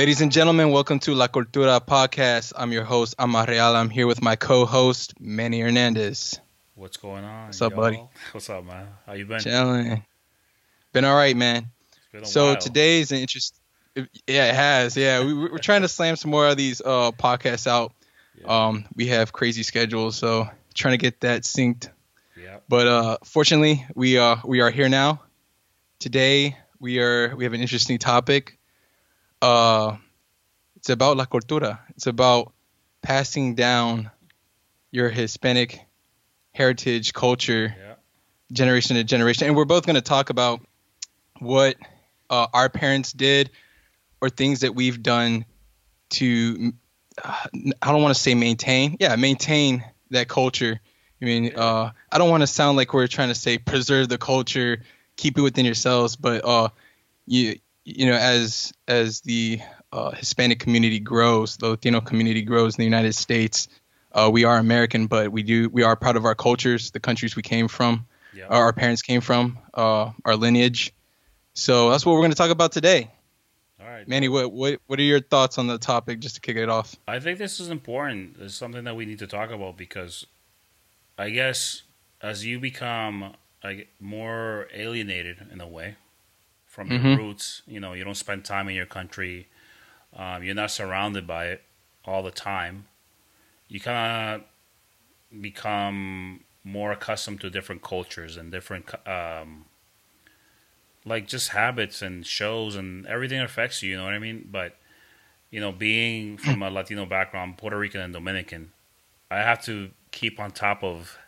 Ladies 0.00 0.22
and 0.22 0.32
gentlemen, 0.32 0.70
welcome 0.70 0.98
to 1.00 1.12
La 1.14 1.28
Cultura 1.28 1.78
podcast. 1.78 2.54
I'm 2.56 2.72
your 2.72 2.84
host, 2.84 3.14
Amar 3.18 3.44
Real. 3.46 3.76
I'm 3.76 3.90
here 3.90 4.06
with 4.06 4.22
my 4.22 4.34
co-host, 4.34 5.12
Manny 5.20 5.60
Hernandez. 5.60 6.40
What's 6.74 6.96
going 6.96 7.22
on? 7.22 7.48
What's 7.48 7.60
up, 7.60 7.72
y'all? 7.72 7.80
buddy? 7.82 8.02
What's 8.32 8.48
up, 8.48 8.64
man? 8.64 8.88
How 9.04 9.12
you 9.12 9.26
been? 9.26 9.40
Chilling. 9.40 10.02
Been 10.94 11.04
all 11.04 11.14
right, 11.14 11.36
man. 11.36 11.66
It's 11.92 12.06
been 12.12 12.22
a 12.22 12.24
So 12.24 12.46
while. 12.46 12.56
today's 12.56 13.12
an 13.12 13.18
interest. 13.18 13.60
Yeah, 14.26 14.46
it 14.48 14.54
has. 14.54 14.96
Yeah, 14.96 15.22
we, 15.22 15.34
we're 15.34 15.58
trying 15.58 15.82
to 15.82 15.88
slam 15.88 16.16
some 16.16 16.30
more 16.30 16.46
of 16.48 16.56
these 16.56 16.80
uh, 16.80 17.10
podcasts 17.12 17.66
out. 17.66 17.92
Yeah. 18.40 18.68
Um, 18.68 18.86
we 18.96 19.08
have 19.08 19.34
crazy 19.34 19.62
schedules, 19.64 20.16
so 20.16 20.48
trying 20.72 20.94
to 20.94 20.98
get 20.98 21.20
that 21.20 21.42
synced. 21.42 21.90
yeah. 22.42 22.60
But 22.70 22.86
uh, 22.86 23.16
fortunately, 23.24 23.84
we 23.94 24.16
uh 24.16 24.36
we 24.46 24.62
are 24.62 24.70
here 24.70 24.88
now. 24.88 25.20
Today 25.98 26.56
we 26.78 27.00
are 27.00 27.36
we 27.36 27.44
have 27.44 27.52
an 27.52 27.60
interesting 27.60 27.98
topic. 27.98 28.56
Uh, 29.42 29.96
it's 30.76 30.90
about 30.90 31.16
la 31.16 31.24
cultura. 31.26 31.80
It's 31.96 32.06
about 32.06 32.52
passing 33.02 33.54
down 33.54 34.10
your 34.90 35.08
Hispanic 35.08 35.80
heritage, 36.52 37.12
culture, 37.12 37.74
Yeah. 37.76 37.94
generation 38.52 38.96
to 38.96 39.04
generation, 39.04 39.46
and 39.46 39.56
we're 39.56 39.64
both 39.64 39.86
going 39.86 39.94
to 39.96 40.00
talk 40.02 40.30
about 40.30 40.60
what 41.38 41.76
uh, 42.28 42.46
our 42.52 42.68
parents 42.68 43.12
did 43.12 43.50
or 44.20 44.28
things 44.28 44.60
that 44.60 44.74
we've 44.74 45.02
done 45.02 45.44
to 46.10 46.72
uh, 47.22 47.46
I 47.82 47.92
don't 47.92 48.02
want 48.02 48.14
to 48.14 48.20
say 48.20 48.34
maintain, 48.34 48.96
yeah, 49.00 49.14
maintain 49.16 49.84
that 50.10 50.28
culture. 50.28 50.80
I 51.20 51.24
mean, 51.24 51.54
uh, 51.54 51.90
I 52.10 52.18
don't 52.18 52.30
want 52.30 52.42
to 52.42 52.46
sound 52.46 52.76
like 52.76 52.94
we're 52.94 53.06
trying 53.06 53.28
to 53.28 53.34
say 53.34 53.58
preserve 53.58 54.08
the 54.08 54.18
culture, 54.18 54.82
keep 55.16 55.36
it 55.38 55.42
within 55.42 55.64
yourselves, 55.66 56.16
but 56.16 56.44
uh, 56.44 56.68
you 57.26 57.58
you 57.96 58.06
know, 58.06 58.16
as 58.16 58.72
as 58.88 59.20
the 59.22 59.60
uh, 59.92 60.10
Hispanic 60.12 60.58
community 60.60 61.00
grows, 61.00 61.56
the 61.56 61.68
Latino 61.68 62.00
community 62.00 62.42
grows 62.42 62.76
in 62.76 62.82
the 62.82 62.84
United 62.84 63.14
States, 63.14 63.68
uh, 64.12 64.30
we 64.32 64.44
are 64.44 64.58
American, 64.58 65.06
but 65.06 65.32
we 65.32 65.42
do 65.42 65.68
we 65.70 65.82
are 65.82 65.96
proud 65.96 66.16
of 66.16 66.24
our 66.24 66.34
cultures, 66.34 66.90
the 66.90 67.00
countries 67.00 67.36
we 67.36 67.42
came 67.42 67.68
from, 67.68 68.06
Yeah. 68.34 68.46
our 68.46 68.64
our 68.64 68.72
parents 68.72 69.02
came 69.02 69.20
from, 69.20 69.58
uh, 69.74 70.10
our 70.24 70.36
lineage. 70.36 70.92
So 71.54 71.90
that's 71.90 72.06
what 72.06 72.12
we're 72.12 72.20
going 72.20 72.30
to 72.32 72.36
talk 72.36 72.50
about 72.50 72.72
today. 72.72 73.10
All 73.80 73.86
right. 73.86 74.06
Manny, 74.06 74.28
what 74.28 74.52
what 74.52 74.80
what 74.86 74.98
are 74.98 75.02
your 75.02 75.20
thoughts 75.20 75.58
on 75.58 75.66
the 75.66 75.78
topic, 75.78 76.20
just 76.20 76.36
to 76.36 76.40
kick 76.40 76.56
it 76.56 76.68
off? 76.68 76.96
I 77.08 77.18
think 77.20 77.38
this 77.38 77.60
is 77.60 77.70
important. 77.70 78.36
It's 78.40 78.54
something 78.54 78.84
that 78.84 78.94
we 78.94 79.06
need 79.06 79.18
to 79.20 79.26
talk 79.26 79.50
about 79.50 79.76
because 79.76 80.26
I 81.18 81.30
guess 81.30 81.82
as 82.22 82.44
you 82.44 82.60
become 82.60 83.34
like, 83.64 83.88
more 83.98 84.68
alienated 84.74 85.46
in 85.52 85.60
a 85.60 85.66
way 85.68 85.96
from 86.70 86.90
Mhm. 86.90 86.94
your 86.94 87.04
roots, 87.06 87.62
you 87.68 87.80
know, 87.80 87.94
you 87.94 88.04
don't 88.04 88.16
spend 88.16 88.46
time 88.46 88.68
in 88.70 88.76
your 88.76 88.86
country, 88.86 89.48
um, 90.16 90.44
you're 90.44 90.54
not 90.56 90.72
surrounded 90.72 91.26
by 91.26 91.46
it 91.48 91.62
all 92.06 92.22
the 92.22 92.32
time. 92.32 92.86
You 93.68 93.80
kind 93.80 94.42
of 95.32 95.42
become 95.42 96.44
more 96.64 96.92
accustomed 96.92 97.40
to 97.42 97.50
different 97.50 97.82
cultures 97.82 98.36
and 98.38 98.52
different, 98.52 98.90
um, 99.08 99.66
like 101.04 101.26
just 101.28 101.50
habits 101.50 102.02
and 102.02 102.26
shows 102.26 102.76
and 102.76 103.06
everything 103.06 103.40
affects 103.40 103.82
you. 103.82 103.90
You 103.92 103.96
know 103.98 104.04
what 104.04 104.14
I 104.14 104.18
mean? 104.18 104.48
But 104.50 104.76
you 105.50 105.60
know, 105.60 105.72
being 105.72 106.38
from 106.38 106.62
a 106.62 106.70
Latino 106.70 107.06
background, 107.06 107.58
Puerto 107.58 107.78
Rican 107.78 108.02
and 108.02 108.14
Dominican, 108.14 108.72
I 109.30 109.38
have 109.38 109.64
to 109.66 109.90
keep 110.12 110.40
on 110.40 110.52
top 110.52 110.84
of 110.84 111.18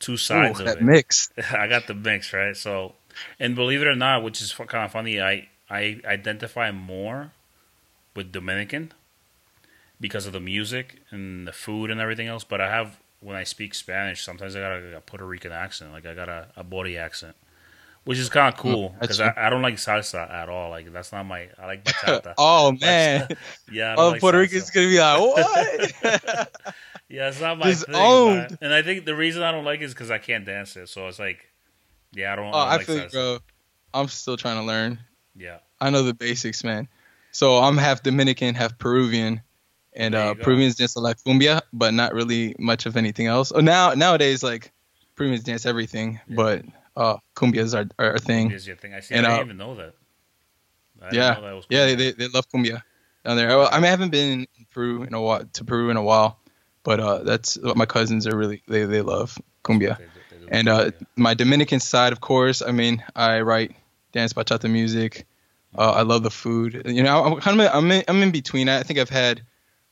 two 0.00 0.16
sides 0.16 0.60
Ooh, 0.60 0.60
of 0.60 0.72
that 0.72 0.76
it. 0.76 0.90
mix. 0.90 1.28
I 1.52 1.68
got 1.68 1.86
the 1.88 1.94
mix 1.94 2.32
right. 2.34 2.56
So, 2.56 2.94
and 3.38 3.54
believe 3.54 3.82
it 3.82 3.86
or 3.86 3.96
not, 3.96 4.22
which 4.22 4.40
is 4.40 4.52
kind 4.52 4.84
of 4.84 4.92
funny, 4.92 5.20
I 5.20 5.48
I 5.68 6.00
identify 6.04 6.70
more 6.70 7.32
with 8.14 8.32
Dominican 8.32 8.92
because 10.00 10.26
of 10.26 10.32
the 10.32 10.40
music 10.40 11.02
and 11.10 11.46
the 11.46 11.52
food 11.52 11.90
and 11.90 12.00
everything 12.00 12.26
else. 12.26 12.44
But 12.44 12.60
I 12.60 12.70
have 12.70 12.98
when 13.20 13.36
I 13.36 13.44
speak 13.44 13.74
Spanish, 13.74 14.24
sometimes 14.24 14.56
I 14.56 14.60
got 14.60 14.72
a, 14.72 15.00
Puerto 15.00 15.26
Rican 15.26 15.52
accent, 15.52 15.92
like 15.92 16.06
I 16.06 16.14
got 16.14 16.28
a, 16.28 16.48
a 16.56 16.64
Bori 16.64 16.96
accent, 16.96 17.36
which 18.04 18.18
is 18.18 18.28
kind 18.28 18.52
of 18.52 18.58
oh, 18.58 18.62
cool 18.62 18.88
that's 19.00 19.18
because 19.18 19.20
I, 19.20 19.34
I 19.36 19.50
don't 19.50 19.62
like 19.62 19.74
salsa 19.74 20.30
at 20.30 20.48
all. 20.48 20.70
Like 20.70 20.92
that's 20.92 21.12
not 21.12 21.24
my. 21.24 21.48
I 21.58 21.66
like 21.66 21.84
bachata. 21.84 22.34
oh 22.38 22.72
man, 22.80 23.28
yeah, 23.70 23.94
oh 23.96 24.10
like 24.10 24.20
Puerto 24.20 24.38
salsa. 24.38 24.40
Rican's 24.40 24.70
gonna 24.70 24.88
be 24.88 24.98
like 24.98 25.20
what? 25.20 26.74
Yeah, 27.10 27.28
it's 27.28 27.40
not 27.40 27.58
my 27.58 27.74
thing. 27.74 27.92
Disowned. 27.92 28.36
man. 28.36 28.58
And 28.60 28.72
I 28.72 28.82
think 28.82 29.04
the 29.04 29.16
reason 29.16 29.42
I 29.42 29.50
don't 29.50 29.64
like 29.64 29.80
it 29.80 29.84
is 29.84 29.94
because 29.94 30.12
I 30.12 30.18
can't 30.18 30.46
dance 30.46 30.76
it. 30.76 30.88
So 30.88 31.08
it's 31.08 31.18
like, 31.18 31.49
yeah, 32.12 32.32
I 32.32 32.36
don't. 32.36 32.46
oh, 32.46 32.48
I, 32.48 32.52
don't 32.52 32.68
I 32.68 32.76
like 32.76 32.86
feel 32.86 32.96
you, 32.96 33.08
bro. 33.10 33.38
I'm 33.92 34.08
still 34.08 34.36
trying 34.36 34.56
to 34.56 34.64
learn. 34.64 34.98
Yeah, 35.36 35.58
I 35.80 35.90
know 35.90 36.02
the 36.02 36.14
basics, 36.14 36.64
man. 36.64 36.88
So 37.32 37.58
I'm 37.58 37.76
half 37.76 38.02
Dominican, 38.02 38.54
half 38.54 38.78
Peruvian, 38.78 39.42
and 39.92 40.14
uh. 40.14 40.34
Peruvians 40.34 40.76
dance 40.76 40.96
a 40.96 41.00
la 41.00 41.12
cumbia, 41.14 41.62
but 41.72 41.94
not 41.94 42.14
really 42.14 42.54
much 42.58 42.86
of 42.86 42.96
anything 42.96 43.26
else. 43.26 43.52
Oh, 43.54 43.60
now 43.60 43.94
nowadays, 43.94 44.42
like 44.42 44.72
Peruvians 45.14 45.44
dance 45.44 45.66
everything, 45.66 46.20
Yeah. 46.26 46.36
but 46.36 46.64
uh, 46.96 47.16
cumbias 47.36 47.74
are, 47.74 47.88
are 47.98 48.14
a 48.14 48.18
thing. 48.18 48.50
is 48.50 48.66
your 48.66 48.76
thing. 48.76 48.94
I 48.94 49.00
see. 49.00 49.14
And, 49.14 49.26
I 49.26 49.30
uh, 49.30 49.32
didn't 49.34 49.46
even 49.46 49.56
know 49.58 49.74
that. 49.76 49.94
I 51.02 51.14
Yeah, 51.14 51.34
know 51.34 51.42
that 51.42 51.54
was 51.54 51.66
yeah, 51.70 51.94
they, 51.94 52.12
they 52.12 52.28
love 52.28 52.48
cumbia 52.48 52.82
down 53.24 53.36
there. 53.36 53.48
Well, 53.48 53.68
I 53.70 53.76
mean, 53.76 53.86
I 53.86 53.90
haven't 53.90 54.10
been 54.10 54.40
in 54.40 54.66
Peru 54.72 55.02
in 55.02 55.14
a 55.14 55.20
while 55.20 55.44
to 55.44 55.64
Peru 55.64 55.90
in 55.90 55.96
a 55.96 56.02
while, 56.02 56.38
but 56.82 57.00
uh, 57.00 57.18
that's 57.22 57.56
what 57.56 57.76
my 57.76 57.86
cousins 57.86 58.26
are 58.26 58.36
really 58.36 58.62
they 58.68 58.84
they 58.84 59.02
love 59.02 59.36
cumbia. 59.64 59.98
They 59.98 60.04
they 60.04 60.10
do 60.10 60.19
And 60.50 60.68
uh, 60.68 60.90
my 61.16 61.34
Dominican 61.34 61.80
side, 61.80 62.12
of 62.12 62.20
course. 62.20 62.60
I 62.60 62.72
mean, 62.72 63.02
I 63.14 63.40
write 63.40 63.76
dance 64.12 64.32
bachata 64.32 64.70
music. 64.70 65.26
Uh, 65.76 65.92
I 65.92 66.02
love 66.02 66.24
the 66.24 66.30
food. 66.30 66.82
You 66.86 67.02
know, 67.02 67.24
I'm 67.24 67.40
kind 67.40 67.60
of 67.60 67.70
I'm 67.72 67.90
in, 67.90 68.04
I'm 68.08 68.22
in 68.22 68.32
between. 68.32 68.68
I 68.68 68.82
think 68.82 68.98
I've 68.98 69.08
had 69.08 69.42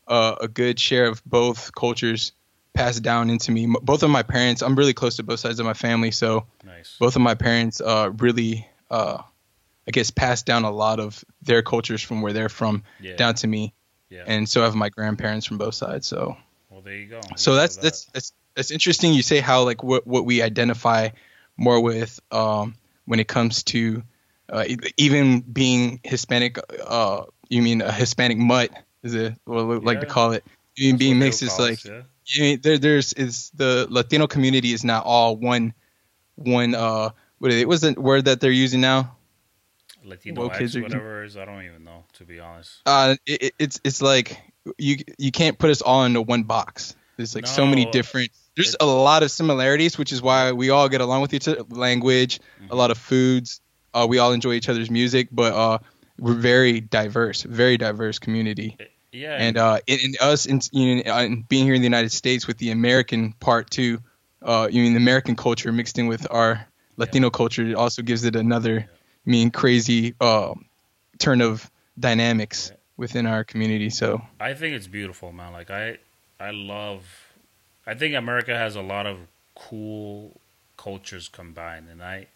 uh, 0.08 0.34
a 0.40 0.48
good 0.48 0.80
share 0.80 1.06
of 1.06 1.24
both 1.24 1.72
cultures 1.74 2.32
passed 2.74 3.02
down 3.02 3.30
into 3.30 3.52
me. 3.52 3.72
Both 3.82 4.02
of 4.02 4.10
my 4.10 4.22
parents, 4.22 4.62
I'm 4.62 4.74
really 4.74 4.94
close 4.94 5.16
to 5.16 5.22
both 5.22 5.40
sides 5.40 5.60
of 5.60 5.66
my 5.66 5.74
family, 5.74 6.10
so 6.10 6.46
nice. 6.64 6.96
both 6.98 7.16
of 7.16 7.22
my 7.22 7.34
parents 7.34 7.80
uh, 7.80 8.10
really, 8.18 8.68
uh, 8.90 9.18
I 9.86 9.90
guess, 9.90 10.10
passed 10.10 10.46
down 10.46 10.64
a 10.64 10.70
lot 10.70 10.98
of 10.98 11.24
their 11.42 11.62
cultures 11.62 12.02
from 12.02 12.22
where 12.22 12.32
they're 12.32 12.48
from 12.48 12.82
yeah, 13.00 13.16
down 13.16 13.34
to 13.36 13.46
me, 13.46 13.74
yeah. 14.10 14.24
and 14.26 14.48
so 14.48 14.62
have 14.62 14.74
my 14.74 14.88
grandparents 14.88 15.46
from 15.46 15.58
both 15.58 15.74
sides. 15.74 16.06
So 16.06 16.36
well, 16.70 16.80
there 16.80 16.96
you 16.96 17.06
go. 17.06 17.20
so 17.36 17.54
that's 17.54 17.76
know 17.76 17.82
that's 17.82 18.04
that's 18.06 18.32
that's 18.58 18.72
interesting. 18.72 19.14
You 19.14 19.22
say 19.22 19.38
how 19.38 19.62
like 19.62 19.84
what 19.84 20.04
what 20.04 20.24
we 20.24 20.42
identify 20.42 21.10
more 21.56 21.80
with 21.80 22.18
um, 22.32 22.74
when 23.04 23.20
it 23.20 23.28
comes 23.28 23.62
to 23.64 24.02
uh, 24.50 24.64
even 24.96 25.42
being 25.42 26.00
Hispanic. 26.02 26.58
Uh, 26.84 27.26
you 27.48 27.62
mean 27.62 27.82
a 27.82 27.92
Hispanic 27.92 28.36
mutt? 28.36 28.70
Is 29.04 29.14
it 29.14 29.34
what 29.44 29.64
we 29.64 29.76
like 29.76 30.00
to 30.00 30.06
call 30.06 30.32
it? 30.32 30.44
Even 30.76 30.96
That's 30.96 30.98
being 30.98 31.18
mixed 31.20 31.42
is 31.42 31.56
like 31.56 31.84
yeah. 31.84 32.02
you 32.26 32.42
mean, 32.42 32.60
there 32.60 32.78
there's 32.78 33.12
is 33.12 33.50
the 33.54 33.86
Latino 33.88 34.26
community 34.26 34.72
is 34.72 34.82
not 34.82 35.04
all 35.06 35.36
one 35.36 35.72
one 36.34 36.74
uh 36.74 37.10
what 37.38 37.52
is 37.52 37.60
it 37.62 37.68
was 37.68 37.82
the 37.82 37.92
word 37.92 38.24
that 38.24 38.40
they're 38.40 38.50
using 38.50 38.80
now? 38.80 39.16
Latino 40.02 40.42
woke 40.42 40.50
X, 40.54 40.58
kids 40.58 40.76
are- 40.76 40.82
whatever 40.82 41.22
it 41.22 41.26
is. 41.26 41.36
I 41.36 41.44
don't 41.44 41.62
even 41.62 41.84
know 41.84 42.06
to 42.14 42.24
be 42.24 42.40
honest. 42.40 42.80
Uh, 42.84 43.14
it, 43.24 43.42
it- 43.44 43.54
it's 43.60 43.80
it's 43.84 44.02
like 44.02 44.36
you 44.78 44.96
you 45.16 45.30
can't 45.30 45.56
put 45.56 45.70
us 45.70 45.80
all 45.80 46.04
into 46.04 46.22
one 46.22 46.42
box. 46.42 46.96
There's 47.16 47.34
like 47.34 47.46
so 47.48 47.66
many 47.66 47.84
No, 47.84 47.90
different. 47.90 48.30
There's 48.58 48.76
a 48.80 48.86
lot 48.86 49.22
of 49.22 49.30
similarities, 49.30 49.96
which 49.98 50.12
is 50.12 50.20
why 50.20 50.52
we 50.52 50.70
all 50.70 50.88
get 50.88 51.00
along 51.00 51.22
with 51.22 51.32
each 51.34 51.48
other. 51.48 51.62
Language, 51.70 52.40
a 52.70 52.74
Mhm. 52.74 52.76
lot 52.76 52.90
of 52.90 52.98
foods. 52.98 53.60
Uh, 53.94 54.06
we 54.08 54.18
all 54.18 54.32
enjoy 54.32 54.52
each 54.52 54.68
other's 54.68 54.90
music, 54.90 55.28
but 55.32 55.52
uh, 55.54 55.78
we're 56.18 56.34
very 56.34 56.80
diverse, 56.80 57.42
very 57.42 57.76
diverse 57.78 58.18
community. 58.18 58.76
Yeah, 59.12 59.36
And 59.38 59.56
uh, 59.56 59.78
in, 59.86 59.98
in 60.00 60.14
us, 60.20 60.44
in, 60.46 60.60
you 60.72 61.02
know, 61.04 61.18
in 61.18 61.42
being 61.42 61.64
here 61.64 61.74
in 61.74 61.80
the 61.80 61.86
United 61.86 62.12
States 62.12 62.46
with 62.46 62.58
the 62.58 62.70
American 62.70 63.32
part 63.32 63.70
too, 63.70 64.00
uh, 64.42 64.68
you 64.70 64.82
mean 64.82 64.92
the 64.92 64.98
American 65.00 65.34
culture 65.36 65.72
mixed 65.72 65.98
in 65.98 66.06
with 66.08 66.26
our 66.30 66.66
Latino 66.98 67.30
culture 67.30 67.64
it 67.64 67.74
also 67.74 68.02
gives 68.02 68.24
it 68.24 68.36
another, 68.36 68.88
I 69.26 69.30
mean, 69.30 69.50
crazy 69.50 70.14
um, 70.20 70.66
turn 71.18 71.40
of 71.40 71.70
dynamics 71.98 72.70
Yeah. 72.70 72.76
within 72.96 73.26
our 73.26 73.44
community. 73.44 73.88
So 73.90 74.20
I 74.40 74.54
think 74.54 74.74
it's 74.76 74.88
beautiful, 74.88 75.32
man. 75.32 75.52
Like 75.52 75.70
I, 75.70 75.98
I 76.38 76.50
love. 76.50 77.04
I 77.88 77.94
think 77.94 78.14
America 78.14 78.56
has 78.56 78.76
a 78.76 78.82
lot 78.82 79.06
of 79.06 79.18
cool 79.56 80.40
cultures 80.78 81.28
combined, 81.28 81.88
and 81.90 82.02
I, 82.02 82.28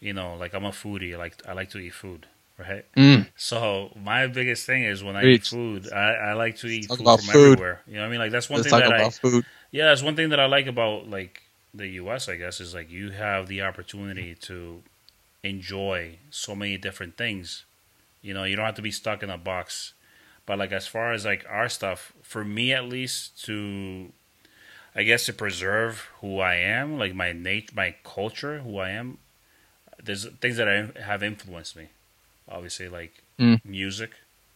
you 0.00 0.12
know, 0.14 0.36
like 0.36 0.54
I'm 0.54 0.64
a 0.66 0.70
foodie. 0.72 1.14
I 1.14 1.18
like 1.18 1.36
I 1.48 1.52
like 1.54 1.70
to 1.70 1.78
eat 1.78 1.94
food, 1.94 2.26
right? 2.58 2.86
mm, 2.96 3.26
So 3.36 3.92
my 3.96 4.26
biggest 4.28 4.66
thing 4.66 4.84
is 4.84 5.04
when 5.04 5.16
I 5.16 5.26
Preach. 5.26 5.28
eat 5.28 5.44
food, 5.44 5.92
I, 5.92 6.12
I 6.30 6.32
like 6.34 6.56
to 6.58 6.68
eat 6.68 6.92
talk 6.96 6.98
food 6.98 7.14
from 7.14 7.30
food. 7.30 7.30
everywhere. 7.30 7.82
You 7.86 7.96
know 7.96 8.02
what 8.02 8.08
I 8.08 8.10
mean? 8.10 8.20
Like 8.20 8.32
that's 8.32 8.50
one 8.50 8.62
let's 8.62 8.62
thing 8.62 8.76
that 8.76 8.92
I 8.92 9.10
food. 9.20 9.44
yeah, 9.72 9.86
that's 9.86 10.02
one 10.02 10.16
thing 10.16 10.30
that 10.30 10.40
I 10.40 10.46
like 10.46 10.66
about 10.66 11.08
like 11.08 11.42
the 11.74 11.88
U.S. 11.88 12.28
I 12.28 12.36
guess 12.36 12.60
is 12.60 12.74
like 12.74 12.90
you 12.90 13.10
have 13.12 13.48
the 13.48 13.62
opportunity 13.62 14.34
to 14.42 14.82
enjoy 15.42 16.18
so 16.30 16.54
many 16.54 16.76
different 16.78 17.16
things. 17.16 17.64
You 18.22 18.34
know, 18.34 18.44
you 18.44 18.56
don't 18.56 18.66
have 18.66 18.74
to 18.76 18.82
be 18.82 18.90
stuck 18.92 19.22
in 19.22 19.30
a 19.30 19.38
box. 19.38 19.94
But 20.46 20.58
like 20.58 20.72
as 20.72 20.86
far 20.86 21.12
as 21.12 21.24
like 21.24 21.44
our 21.48 21.68
stuff, 21.68 22.12
for 22.22 22.44
me 22.44 22.72
at 22.72 22.84
least, 22.86 23.44
to 23.46 24.12
I 24.94 25.02
guess 25.04 25.26
to 25.26 25.32
preserve 25.32 26.08
who 26.20 26.40
I 26.40 26.56
am, 26.56 26.98
like 26.98 27.14
my 27.14 27.32
nature, 27.32 27.72
my 27.76 27.94
culture, 28.04 28.58
who 28.60 28.78
I 28.78 28.90
am. 28.90 29.18
There's 30.02 30.26
things 30.26 30.56
that 30.56 30.68
I 30.68 31.00
have 31.00 31.22
influenced 31.22 31.76
me. 31.76 31.88
Obviously, 32.48 32.88
like 32.88 33.22
Mm. 33.38 33.64
music, 33.64 34.10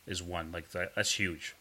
is 0.06 0.22
one. 0.22 0.52
Like 0.52 0.70
that, 0.72 0.94
that's 0.94 1.12
huge. 1.18 1.54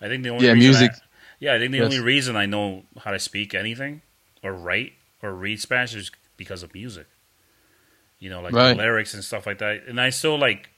I 0.00 0.06
think 0.08 0.22
the 0.22 0.28
only 0.30 0.46
Yeah, 0.46 0.52
reason 0.52 0.68
music. 0.70 0.92
I- 0.92 1.06
yeah, 1.40 1.54
I 1.54 1.58
think 1.58 1.72
the 1.72 1.78
Yes. 1.78 1.84
only 1.86 2.00
reason 2.00 2.36
I 2.36 2.46
know 2.46 2.84
how 3.00 3.10
to 3.12 3.18
speak 3.18 3.54
anything 3.54 4.02
or 4.42 4.52
write 4.52 4.92
or 5.22 5.32
read 5.34 5.60
Spanish 5.60 5.94
is 5.94 6.10
because 6.36 6.62
of 6.62 6.74
music. 6.74 7.06
You 8.18 8.28
know, 8.30 8.42
like 8.42 8.52
Right. 8.52 8.72
the 8.76 8.82
lyrics 8.82 9.14
and 9.14 9.24
stuff 9.24 9.46
like 9.46 9.58
that. 9.58 9.84
And 9.86 9.98
I 10.00 10.10
still 10.10 10.38
like 10.38 10.68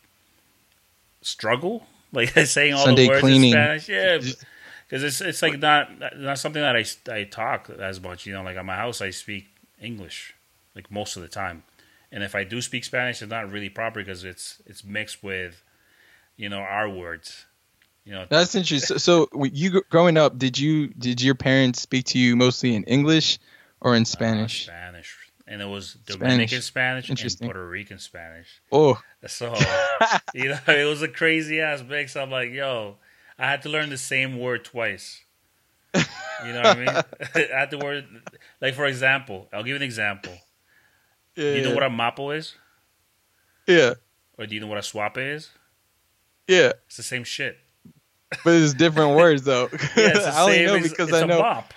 struggle 1.22 1.86
like 2.12 2.30
saying 2.30 2.74
all 2.74 2.84
Sunday 2.84 3.02
the 3.04 3.08
words 3.08 3.20
cleaning. 3.20 3.44
in 3.44 3.50
Spanish. 3.50 3.88
Yeah, 3.88 4.18
because 4.92 5.04
it's 5.04 5.20
it's 5.22 5.40
like 5.40 5.58
not 5.58 6.18
not 6.18 6.38
something 6.38 6.60
that 6.60 6.76
I 6.76 6.84
I 7.10 7.24
talk 7.24 7.70
as 7.70 7.98
much. 7.98 8.26
You 8.26 8.34
know, 8.34 8.42
like 8.42 8.58
at 8.58 8.64
my 8.66 8.76
house 8.76 9.00
I 9.00 9.08
speak 9.08 9.46
English 9.80 10.34
like 10.76 10.90
most 10.90 11.16
of 11.16 11.22
the 11.22 11.28
time, 11.28 11.62
and 12.10 12.22
if 12.22 12.34
I 12.34 12.44
do 12.44 12.60
speak 12.60 12.84
Spanish, 12.84 13.22
it's 13.22 13.30
not 13.30 13.50
really 13.50 13.70
proper 13.70 14.00
because 14.00 14.22
it's 14.22 14.60
it's 14.66 14.84
mixed 14.84 15.24
with 15.24 15.62
you 16.36 16.50
know 16.50 16.58
our 16.58 16.90
words. 16.90 17.46
You 18.04 18.12
know, 18.12 18.26
That's 18.28 18.54
interesting. 18.54 18.98
So, 18.98 19.28
so 19.30 19.44
you 19.44 19.82
growing 19.88 20.18
up, 20.18 20.36
did 20.36 20.58
you 20.58 20.88
did 20.88 21.22
your 21.22 21.36
parents 21.36 21.80
speak 21.80 22.04
to 22.06 22.18
you 22.18 22.36
mostly 22.36 22.74
in 22.74 22.84
English 22.84 23.38
or 23.80 23.96
in 23.96 24.02
uh, 24.02 24.04
Spanish? 24.04 24.64
Spanish, 24.66 25.16
and 25.46 25.62
it 25.62 25.68
was 25.68 25.94
Dominican 26.04 26.60
Spanish, 26.60 27.08
and 27.08 27.18
Interesting. 27.18 27.48
Puerto 27.48 27.66
Rican 27.66 27.98
Spanish. 27.98 28.60
Oh, 28.70 29.00
So 29.26 29.54
you 30.34 30.50
know, 30.50 30.58
it 30.68 30.86
was 30.86 31.00
a 31.00 31.08
crazy 31.08 31.62
ass 31.62 31.82
mix. 31.82 32.14
I'm 32.14 32.30
like, 32.30 32.50
yo, 32.50 32.96
I 33.42 33.50
had 33.50 33.62
to 33.62 33.68
learn 33.68 33.90
the 33.90 33.98
same 33.98 34.38
word 34.38 34.64
twice. 34.64 35.20
You 35.94 36.52
know 36.52 36.62
what 36.62 36.66
I 36.66 36.74
mean? 36.76 36.88
I 37.54 37.58
had 37.60 37.70
to 37.72 37.78
word 37.78 38.06
like 38.60 38.74
for 38.74 38.86
example, 38.86 39.48
I'll 39.52 39.62
give 39.62 39.70
you 39.70 39.76
an 39.76 39.82
example. 39.82 40.32
yeah, 41.36 41.54
You 41.54 41.62
know 41.62 41.74
what 41.74 41.82
a 41.82 41.90
mapo 41.90 42.34
is, 42.36 42.54
yeah, 43.66 43.94
or 44.38 44.46
do 44.46 44.54
you 44.54 44.60
know 44.60 44.66
what 44.68 44.78
a 44.78 44.82
swap 44.82 45.18
is? 45.18 45.50
yeah. 46.48 46.72
It's 46.86 46.96
the 46.96 47.02
same 47.02 47.24
shit. 47.24 47.58
But 48.44 48.54
it's 48.54 48.74
different 48.74 49.16
words 49.22 49.42
though. 49.42 49.68
Yeah, 49.72 50.12
it's 50.14 50.24
the 50.24 50.32
I 50.34 50.40
only 50.42 50.64
know 50.66 50.80
because 50.88 51.12
I 51.12 51.20
a 51.20 51.26
know. 51.26 51.38
mop. 51.40 51.74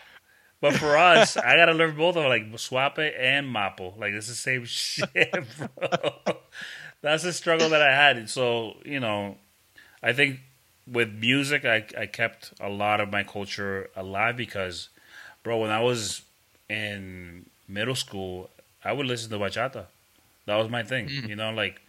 But 0.61 0.75
for 0.75 0.97
us, 0.97 1.35
I 1.37 1.55
gotta 1.57 1.73
learn 1.73 1.95
both 1.95 2.15
of 2.15 2.23
them, 2.23 2.29
like 2.29 2.59
swape 2.59 2.97
and 3.19 3.47
mapo. 3.53 3.97
Like 3.97 4.13
it's 4.13 4.27
the 4.27 4.33
same 4.33 4.65
shit, 4.65 5.31
bro. 5.57 6.37
That's 7.01 7.23
the 7.23 7.33
struggle 7.33 7.69
that 7.69 7.81
I 7.81 7.91
had. 7.93 8.29
So 8.29 8.77
you 8.85 8.99
know, 8.99 9.37
I 10.01 10.13
think 10.13 10.39
with 10.87 11.11
music, 11.13 11.65
I 11.65 11.85
I 11.97 12.05
kept 12.05 12.53
a 12.59 12.69
lot 12.69 12.99
of 13.01 13.11
my 13.11 13.23
culture 13.23 13.89
alive 13.95 14.37
because, 14.37 14.89
bro, 15.43 15.57
when 15.59 15.71
I 15.71 15.81
was 15.81 16.21
in 16.69 17.45
middle 17.67 17.95
school, 17.95 18.49
I 18.83 18.91
would 18.93 19.05
listen 19.05 19.29
to 19.31 19.37
bachata. 19.37 19.85
That 20.45 20.55
was 20.57 20.69
my 20.69 20.83
thing, 20.83 21.07
Mm. 21.09 21.29
you 21.29 21.35
know, 21.35 21.51
like. 21.51 21.81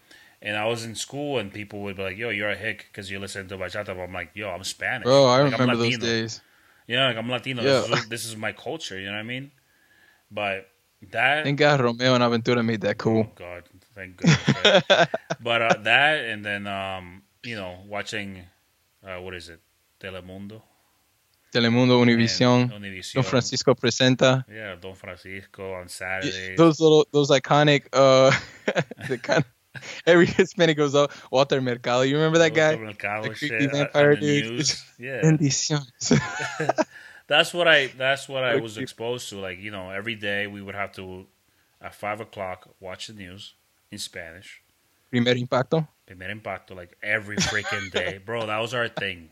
And 0.43 0.55
I 0.57 0.67
was 0.67 0.85
in 0.85 0.95
school, 0.95 1.39
and 1.39 1.51
people 1.53 1.81
would 1.81 1.97
be 1.97 2.03
like, 2.03 2.19
"Yo, 2.19 2.29
you're 2.29 2.51
a 2.51 2.57
hick 2.57 2.87
because 2.93 3.11
you 3.11 3.19
listen 3.19 3.49
to 3.49 3.57
bachata." 3.57 3.87
But 3.87 4.01
I'm 4.01 4.13
like, 4.13 4.31
"Yo, 4.35 4.51
I'm 4.51 4.63
Spanish." 4.65 5.05
Bro, 5.05 5.25
I 5.25 5.43
Like, 5.43 5.55
I'm 5.55 5.61
remember 5.61 5.77
those 5.77 5.93
Latino. 5.95 6.07
days. 6.07 6.41
Yeah, 6.87 7.07
like 7.09 7.17
I'm 7.17 7.29
Latino. 7.31 7.63
Yeah. 7.63 7.81
This, 7.81 7.99
is, 8.01 8.09
this 8.09 8.25
is 8.27 8.37
my 8.37 8.53
culture. 8.53 8.99
You 9.01 9.07
know 9.07 9.13
what 9.13 9.19
I 9.21 9.23
mean? 9.35 9.51
But 10.31 10.69
that. 11.11 11.45
Thank 11.45 11.59
God 11.59 11.81
Romeo 11.81 12.15
and 12.15 12.23
Aventura 12.23 12.63
made 12.65 12.83
that 12.83 12.99
cool. 12.99 13.27
Oh 13.29 13.33
God, 13.35 13.63
thank 13.95 14.19
goodness. 14.19 14.85
right? 14.91 15.09
but 15.41 15.63
uh, 15.63 15.77
that, 15.83 16.25
and 16.27 16.45
then 16.45 16.67
um, 16.67 17.23
you 17.43 17.57
know, 17.57 17.79
watching, 17.89 18.43
uh, 19.07 19.21
what 19.21 19.35
is 19.35 19.49
it, 19.49 19.61
Telemundo, 20.01 20.63
Telemundo, 21.57 22.03
Univision, 22.05 22.71
Univision. 22.71 23.15
Don 23.15 23.23
Francisco 23.23 23.75
presenta. 23.75 24.45
Yeah, 24.53 24.77
Don 24.81 24.95
Francisco 24.95 25.75
on 25.75 25.89
Saturdays. 25.89 26.57
Those 26.59 26.81
little, 26.81 27.07
those 27.13 27.31
iconic, 27.31 27.87
uh, 27.93 28.31
the 29.09 29.19
kind 29.19 29.45
of, 29.45 29.83
every 30.07 30.27
Hispanic 30.27 30.77
goes 30.77 30.95
out. 30.95 31.13
Walter 31.31 31.61
Mercado, 31.61 32.03
you 32.03 32.17
remember 32.17 32.39
that 32.39 32.55
guy? 32.55 32.77
Mercado 32.77 33.29
The 33.29 33.35
creepy 33.35 33.69
uh, 33.69 33.73
vampire 33.73 34.13
on 34.13 34.21
dude. 34.21 34.71
Yeah, 34.99 35.23
that's 37.27 37.55
what 37.55 37.69
I. 37.69 37.89
That's 37.89 38.29
what 38.29 38.45
I 38.45 38.57
was 38.57 38.77
exposed 38.77 39.29
to. 39.31 39.39
Like 39.39 39.59
you 39.59 39.71
know, 39.71 39.91
every 39.91 40.15
day 40.15 40.47
we 40.47 40.61
would 40.61 40.75
have 40.75 40.93
to, 40.93 41.27
at 41.81 41.95
five 41.95 42.21
o'clock, 42.21 42.69
watch 42.81 43.07
the 43.07 43.15
news 43.15 43.55
in 43.91 43.99
Spanish. 43.99 44.63
Primer 45.11 45.33
impacto. 45.35 45.87
Primer 46.07 46.31
impacto 46.31 46.75
like 46.75 46.97
every 47.03 47.37
freaking 47.37 47.91
day, 47.93 48.19
bro. 48.25 48.47
That 48.47 48.59
was 48.59 48.75
our 48.75 48.89
thing. 48.89 49.31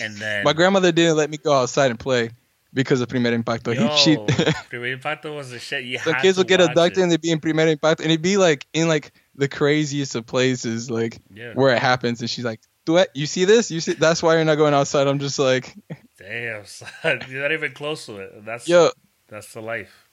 And 0.00 0.16
then 0.16 0.44
My 0.44 0.52
grandmother 0.52 0.90
didn't 0.92 1.16
let 1.16 1.30
me 1.30 1.36
go 1.36 1.52
outside 1.52 1.90
and 1.90 2.00
play 2.00 2.30
because 2.72 3.00
of 3.00 3.08
Primer 3.08 3.30
Impacto. 3.32 3.72
yo, 3.72 3.94
she, 3.96 4.16
Primer 4.68 4.86
impacto 4.88 5.34
was 5.36 5.50
the 5.50 5.60
shit. 5.60 5.84
You 5.84 5.98
had 5.98 6.20
kids 6.20 6.36
will 6.36 6.44
get 6.44 6.60
abducted 6.60 6.98
it. 6.98 7.02
and 7.02 7.12
they'd 7.12 7.20
be 7.20 7.30
in 7.30 7.38
Primer 7.38 7.66
Impacto, 7.68 8.02
and 8.02 8.10
it'd 8.10 8.20
be 8.22 8.36
like 8.36 8.66
in 8.72 8.88
like 8.88 9.12
the 9.36 9.46
craziest 9.48 10.14
of 10.16 10.26
places, 10.26 10.90
like 10.90 11.18
Yeah, 11.32 11.52
where 11.54 11.74
it 11.74 11.78
happens. 11.80 12.20
And 12.20 12.28
she's 12.28 12.44
like, 12.44 12.60
"Duet, 12.84 13.10
you 13.14 13.26
see 13.26 13.44
this? 13.44 13.70
You 13.70 13.80
see? 13.80 13.92
That's 13.92 14.22
why 14.22 14.34
you're 14.34 14.44
not 14.44 14.56
going 14.56 14.74
outside." 14.74 15.06
I'm 15.06 15.20
just 15.20 15.38
like, 15.38 15.72
damn, 16.18 16.66
son. 16.66 17.20
You're 17.28 17.42
not 17.42 17.52
even 17.52 17.72
close 17.72 18.06
to 18.06 18.16
it. 18.16 18.44
That's 18.44 18.66
"Yo, 18.68 18.90
that's 19.28 19.52
the 19.52 19.62
life. 19.62 20.08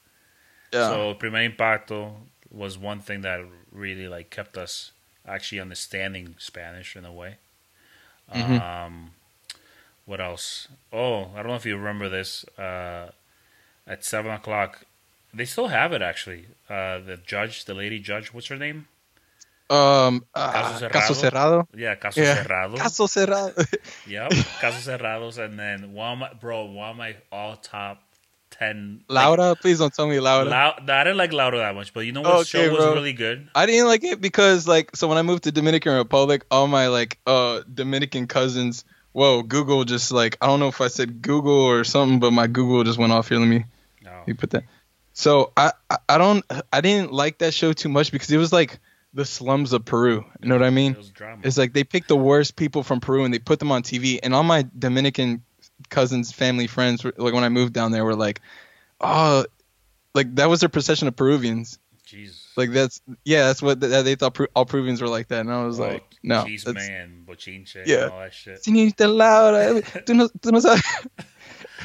yeah, 0.72 0.88
So 0.90 1.14
Primer 1.14 1.42
impacto 1.42 2.14
was 2.50 2.78
one 2.78 3.00
thing 3.00 3.22
that 3.22 3.40
really 3.72 4.06
like 4.06 4.30
kept 4.30 4.56
us 4.56 4.92
actually 5.26 5.60
understanding 5.60 6.34
Spanish 6.38 6.96
in 6.96 7.04
a 7.04 7.12
way. 7.12 7.36
Mhm. 8.34 8.60
Um, 8.60 9.10
what 10.04 10.20
else? 10.20 10.68
Oh, 10.92 11.30
I 11.34 11.36
don't 11.38 11.48
know 11.48 11.54
if 11.54 11.66
you 11.66 11.76
remember 11.76 12.08
this. 12.08 12.44
Uh, 12.58 13.10
at 13.86 14.04
seven 14.04 14.32
o'clock, 14.32 14.84
they 15.34 15.44
still 15.44 15.68
have 15.68 15.92
it 15.92 16.02
actually. 16.02 16.46
Uh, 16.68 16.98
the 16.98 17.18
judge, 17.24 17.64
the 17.64 17.74
lady 17.74 17.98
judge, 17.98 18.32
what's 18.32 18.48
her 18.48 18.56
name? 18.56 18.86
um, 19.70 20.24
Caso 20.34 20.86
uh, 20.86 20.88
Caso 20.90 21.14
Cerrado, 21.14 21.66
Yeah, 21.74 21.94
Caso 21.96 22.20
Yeah. 22.20 22.34
Cerrado. 22.34 22.76
Caso 22.76 23.06
Cerrado." 23.06 23.54
Yep, 24.06 24.30
Caso 24.60 24.80
Cerrados, 24.80 25.38
and 25.38 25.58
then 25.58 25.92
one 25.92 26.18
my 26.18 26.32
bro, 26.34 26.64
one 26.64 26.90
of 26.90 26.96
my 26.96 27.16
all 27.30 27.56
top 27.56 28.02
ten. 28.52 29.02
Laura, 29.08 29.56
please 29.56 29.78
don't 29.80 29.92
tell 29.92 30.06
me 30.06 30.20
Laura. 30.20 30.44
Like, 30.44 30.78
Lau- 30.88 30.94
I 30.94 31.04
didn't 31.04 31.16
like 31.18 31.32
Laura 31.32 31.58
that 31.58 31.74
much, 31.74 31.92
but 31.92 32.00
you 32.00 32.12
know 32.12 32.20
what 32.22 32.30
Okay, 32.40 32.44
show 32.44 32.72
was 32.72 32.84
really 32.84 33.12
good? 33.12 33.48
I 33.54 33.66
didn't 33.66 33.86
like 33.88 34.04
it 34.04 34.20
because 34.20 34.68
like 34.68 34.94
so 34.94 35.08
when 35.08 35.18
I 35.18 35.22
moved 35.22 35.44
to 35.44 35.52
Dominican 35.52 35.94
Republic, 35.96 36.44
all 36.50 36.66
my 36.68 36.88
like 36.88 37.18
uh 37.26 37.62
Dominican 37.72 38.26
cousins, 38.28 38.84
whoa, 39.12 39.42
Google 39.42 39.84
just 39.84 40.12
like 40.12 40.36
I 40.40 40.46
don't 40.46 40.60
know 40.60 40.68
if 40.68 40.80
I 40.80 40.88
said 40.88 41.20
Google 41.22 41.52
or 41.64 41.82
something, 41.84 42.20
but 42.20 42.30
my 42.32 42.46
Google 42.46 42.84
just 42.84 42.98
went 42.98 43.12
off 43.12 43.28
here. 43.28 43.38
Let 43.38 43.48
me 43.48 43.64
No. 44.02 44.22
you 44.26 44.34
put 44.34 44.50
that. 44.50 44.64
So 45.14 45.52
I, 45.56 45.72
I 46.08 46.16
don't 46.18 46.44
I 46.72 46.80
didn't 46.80 47.12
like 47.12 47.38
that 47.38 47.52
show 47.52 47.72
too 47.72 47.88
much 47.88 48.12
because 48.12 48.30
it 48.30 48.38
was 48.38 48.52
like 48.52 48.78
the 49.14 49.26
slums 49.26 49.74
of 49.74 49.84
Peru. 49.84 50.24
You 50.40 50.48
know 50.48 50.54
what 50.56 50.64
I 50.64 50.70
mean? 50.70 50.92
It 50.92 50.98
was 50.98 51.10
drama. 51.10 51.42
It's 51.44 51.58
like 51.58 51.74
they 51.74 51.84
picked 51.84 52.08
the 52.08 52.16
worst 52.16 52.56
people 52.56 52.82
from 52.82 53.00
Peru 53.00 53.24
and 53.24 53.34
they 53.34 53.38
put 53.38 53.58
them 53.58 53.70
on 53.70 53.82
TV. 53.82 54.18
And 54.22 54.34
all 54.34 54.42
my 54.42 54.64
Dominican 54.78 55.42
cousins, 55.88 56.32
family, 56.32 56.66
friends, 56.66 57.04
like 57.04 57.34
when 57.34 57.44
I 57.44 57.48
moved 57.48 57.72
down 57.72 57.92
there, 57.92 58.04
were 58.04 58.16
like, 58.16 58.40
oh, 59.00 59.44
like 60.14 60.34
that 60.36 60.48
was 60.48 60.60
their 60.60 60.68
procession 60.68 61.08
of 61.08 61.16
Peruvians. 61.16 61.78
Jesus. 62.04 62.52
Like 62.56 62.70
that's 62.70 63.00
yeah, 63.24 63.46
that's 63.46 63.62
what 63.62 63.80
that 63.80 64.04
they 64.04 64.14
thought 64.14 64.38
all 64.54 64.66
Peruvians 64.66 65.00
were 65.00 65.08
like 65.08 65.28
that. 65.28 65.40
And 65.40 65.52
I 65.52 65.64
was 65.64 65.80
oh, 65.80 65.88
like, 65.88 66.04
no, 66.22 66.44
Cheese 66.44 66.66
man, 66.66 67.24
bochinche, 67.26 67.86
Yeah. 67.86 68.08
all 68.08 68.20
that 68.20 68.34
shit. 68.34 68.62
Señorita 68.62 69.08
Laura, 69.08 69.76
eh, 69.76 69.80
tú 70.04 70.14
no, 70.14 70.28
tú 70.28 70.52
no 70.52 70.60
sabes. 70.60 70.82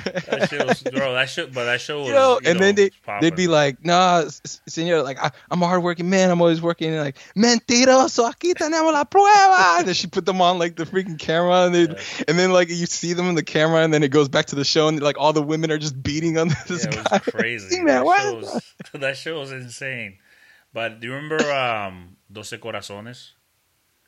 That 0.06 0.48
shit 0.50 0.66
was, 0.66 0.84
bro. 0.84 1.14
That 1.14 1.30
shit, 1.30 1.54
but 1.54 1.66
that 1.66 1.82
show 1.82 2.00
was. 2.02 2.10
Yo, 2.10 2.14
you 2.14 2.38
and 2.46 2.60
know, 2.60 2.66
then 2.66 2.76
they 2.76 2.92
they'd 3.22 3.36
be 3.36 3.48
like, 3.48 3.84
nah, 3.86 4.24
señor, 4.24 5.04
like 5.04 5.22
I, 5.22 5.32
I'm 5.52 5.62
a 5.62 5.68
hardworking 5.68 6.10
man. 6.10 6.30
I'm 6.32 6.42
always 6.42 6.62
working. 6.62 6.94
And 6.94 7.04
like, 7.04 7.18
mentiroso, 7.36 8.30
aquí 8.32 8.54
tenemos 8.54 8.94
la 8.94 9.04
prueba. 9.06 9.80
And 9.80 9.88
then 9.88 9.96
she 9.96 10.08
put 10.08 10.26
them 10.26 10.42
on 10.42 10.60
like 10.60 10.76
the 10.76 10.86
freaking 10.86 11.18
camera, 11.20 11.66
and 11.66 11.76
they, 11.76 11.82
Yeah. 11.84 12.02
and 12.28 12.38
then 12.40 12.52
like 12.52 12.70
you 12.70 12.86
see 12.86 13.14
them 13.14 13.28
in 13.30 13.36
the 13.36 13.44
camera, 13.44 13.82
and 13.84 13.94
then 13.94 14.04
it 14.04 14.10
goes 14.12 14.30
back 14.30 14.48
to 14.48 14.56
the 14.56 14.66
show, 14.66 14.88
and 14.88 15.02
like 15.02 15.18
all 15.18 15.34
the 15.34 15.42
women 15.44 15.72
are 15.72 15.78
just 15.78 16.02
beating 16.02 16.38
on 16.38 16.48
this 16.68 16.86
yeah, 16.86 17.00
it 17.00 17.04
guy. 17.06 17.22
was 17.26 17.34
crazy. 17.34 17.78
Man, 17.78 17.86
that, 17.88 18.06
what? 18.06 18.22
show 18.22 18.36
was, 18.36 18.64
that 18.94 19.18
show 19.18 19.40
was 19.40 19.52
insane. 19.52 20.18
But 20.74 21.00
do 21.00 21.08
you 21.08 21.14
remember 21.14 21.52
um, 21.52 22.18
Doce 22.32 22.58
Corazones? 22.60 23.32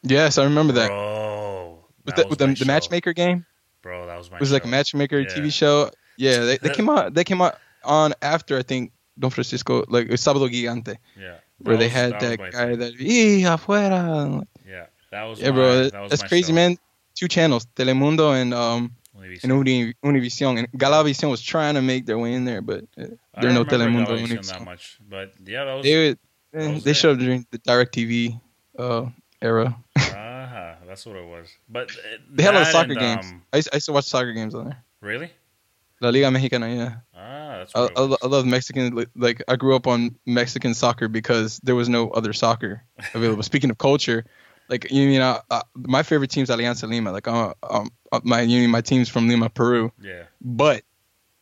Yes, 0.04 0.38
I 0.38 0.44
remember 0.44 0.74
that. 0.74 0.88
Bro, 0.90 1.86
with 2.06 2.16
the, 2.16 2.28
with 2.28 2.40
the, 2.40 2.48
the 2.48 2.66
matchmaker 2.66 3.14
game. 3.14 3.46
Bro, 3.82 4.08
that 4.08 4.18
was 4.18 4.30
my. 4.30 4.38
It 4.38 4.42
was 4.42 4.52
like 4.52 4.66
a 4.66 4.68
matchmaker 4.68 5.20
Yeah. 5.20 5.28
TV 5.28 5.52
show. 5.54 5.90
Yeah, 6.18 6.40
they, 6.40 6.58
they 6.58 6.70
came 6.78 6.90
out. 6.90 7.14
They 7.14 7.24
came 7.24 7.42
out 7.42 7.58
on 7.84 8.14
after 8.22 8.58
I 8.58 8.64
think 8.64 8.92
Don 9.18 9.32
Francisco, 9.32 9.86
like 9.88 10.08
Sábado 10.10 10.50
Gigante, 10.50 10.98
Yeah, 11.18 11.38
where 11.60 11.76
That 11.76 11.80
they 11.80 11.90
had 11.90 12.14
was 12.14 12.22
that 12.22 12.38
guy 12.52 12.52
thing. 12.52 12.80
that 12.80 12.94
y 13.00 13.44
afuera. 13.48 14.44
Yeah, 14.68 14.86
that 15.12 15.24
was. 15.24 15.40
Yeah, 15.40 15.50
my, 15.50 15.56
bro, 15.56 15.90
that 15.90 16.02
was 16.02 16.10
that's 16.12 16.24
crazy, 16.24 16.52
show. 16.52 16.56
man. 16.56 16.78
Two 17.16 17.28
channels, 17.28 17.66
Telemundo 17.76 18.34
and 18.40 18.54
um 18.54 18.92
Univision. 19.18 19.44
and 19.44 19.68
Uni, 19.68 19.94
Univision, 20.06 20.60
and 20.60 20.72
Galavision 20.72 21.30
was 21.30 21.42
trying 21.42 21.76
to 21.76 21.82
make 21.82 22.06
their 22.06 22.18
way 22.18 22.34
in 22.34 22.46
there, 22.46 22.62
but 22.62 22.86
uh, 22.98 23.08
are 23.36 23.52
no 23.52 23.66
Telemundo. 23.66 24.08
Galavisión 24.16 24.46
that 24.48 24.62
Univision. 24.62 24.66
much, 24.66 25.00
but 25.10 25.34
yeah, 25.46 25.66
that 25.66 25.74
was. 25.76 25.84
They 25.84 25.98
would, 25.98 26.20
That 26.54 26.62
eh, 26.62 26.74
was 26.76 26.84
they 26.84 26.92
it. 26.92 26.96
showed 26.96 27.20
during 27.20 27.46
the 27.52 27.58
Direct 27.60 27.94
TV 27.94 28.40
uh, 28.78 29.08
era. 29.42 29.76
ah, 29.98 30.02
that's 31.00 31.06
what 31.06 31.16
it 31.16 31.26
was. 31.28 31.48
But 31.70 31.92
They 32.30 32.44
had 32.44 32.54
a 32.56 32.60
lot 32.60 32.62
of 32.68 32.72
soccer 32.72 32.92
and, 32.92 33.00
games. 33.00 33.26
um, 33.32 33.42
I, 33.54 33.58
used, 33.58 33.70
I 33.72 33.76
used 33.78 33.86
to 33.88 33.94
watch 33.94 34.06
soccer 34.06 34.34
games 34.34 34.54
on 34.56 34.66
there. 34.66 34.84
really? 35.02 35.32
La 36.02 36.10
Liga 36.12 36.32
Mexicana, 36.32 36.70
yeah. 36.74 36.96
Ah, 37.14 37.58
that's 37.60 37.76
I, 37.76 37.82
I, 37.96 38.16
I 38.24 38.28
love 38.28 38.46
Mexican. 38.46 39.06
Like 39.16 39.44
I 39.50 39.58
grew 39.58 39.76
up 39.76 39.86
on 39.86 40.16
Mexican 40.26 40.74
soccer 40.74 41.10
because 41.10 41.60
there 41.62 41.76
was 41.76 41.90
no 41.90 42.10
other 42.12 42.32
soccer 42.32 42.84
available. 43.14 43.44
Speaking 43.52 43.70
of 43.70 43.78
culture, 43.78 44.24
like 44.70 44.90
you 44.92 45.08
mean 45.08 45.20
uh, 45.20 45.42
uh, 45.52 45.62
my 45.76 46.04
favorite 46.04 46.32
team's 46.32 46.48
Alianza 46.50 46.88
Lima. 46.88 47.12
Like 47.12 47.28
uh, 47.28 47.54
um, 47.70 47.90
my 48.24 48.42
you 48.42 48.62
mean 48.62 48.70
my 48.70 48.80
team's 48.80 49.10
from 49.10 49.28
Lima, 49.28 49.50
Peru. 49.50 49.92
Yeah. 50.00 50.24
But 50.40 50.84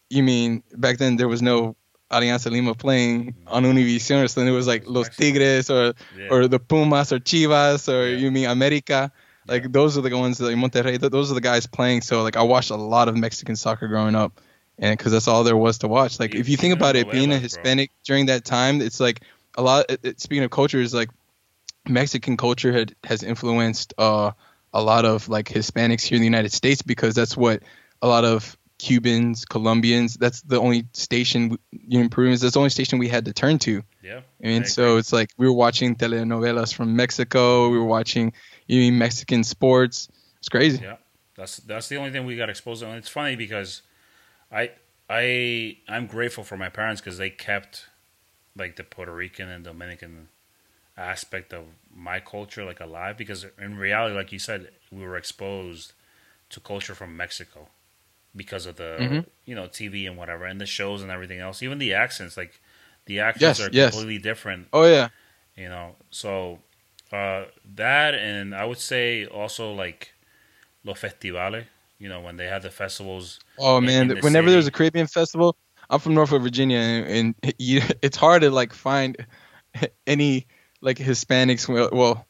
you 0.10 0.24
mean 0.24 0.64
back 0.76 0.98
then 0.98 1.18
there 1.18 1.28
was 1.28 1.44
no 1.44 1.76
Alianza 2.10 2.50
Lima 2.50 2.74
playing 2.74 3.36
on 3.46 3.62
Univision, 3.64 4.28
so 4.28 4.40
then 4.42 4.48
it 4.52 4.56
was 4.56 4.66
like 4.66 4.88
Los 4.88 5.10
Tigres 5.16 5.70
or 5.70 5.94
Yeah. 6.18 6.30
or 6.32 6.48
the 6.48 6.58
Pumas 6.58 7.12
or 7.14 7.20
Chivas 7.20 7.88
or 7.94 8.08
Yeah. 8.10 8.18
you 8.18 8.32
mean 8.32 8.46
America. 8.50 9.12
Like 9.48 9.72
those 9.72 9.98
are 9.98 10.02
the 10.02 10.16
ones 10.18 10.40
like 10.40 10.56
Monterrey. 10.56 11.00
th- 11.00 11.12
Those 11.12 11.32
are 11.32 11.36
the 11.36 11.42
guys 11.42 11.68
playing. 11.68 12.02
So 12.02 12.24
like 12.24 12.36
I 12.38 12.44
watched 12.44 12.70
a 12.72 12.76
lot 12.76 13.08
of 13.08 13.16
Mexican 13.18 13.56
soccer 13.56 13.88
growing 13.88 14.16
up, 14.16 14.42
and 14.78 14.98
because 14.98 15.12
that's 15.12 15.28
all 15.28 15.44
there 15.44 15.58
was 15.58 15.80
to 15.80 15.88
watch. 15.88 16.20
Like 16.20 16.34
You- 16.34 16.40
if 16.40 16.50
you 16.50 16.58
think 16.58 16.74
about 16.74 16.96
it, 16.96 17.10
being 17.12 17.32
a. 17.32 17.38
Hispanic 17.40 17.92
during 18.04 18.28
that 18.28 18.44
time, 18.46 18.82
it's 18.82 19.00
like 19.00 19.22
a 19.58 19.62
lot. 19.62 19.86
It, 19.90 20.00
it- 20.04 20.20
speaking 20.22 20.44
of 20.44 20.52
cultures, 20.52 20.94
like 20.94 21.10
Mexican 21.88 22.38
culture 22.38 22.74
had 22.74 22.96
has 23.04 23.24
influenced 23.24 23.94
uh, 23.98 24.32
a 24.74 24.82
lot 24.82 25.06
of 25.06 25.30
like 25.30 25.48
Hispanics 25.50 26.04
here 26.04 26.18
in 26.18 26.22
the 26.22 26.28
United 26.28 26.52
States 26.52 26.82
because 26.82 27.16
that's 27.16 27.38
what 27.38 27.64
a 28.02 28.08
lot 28.08 28.26
of 28.26 28.58
Cubans, 28.78 29.46
Colombians. 29.46 30.16
That's 30.16 30.42
the 30.42 30.60
only 30.60 30.86
station 30.94 31.58
Union 31.72 32.10
Peruvians. 32.10 32.42
That's 32.42 32.54
the 32.54 32.60
only 32.60 32.70
station 32.70 33.00
we 33.00 33.08
had 33.08 33.26
to 33.26 33.34
turn 33.34 33.58
to. 33.60 33.84
Yeah. 34.04 34.22
And 34.42 34.68
so 34.68 34.98
it's 34.98 35.12
like 35.14 35.32
we 35.38 35.48
were 35.48 35.54
watching 35.54 35.96
telenovelas 35.96 36.74
from 36.74 36.96
Mexico. 36.96 37.70
We 37.70 37.78
were 37.80 37.86
watching 37.86 38.34
you 38.68 38.80
mean 38.80 38.98
Mexican 38.98 39.44
sports. 39.44 40.10
It's 40.40 40.50
crazy. 40.50 40.82
Yeah, 40.82 40.98
that's 41.36 41.58
that's 41.58 41.88
the 41.90 41.98
only 41.98 42.12
thing 42.12 42.26
we 42.26 42.36
got 42.38 42.50
exposed 42.50 42.82
to. 42.82 42.88
And 42.88 42.98
it's 42.98 43.10
funny 43.10 43.36
because 43.36 43.82
I 44.52 44.72
I 45.10 45.78
I'm 45.88 46.08
grateful 46.08 46.44
for 46.44 46.58
my 46.58 46.70
parents 46.70 47.02
because 47.02 47.18
they 47.18 47.30
kept 47.30 47.88
like 48.56 48.76
the 48.76 48.84
Puerto 48.84 49.14
Rican 49.14 49.50
and 49.50 49.64
Dominican 49.64 50.30
aspect 50.98 51.54
of 51.54 51.66
my 51.94 52.20
culture 52.20 52.66
like 52.66 52.80
alive. 52.80 53.18
Because 53.18 53.46
in 53.60 53.78
reality, 53.78 54.16
like 54.16 54.32
you 54.32 54.40
said, 54.40 54.72
we 54.92 55.04
were 55.04 55.18
exposed 55.18 55.94
to 56.50 56.60
culture 56.60 56.96
from 56.96 57.18
Mexico 57.18 57.70
because 58.36 58.66
of 58.66 58.76
the 58.78 59.02
Mhm. 59.02 59.26
you 59.46 59.56
know 59.56 59.68
TV 59.68 60.08
and 60.08 60.18
whatever 60.18 60.46
and 60.46 60.62
the 60.62 60.66
shows 60.66 61.02
and 61.02 61.12
everything 61.12 61.40
else. 61.40 61.64
Even 61.64 61.80
the 61.80 61.94
accents, 61.94 62.38
like 62.38 62.60
the 63.06 63.20
accents 63.20 63.60
Yes, 63.60 63.68
are 63.68 63.70
yes. 63.72 63.94
completely 63.94 64.18
different 64.20 64.68
Oh 64.74 64.86
yeah. 64.86 65.10
you 65.56 65.70
know 65.70 65.96
so 66.12 66.60
uh 67.14 67.46
that 67.76 68.14
and 68.16 68.54
i 68.56 68.66
would 68.66 68.78
say 68.78 69.26
also 69.26 69.72
like 69.74 70.14
los 70.84 71.00
festivales 71.00 71.64
you 72.00 72.08
know 72.10 72.20
when 72.22 72.38
they 72.38 72.46
have 72.48 72.62
the 72.64 72.70
festivals 72.70 73.40
Oh 73.60 73.78
in- 73.78 73.86
man. 73.86 74.02
in 74.04 74.08
the 74.10 74.16
Whenever 74.22 74.52
there's 74.52 74.68
a. 74.68 74.72
Caribbean 74.72 75.08
festival, 75.08 75.58
I'm 75.90 76.00
from 76.00 76.14
Norfolk, 76.14 76.42
Virginia, 76.44 76.78
and, 76.78 77.36
and 77.44 77.54
you, 77.58 77.82
it's 78.04 78.16
hard 78.18 78.42
to 78.44 78.52
like 78.52 78.72
find 78.74 79.18
any 80.08 80.46
like 80.82 80.98
Hispanics. 80.98 81.68
Well, 81.92 82.26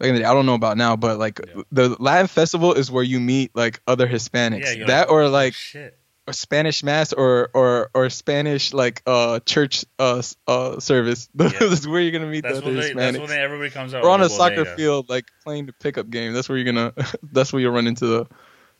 like 0.00 0.08
in 0.10 0.14
the- 0.16 0.24
I 0.24 0.34
don't 0.34 0.46
know 0.46 0.54
about 0.54 0.76
now, 0.76 0.96
but 0.96 1.18
like 1.18 1.38
Yeah. 1.46 1.62
the 1.70 1.96
Latin 2.00 2.26
festival 2.26 2.72
is 2.74 2.90
where 2.90 3.04
you 3.04 3.20
meet 3.20 3.52
like 3.54 3.80
other 3.86 4.08
Hispanics. 4.08 4.76
Yeah, 4.76 4.86
that 4.86 5.00
like, 5.02 5.10
or 5.10 5.22
"Oh, 5.22 5.28
like 5.30 5.54
shit 5.54 5.96
Spanish 6.32 6.82
mass 6.82 7.12
or 7.12 7.50
or 7.54 7.90
or 7.94 8.10
Spanish 8.10 8.72
like 8.72 9.02
uh 9.06 9.40
church 9.40 9.84
uh 9.98 10.22
uh 10.46 10.80
service. 10.80 11.28
that's 11.34 11.86
where 11.86 12.00
you're 12.00 12.12
gonna 12.12 12.26
meet 12.30 12.42
that's 12.42 12.60
the 12.60 12.66
other 12.66 12.74
they, 12.80 12.92
that's 12.92 13.18
when 13.18 13.28
they, 13.28 13.38
everybody 13.40 13.70
comes 13.70 13.94
out 13.94 14.04
or 14.04 14.10
on 14.10 14.22
a 14.22 14.28
soccer 14.28 14.56
bodega. 14.64 14.76
field, 14.76 15.08
like 15.08 15.26
playing 15.44 15.66
the 15.66 15.72
pickup 15.72 16.10
game. 16.10 16.32
That's 16.32 16.48
where 16.48 16.58
you're 16.58 16.72
gonna. 16.72 16.92
that's 17.32 17.52
where 17.52 17.60
you'll 17.60 17.72
run 17.72 17.86
into 17.86 18.06
the 18.06 18.26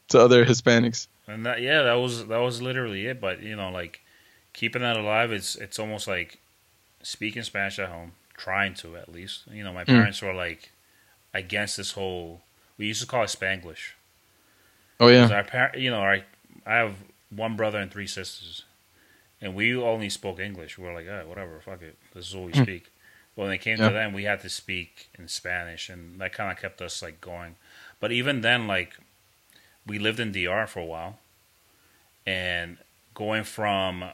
to 0.09 0.19
other 0.21 0.45
Hispanics. 0.45 1.07
and 1.29 1.47
that 1.47 1.61
yeah 1.63 1.83
that 1.83 1.95
was 1.95 2.27
that 2.27 2.39
was 2.39 2.61
literally 2.61 3.07
it 3.07 3.21
but 3.21 3.41
you 3.43 3.55
know 3.57 3.71
like 3.71 4.01
keeping 4.53 4.83
that 4.83 4.97
alive 4.97 5.31
it's 5.33 5.55
it's 5.57 5.79
almost 5.79 6.07
like 6.09 6.39
speaking 7.03 7.43
spanish 7.43 7.79
at 7.79 7.89
home 7.89 8.13
trying 8.37 8.75
to 8.75 8.97
at 8.97 9.09
least 9.11 9.45
you 9.51 9.63
know 9.65 9.73
my 9.73 9.83
Mm. 9.85 9.87
parents 9.95 10.21
were 10.21 10.35
like 10.35 10.71
against 11.33 11.77
this 11.77 11.93
whole 11.93 12.43
we 12.77 12.87
used 12.87 13.01
to 13.01 13.07
call 13.07 13.23
it 13.23 13.29
spanglish 13.29 13.93
Oh 15.01 15.09
yeah. 15.09 15.29
our 15.33 15.45
par- 15.45 15.73
you 15.77 15.91
know, 15.91 16.01
our, 16.01 16.19
I 16.67 16.75
have 16.77 16.95
one 17.35 17.57
brother 17.57 17.79
and 17.79 17.91
three 17.91 18.07
sisters, 18.07 18.65
and 19.41 19.55
we 19.55 19.75
only 19.77 20.09
spoke 20.11 20.39
English. 20.39 20.79
We 20.79 20.85
were 20.85 20.95
like, 20.95 21.07
oh, 21.09 21.25
whatever, 21.27 21.61
fuck 21.61 21.83
it, 21.83 21.97
this 22.15 22.29
is 22.29 22.35
all 22.35 22.45
we 22.45 22.53
Hmm. 22.53 22.63
speak. 22.63 22.91
But 23.35 23.43
when 23.45 23.53
it 23.53 23.59
came 23.59 23.79
Yeah. 23.79 23.89
to 23.89 23.93
them, 23.95 24.13
we 24.13 24.25
had 24.25 24.41
to 24.41 24.49
speak 24.51 25.09
in 25.19 25.27
Spanish, 25.29 25.89
and 25.89 26.21
that 26.21 26.33
kind 26.33 26.53
of 26.53 26.59
kept 26.61 26.83
us 26.83 27.01
like 27.03 27.21
going. 27.21 27.57
But 28.01 28.13
even 28.13 28.43
then, 28.43 28.67
like, 28.67 28.97
we 29.87 29.99
lived 29.99 30.21
in 30.21 30.33
DR 30.33 30.67
for 30.67 30.81
a 30.81 30.85
while, 30.85 31.19
and 32.27 32.79
going 33.15 33.45
from 33.45 34.05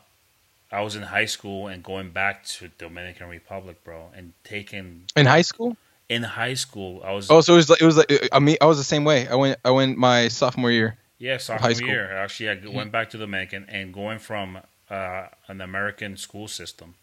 I 0.70 0.82
was 0.82 0.94
in 0.94 1.02
high 1.04 1.25
school 1.25 1.66
and 1.66 1.82
going 1.82 2.10
back 2.10 2.44
to 2.44 2.68
Dominican 2.68 3.28
Republic, 3.28 3.82
bro, 3.84 4.10
and 4.14 4.34
taking 4.44 5.04
In 5.16 5.26
high 5.26 5.42
school. 5.42 5.76
in 6.10 6.22
high 6.22 6.54
school, 6.54 7.02
I 7.04 7.12
was 7.12 7.30
Oh, 7.30 7.40
so 7.40 7.54
it 7.54 7.56
was 7.56 7.70
like 7.70 7.80
it 7.82 7.87
was 7.87 7.96
like 7.96 8.28
I 8.32 8.38
mean 8.38 8.56
I 8.60 8.66
was 8.66 8.78
the 8.78 8.84
same 8.84 9.04
way. 9.04 9.26
I 9.28 9.34
went 9.34 9.58
I 9.64 9.70
went 9.70 9.98
my 9.98 10.28
sophomore 10.28 10.70
year. 10.70 10.96
Yeah, 11.18 11.37
sophomore 11.38 11.80
year. 11.80 12.12
Actually, 12.16 12.50
I 12.50 12.66
went 12.66 12.92
back 12.92 13.10
to 13.10 13.16
the 13.18 13.25
Dominican 13.26 13.66
and 13.68 13.92
going 13.94 14.18
from 14.18 14.58
uh, 14.90 15.26
an 15.48 15.60
American 15.60 16.16
school 16.16 16.48
system 16.48 16.94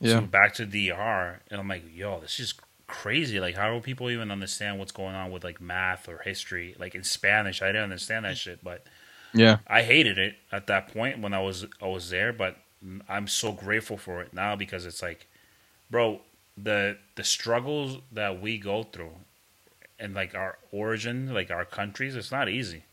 Yeah. 0.00 0.22
to 0.22 0.26
back 0.26 0.54
to 0.54 0.66
DR, 0.66 1.40
and 1.50 1.60
I'm 1.60 1.68
like, 1.68 1.84
yo, 1.94 2.20
this 2.20 2.38
is 2.40 2.54
crazy. 2.86 3.40
Like, 3.40 3.54
how 3.56 3.72
do 3.72 3.80
people 3.80 4.10
even 4.10 4.30
understand 4.30 4.78
what's 4.78 4.92
going 4.92 5.14
on 5.14 5.30
with 5.30 5.44
like 5.44 5.60
math 5.60 6.08
or 6.08 6.18
history? 6.18 6.74
Like 6.78 6.94
in 6.94 7.04
Spanish, 7.04 7.62
I 7.62 7.68
didn't 7.68 7.84
understand 7.84 8.24
that 8.24 8.36
shit, 8.36 8.62
but 8.62 8.84
Yeah. 9.34 9.58
I 9.66 9.82
hated 9.82 10.18
it 10.18 10.36
at 10.52 10.66
that 10.68 10.88
point 10.92 11.20
when 11.20 11.34
I 11.34 11.40
was 11.40 11.66
I 11.82 11.86
was 11.86 12.10
there. 12.10 12.32
But 12.32 12.56
I'm 13.08 13.28
so 13.28 13.52
grateful 13.52 13.96
for 13.98 14.22
it 14.22 14.34
now 14.34 14.56
because 14.56 14.86
it's 14.86 15.02
like, 15.02 15.28
bro, 15.90 16.20
the 16.56 16.98
the 17.16 17.24
struggles 17.24 17.98
that 18.12 18.40
we 18.40 18.58
go 18.58 18.84
through 18.84 19.12
and 19.98 20.14
like 20.14 20.34
our 20.34 20.58
origin, 20.72 21.32
like 21.34 21.50
our 21.50 21.64
countries, 21.64 22.16
it's 22.16 22.32
not 22.32 22.48
easy. 22.48 22.84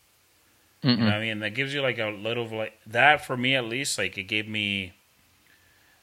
You 0.96 1.06
know 1.06 1.12
Mm-mm. 1.12 1.16
I 1.16 1.22
mean? 1.22 1.40
That 1.40 1.52
gives 1.52 1.74
you 1.74 1.82
like 1.82 2.00
a 2.00 2.10
little 2.10 2.48
like 2.48 2.80
that 2.88 3.26
for 3.26 3.38
me 3.38 3.56
at 3.56 3.66
least. 3.66 3.98
Like 3.98 4.18
it 4.18 4.24
gave 4.24 4.48
me 4.48 4.94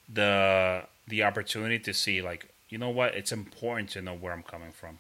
the 0.09 0.85
the 1.07 1.23
opportunity 1.23 1.79
to 1.79 1.95
see 1.95 2.21
like 2.23 2.49
you 2.69 2.79
know 2.79 2.91
what? 2.91 3.15
It's 3.15 3.33
important 3.33 3.91
to 3.91 4.03
know 4.03 4.15
where 4.15 4.33
I'm 4.33 4.43
coming 4.43 4.73
from 4.73 4.99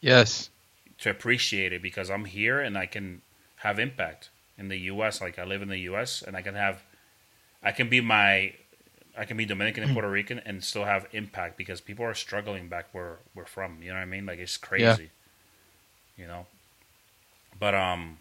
Yes. 0.00 0.50
to 0.98 1.10
appreciate 1.10 1.72
it 1.72 1.82
because 1.82 2.10
I'm 2.10 2.24
here 2.24 2.60
and 2.60 2.76
I 2.76 2.86
can 2.86 3.22
have 3.56 3.78
impact 3.78 4.30
in 4.58 4.68
the 4.68 4.76
U.S. 4.92 5.20
Like 5.20 5.38
I 5.38 5.44
live 5.44 5.62
in 5.62 5.68
the 5.68 5.78
U.S. 5.80 6.22
and 6.22 6.36
I 6.36 6.42
can 6.42 6.54
have 6.54 6.82
I 7.62 7.72
can 7.72 7.88
be 7.88 8.00
my 8.00 8.54
I 9.16 9.24
can 9.26 9.36
be 9.36 9.46
Dominican 9.46 9.82
and 9.84 9.92
Puerto 9.92 10.10
Rican 10.10 10.40
and 10.40 10.64
still 10.64 10.84
have 10.84 11.06
impact 11.12 11.56
because 11.58 11.80
people 11.80 12.04
are 12.04 12.14
struggling 12.14 12.68
back 12.68 12.88
where 12.92 13.18
we're 13.34 13.46
from. 13.46 13.82
You 13.82 13.88
know 13.90 13.96
what 13.96 14.02
I 14.02 14.06
mean? 14.06 14.26
Like 14.26 14.38
it's 14.38 14.56
crazy. 14.56 15.10
You 16.16 16.26
know. 16.26 16.46
But 17.58 17.74
um. 17.74 18.18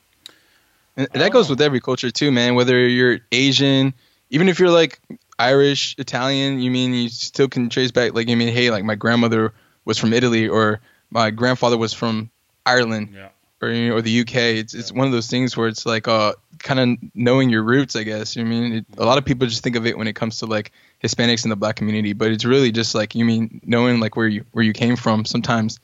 And 0.98 1.08
I 1.14 1.20
that 1.20 1.32
goes 1.32 1.50
with 1.50 1.62
every 1.62 1.82
culture 1.82 2.12
too, 2.12 2.32
man. 2.32 2.56
Whether 2.56 2.88
you're 2.88 3.20
Asian, 3.32 3.94
even 4.30 4.48
if 4.50 4.60
you're 4.60 4.70
like 4.70 5.00
Irish, 5.38 5.96
Italian, 5.98 6.60
you 6.60 6.72
mean 6.72 6.94
you 6.94 7.10
still 7.10 7.48
can 7.50 7.70
trace 7.70 7.92
back. 7.92 8.14
Like 8.14 8.30
you 8.30 8.38
mean, 8.38 8.54
hey, 8.54 8.72
like 8.72 8.84
my 8.84 8.96
grandmother 8.96 9.54
was 9.84 9.98
from 9.98 10.14
Italy, 10.14 10.48
or 10.48 10.80
my 11.12 11.32
grandfather 11.32 11.78
was 11.78 11.94
from 11.94 12.30
Ireland, 12.66 13.10
Yeah. 13.14 13.30
or 13.62 13.70
you 13.70 13.90
know, 13.90 13.96
or 13.98 14.02
the 14.02 14.22
UK. 14.22 14.36
It's 14.58 14.74
it's 14.74 14.92
one 14.92 15.06
of 15.06 15.12
those 15.12 15.28
things 15.28 15.58
where 15.58 15.68
it's 15.68 15.86
like 15.86 16.08
uh 16.08 16.34
kind 16.60 16.80
of 16.80 17.10
knowing 17.14 17.50
your 17.50 17.62
roots, 17.64 17.96
I 17.96 18.04
guess. 18.04 18.36
You 18.36 18.46
mean 18.46 18.74
it, 18.74 18.86
a 18.98 19.06
lot 19.06 19.18
of 19.18 19.26
people 19.26 19.46
just 19.48 19.64
think 19.64 19.76
of 19.76 19.86
it 19.86 19.98
when 19.98 20.08
it 20.08 20.14
comes 20.16 20.40
to 20.40 20.46
like 20.46 20.72
Hispanics 21.04 21.44
in 21.44 21.50
the 21.50 21.56
black 21.58 21.76
community, 21.76 22.14
but 22.14 22.32
it's 22.32 22.46
really 22.46 22.72
just 22.72 22.96
like 22.96 23.14
you 23.16 23.26
mean 23.26 23.60
knowing 23.66 24.00
like 24.00 24.16
where 24.16 24.28
you 24.28 24.46
where 24.54 24.64
you 24.64 24.74
came 24.74 24.96
from. 24.96 25.26
Sometimes 25.26 25.80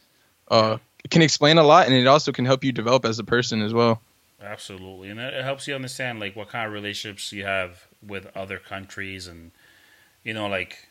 uh 0.47 0.77
it 1.03 1.11
can 1.11 1.21
explain 1.21 1.57
a 1.57 1.63
lot, 1.63 1.87
and 1.87 1.95
it 1.95 2.07
also 2.07 2.31
can 2.31 2.45
help 2.45 2.63
you 2.63 2.71
develop 2.71 3.03
as 3.05 3.19
a 3.19 3.23
person 3.25 3.61
as 3.61 3.73
well. 3.73 4.01
Absolutely, 4.43 5.09
and 5.09 5.19
it 5.19 5.33
it 5.33 5.43
helps 5.43 5.67
you 5.67 5.75
understand 5.75 6.19
like 6.19 6.35
what 6.35 6.49
kind 6.49 6.67
of 6.67 6.73
relationships 6.73 7.31
you 7.31 7.45
have 7.45 7.87
with 8.05 8.27
other 8.35 8.57
countries, 8.57 9.27
and 9.27 9.51
you 10.23 10.33
know, 10.33 10.47
like 10.47 10.87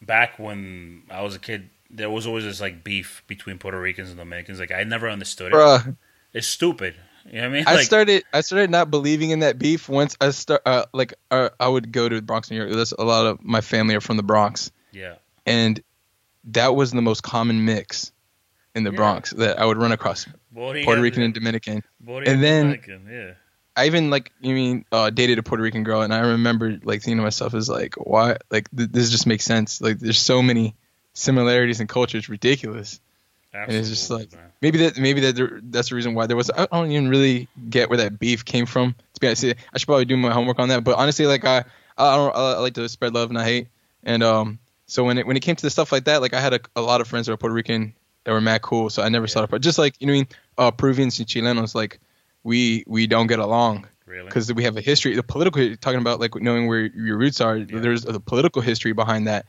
back 0.00 0.38
when 0.38 1.02
I 1.10 1.22
was 1.22 1.34
a 1.34 1.38
kid, 1.38 1.70
there 1.90 2.10
was 2.10 2.26
always 2.26 2.44
this 2.44 2.60
like 2.60 2.84
beef 2.84 3.22
between 3.26 3.58
Puerto 3.58 3.80
Ricans 3.80 4.10
and 4.10 4.18
Dominicans. 4.18 4.58
Like 4.60 4.72
I 4.72 4.84
never 4.84 5.08
understood 5.08 5.52
it. 5.52 5.56
Bruh, 5.56 5.96
It's 6.34 6.46
stupid. 6.46 6.94
You 7.24 7.34
know 7.34 7.40
what 7.40 7.46
I 7.46 7.48
mean? 7.50 7.64
I 7.68 7.74
Like, 7.76 7.86
started 7.86 8.24
I 8.32 8.40
started 8.40 8.70
not 8.70 8.90
believing 8.90 9.30
in 9.30 9.40
that 9.40 9.58
beef 9.58 9.88
once 9.88 10.16
I 10.20 10.30
start 10.30 10.62
uh, 10.66 10.86
like 10.92 11.14
uh, 11.30 11.50
I 11.58 11.68
would 11.68 11.92
go 11.92 12.08
to 12.08 12.16
the 12.16 12.22
Bronx, 12.22 12.50
New 12.50 12.56
York. 12.56 12.70
That's 12.72 12.92
a 12.92 13.04
lot 13.04 13.26
of 13.26 13.42
my 13.42 13.60
family 13.60 13.94
are 13.94 14.00
from 14.00 14.16
the 14.16 14.22
Bronx, 14.22 14.72
yeah, 14.92 15.14
and 15.46 15.82
that 16.44 16.74
was 16.74 16.90
the 16.90 17.02
most 17.02 17.22
common 17.22 17.64
mix 17.64 18.12
in 18.74 18.84
the 18.84 18.90
Yeah. 18.90 18.96
Bronx 18.96 19.30
that 19.30 19.58
I 19.58 19.64
would 19.66 19.76
run 19.78 19.92
across 19.92 20.26
Puerto 20.54 21.00
Rican 21.00 21.22
and 21.22 21.34
Dominican. 21.34 21.82
and 22.06 22.28
and 22.28 22.42
then- 22.42 22.64
Dominican, 22.66 23.06
yeah, 23.10 23.32
I 23.76 23.86
even 23.86 24.10
like 24.10 24.32
you 24.40 24.54
mean 24.54 24.84
uh, 24.92 25.10
dated 25.10 25.38
a 25.38 25.42
Puerto 25.42 25.62
Rican 25.62 25.82
girl, 25.84 26.02
and 26.02 26.12
I 26.12 26.20
remember 26.20 26.78
like 26.84 27.00
thinking 27.02 27.16
to 27.18 27.22
myself 27.22 27.54
is 27.54 27.68
like 27.68 27.94
why 27.96 28.36
like 28.50 28.68
th- 28.76 28.90
this 28.90 29.10
just 29.10 29.26
makes 29.26 29.44
sense. 29.44 29.80
Like 29.80 29.98
there's 29.98 30.18
so 30.18 30.42
many 30.42 30.74
similarities 31.14 31.80
in 31.80 31.86
culture, 31.86 32.18
it's 32.18 32.28
ridiculous. 32.28 33.00
absolutely. 33.54 33.74
And 33.76 33.80
it's 33.80 33.88
just 33.88 34.10
like 34.10 34.32
man. 34.32 34.52
maybe 34.60 34.78
that 34.78 34.98
maybe 34.98 35.20
that 35.22 35.36
there, 35.36 35.60
that's 35.62 35.88
the 35.90 35.94
reason 35.94 36.14
why 36.14 36.26
there 36.26 36.36
was. 36.36 36.50
I 36.50 36.66
don't 36.66 36.90
even 36.90 37.08
really 37.08 37.48
get 37.70 37.88
where 37.88 37.98
that 37.98 38.18
beef 38.18 38.44
came 38.44 38.66
from. 38.66 38.94
To 39.14 39.20
be 39.20 39.26
honest, 39.26 39.44
I 39.44 39.78
should 39.78 39.86
probably 39.86 40.04
do 40.06 40.16
my 40.16 40.32
homework 40.32 40.58
on 40.58 40.68
that. 40.68 40.84
But 40.84 40.96
honestly, 40.98 41.26
like 41.26 41.44
I 41.46 41.64
I 41.96 42.16
don't 42.16 42.34
I 42.36 42.58
like 42.58 42.74
to 42.74 42.88
spread 42.88 43.14
love 43.14 43.30
and 43.30 43.38
I 43.38 43.44
hate. 43.44 43.68
And 44.04 44.22
um, 44.22 44.58
so 44.86 45.04
when 45.04 45.16
it 45.18 45.26
when 45.26 45.36
it 45.36 45.40
came 45.40 45.56
to 45.56 45.62
the 45.62 45.70
stuff 45.70 45.92
like 45.92 46.04
that, 46.04 46.20
like 46.20 46.34
I 46.34 46.40
had 46.40 46.52
a, 46.54 46.60
a 46.76 46.82
lot 46.82 47.00
of 47.00 47.08
friends 47.08 47.26
that 47.26 47.32
were 47.32 47.36
Puerto 47.38 47.54
Rican 47.54 47.94
that 48.24 48.32
were 48.32 48.40
mad 48.40 48.62
cool. 48.62 48.90
So 48.90 49.02
I 49.02 49.08
never 49.08 49.26
saw 49.26 49.44
it. 49.44 49.50
But 49.50 49.62
just 49.62 49.78
like 49.78 49.94
you 50.00 50.06
know, 50.06 50.12
I 50.12 50.16
mean, 50.16 50.26
uh, 50.58 50.70
Peruvians 50.70 51.18
and 51.18 51.28
Chilenos, 51.28 51.74
like 51.74 52.00
we 52.44 52.84
we 52.86 53.06
don't 53.06 53.26
get 53.26 53.38
along 53.38 53.86
Really? 54.06 54.26
because 54.26 54.52
we 54.52 54.64
have 54.64 54.76
a 54.76 54.80
history. 54.80 55.14
The 55.14 55.22
political 55.22 55.76
talking 55.76 56.00
about 56.00 56.20
like 56.20 56.34
knowing 56.36 56.66
where 56.66 56.80
your 56.82 57.16
roots 57.16 57.40
are. 57.40 57.58
There's 57.60 58.04
a 58.04 58.20
political 58.20 58.62
history 58.62 58.92
behind 58.92 59.26
that, 59.28 59.46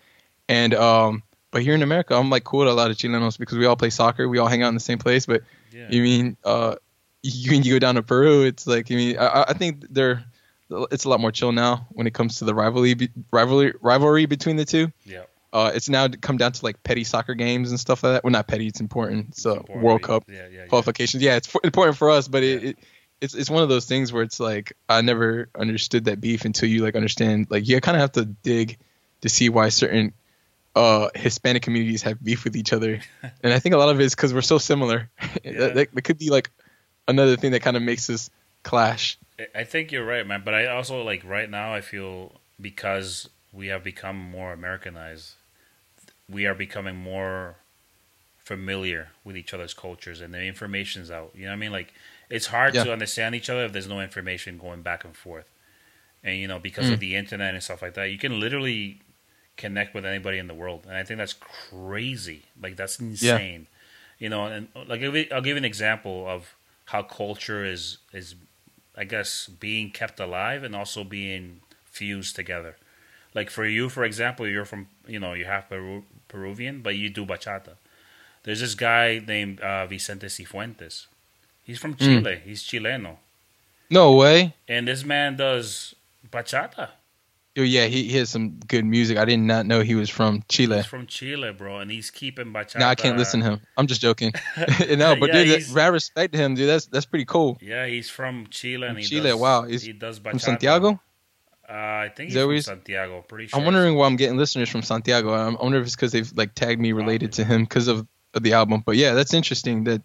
and 0.47 0.73
um. 0.73 1.23
But 1.51 1.61
here 1.61 1.75
in 1.75 1.83
America, 1.83 2.15
I'm 2.15 2.31
like 2.31 2.43
cool 2.45 2.61
with 2.61 2.69
a 2.69 2.73
lot 2.73 2.89
of 2.89 2.97
Chilenos 2.97 3.37
because 3.37 3.59
we 3.59 3.67
all 3.67 3.75
play 3.75 3.91
soccer. 3.91 4.27
We 4.27 4.39
all 4.39 4.47
hang 4.47 4.63
out 4.63 4.69
in 4.69 4.73
the 4.73 4.79
same 4.79 4.97
place. 4.97 5.27
But 5.27 5.43
Yeah. 5.71 5.85
you 5.87 6.01
mean 6.01 6.35
uh, 6.43 6.77
you 7.21 7.51
when 7.51 7.61
you 7.61 7.73
go 7.75 7.77
down 7.79 7.93
to 7.93 8.01
Peru, 8.01 8.41
it's 8.41 8.65
like 8.65 8.89
you 8.89 8.97
mean 8.97 9.17
I, 9.19 9.45
I 9.49 9.53
think 9.53 9.85
they're 9.91 10.23
it's 10.91 11.03
a 11.03 11.09
lot 11.09 11.19
more 11.19 11.31
chill 11.31 11.51
now 11.51 11.85
when 11.91 12.07
it 12.07 12.13
comes 12.15 12.39
to 12.39 12.45
the 12.45 12.55
rivalry 12.55 12.95
rivalry 13.31 13.73
rivalry 13.81 14.25
between 14.25 14.55
the 14.55 14.65
two. 14.65 14.91
yeah. 15.05 15.21
Uh, 15.53 15.71
it's 15.73 15.87
now 15.87 16.07
come 16.07 16.37
down 16.37 16.51
to 16.51 16.65
like 16.65 16.81
petty 16.83 17.03
soccer 17.03 17.35
games 17.35 17.69
and 17.69 17.79
stuff 17.79 18.03
like 18.03 18.13
that. 18.13 18.23
Well, 18.23 18.31
not 18.31 18.47
petty. 18.47 18.67
It's 18.67 18.81
important. 18.81 19.27
It's, 19.29 19.45
uh, 19.45 19.57
important. 19.57 19.83
World 19.85 20.01
Cup 20.01 20.23
Yeah, 20.27 20.47
yeah, 20.51 20.65
qualifications. 20.65 21.21
Yeah, 21.21 21.35
it's 21.35 21.47
for, 21.47 21.61
important 21.63 21.95
for 21.95 22.09
us, 22.09 22.27
but 22.27 22.41
it, 22.43 22.63
it 22.63 22.79
it's 23.21 23.35
it's 23.35 23.49
one 23.49 23.63
of 23.63 23.69
those 23.69 23.85
things 23.85 24.11
where 24.11 24.23
it's 24.23 24.39
like 24.39 24.73
I 24.89 25.01
never 25.01 25.49
understood 25.57 26.05
that 26.05 26.19
beef 26.19 26.43
until 26.43 26.67
you 26.67 26.81
like 26.81 26.95
understand. 26.95 27.47
Like 27.49 27.67
you 27.67 27.79
kind 27.81 27.95
of 27.95 28.01
have 28.01 28.11
to 28.13 28.25
dig 28.25 28.79
to 29.21 29.29
see 29.29 29.49
why 29.49 29.69
certain 29.69 30.13
uh 30.75 31.09
Hispanic 31.13 31.61
communities 31.61 32.01
have 32.01 32.21
beef 32.21 32.43
with 32.43 32.55
each 32.55 32.73
other, 32.73 32.99
and 33.43 33.53
I 33.53 33.59
think 33.59 33.75
a 33.75 33.77
lot 33.77 33.89
of 33.89 33.99
it 33.99 34.03
is 34.03 34.15
because 34.15 34.33
we're 34.33 34.41
so 34.41 34.57
similar. 34.57 35.09
Yeah. 35.43 35.59
that, 35.59 35.75
that, 35.75 35.95
that 35.95 36.01
could 36.03 36.17
be 36.17 36.29
like 36.29 36.49
another 37.07 37.35
thing 37.35 37.51
that 37.51 37.61
kind 37.61 37.75
of 37.75 37.83
makes 37.83 38.09
us 38.09 38.29
clash. 38.63 39.17
I 39.53 39.65
think 39.65 39.91
you're 39.91 40.05
right, 40.05 40.25
man. 40.25 40.41
But 40.45 40.53
I 40.53 40.67
also 40.67 41.03
like 41.03 41.23
right 41.25 41.49
now. 41.49 41.73
I 41.73 41.81
feel 41.81 42.39
because 42.59 43.29
we 43.51 43.67
have 43.67 43.83
become 43.83 44.17
more 44.17 44.53
Americanized, 44.53 45.33
we 46.29 46.45
are 46.45 46.55
becoming 46.55 46.95
more 46.95 47.55
familiar 48.37 49.09
with 49.23 49.37
each 49.37 49.53
other's 49.53 49.73
cultures, 49.73 50.21
and 50.21 50.33
the 50.33 50.41
information's 50.43 51.09
out. 51.09 51.31
You 51.35 51.43
know 51.45 51.49
what 51.51 51.53
I 51.53 51.57
mean? 51.57 51.71
Like 51.71 51.93
it's 52.29 52.47
hard 52.47 52.75
Yeah. 52.75 52.83
to 52.85 52.93
understand 52.93 53.35
each 53.35 53.49
other 53.49 53.63
if 53.65 53.71
there's 53.73 53.87
no 53.87 54.01
information 54.01 54.57
going 54.57 54.81
back 54.81 55.03
and 55.05 55.15
forth. 55.15 55.49
And 56.23 56.37
you 56.37 56.47
know, 56.47 56.59
because 56.59 56.87
Mm. 56.89 56.93
of 56.93 56.99
the 56.99 57.15
internet 57.15 57.53
and 57.53 57.63
stuff 57.63 57.81
like 57.81 57.93
that, 57.95 58.05
you 58.11 58.17
can 58.17 58.39
literally 58.39 58.99
connect 59.55 59.93
with 59.93 60.05
anybody 60.05 60.37
in 60.39 60.47
the 60.47 60.53
world, 60.53 60.85
and 60.87 60.95
I 60.97 61.03
think 61.03 61.17
that's 61.19 61.33
crazy. 61.33 62.43
Like 62.59 62.75
that's 62.75 62.99
insane. 62.99 63.67
You 64.19 64.29
know, 64.29 64.45
and 64.47 64.67
like 64.87 65.01
I'll 65.03 65.11
give- 65.11 65.31
I'll 65.31 65.41
give 65.41 65.51
you 65.55 65.57
an 65.57 65.65
example 65.65 66.27
of 66.27 66.55
how 66.85 67.03
culture 67.03 67.63
is 67.65 67.97
is 68.13 68.35
I 68.95 69.05
guess 69.05 69.47
being 69.47 69.89
kept 69.91 70.19
alive 70.19 70.63
and 70.63 70.75
also 70.75 71.03
being 71.03 71.61
fused 71.85 72.35
together. 72.35 72.77
Like 73.33 73.49
for 73.49 73.65
you, 73.65 73.89
for 73.89 74.03
example, 74.03 74.47
you're 74.47 74.65
from 74.65 74.87
you 75.07 75.19
know 75.19 75.33
you're 75.33 75.47
half 75.47 75.69
Peru, 75.69 76.03
Peruvian, 76.27 76.81
but 76.81 76.95
you 76.95 77.09
do 77.09 77.25
bachata. 77.25 77.75
There's 78.43 78.59
this 78.59 78.75
guy 78.75 79.21
named 79.25 79.59
uh, 79.61 79.85
Vicente 79.87 80.27
Cifuentes. 80.27 81.07
He's 81.63 81.79
from 81.79 81.95
Chile. 81.95 82.41
He's 82.43 82.61
Chileno, 82.61 83.15
No 83.89 84.15
way. 84.15 84.53
and 84.67 84.87
this 84.87 85.05
man 85.05 85.37
does 85.37 85.95
bachata. 86.29 86.89
Yo, 87.55 87.61
yeah, 87.63 87.85
he, 87.85 88.09
he 88.09 88.17
has 88.17 88.31
some 88.31 88.59
good 88.67 88.83
music. 88.83 89.15
I 89.17 89.25
did 89.25 89.37
not 89.37 89.67
know 89.67 89.81
he 89.81 89.93
was 89.93 90.09
from 90.09 90.43
Chile. 90.49 90.77
He's 90.77 90.87
from 90.87 91.05
Chile, 91.05 91.53
bro, 91.53 91.77
and 91.77 91.91
he's 91.91 92.09
keeping 92.09 92.47
bachata. 92.51 92.79
No, 92.79 92.87
I 92.87 92.95
can't 92.95 93.15
listen 93.15 93.41
to 93.41 93.45
him. 93.51 93.61
I'm 93.77 93.85
just 93.85 94.01
joking. 94.01 94.33
no, 94.57 95.15
but 95.15 95.31
Yeah, 95.33 95.43
dude, 95.43 95.77
I 95.77 95.87
respect 95.87 96.33
him, 96.35 96.55
dude. 96.55 96.67
That's 96.67 96.87
that's 96.87 97.05
pretty 97.05 97.25
cool. 97.25 97.57
Yeah, 97.61 97.85
he's 97.85 98.09
from 98.09 98.47
Chile, 98.49 98.87
and 98.87 98.95
From 98.95 99.01
he 99.01 99.07
Chile, 99.07 99.29
does, 99.29 99.39
wow. 99.39 99.63
He's 99.63 99.83
he 99.83 99.93
does 99.93 100.19
bachata. 100.19 100.29
From 100.31 100.39
Santiago? 100.39 100.99
Uh, 101.67 101.73
I 101.73 102.11
think 102.15 102.29
he's 102.29 102.35
that 102.35 102.45
from 102.45 102.61
Santiago. 102.61 103.21
Pretty 103.27 103.47
sure. 103.47 103.59
I'm 103.59 103.65
wondering 103.65 103.95
why 103.95 104.05
I'm 104.05 104.15
getting 104.17 104.37
listeners 104.37 104.69
from 104.69 104.81
Santiago. 104.83 105.31
I'm- 105.33 105.57
I 105.59 105.63
wonder 105.63 105.79
if 105.79 105.85
it's 105.85 105.95
because 105.95 106.11
they've 106.11 106.31
like 106.35 106.53
tagged 106.55 106.81
me 106.81 106.91
related 106.91 107.33
to 107.33 107.43
him 107.43 107.63
because 107.63 107.87
of, 107.87 108.05
of 108.33 108.43
the 108.43 108.53
album. 108.53 108.83
But 108.85 108.97
yeah, 108.97 109.13
that's 109.13 109.33
interesting. 109.33 109.85
That 109.85 110.01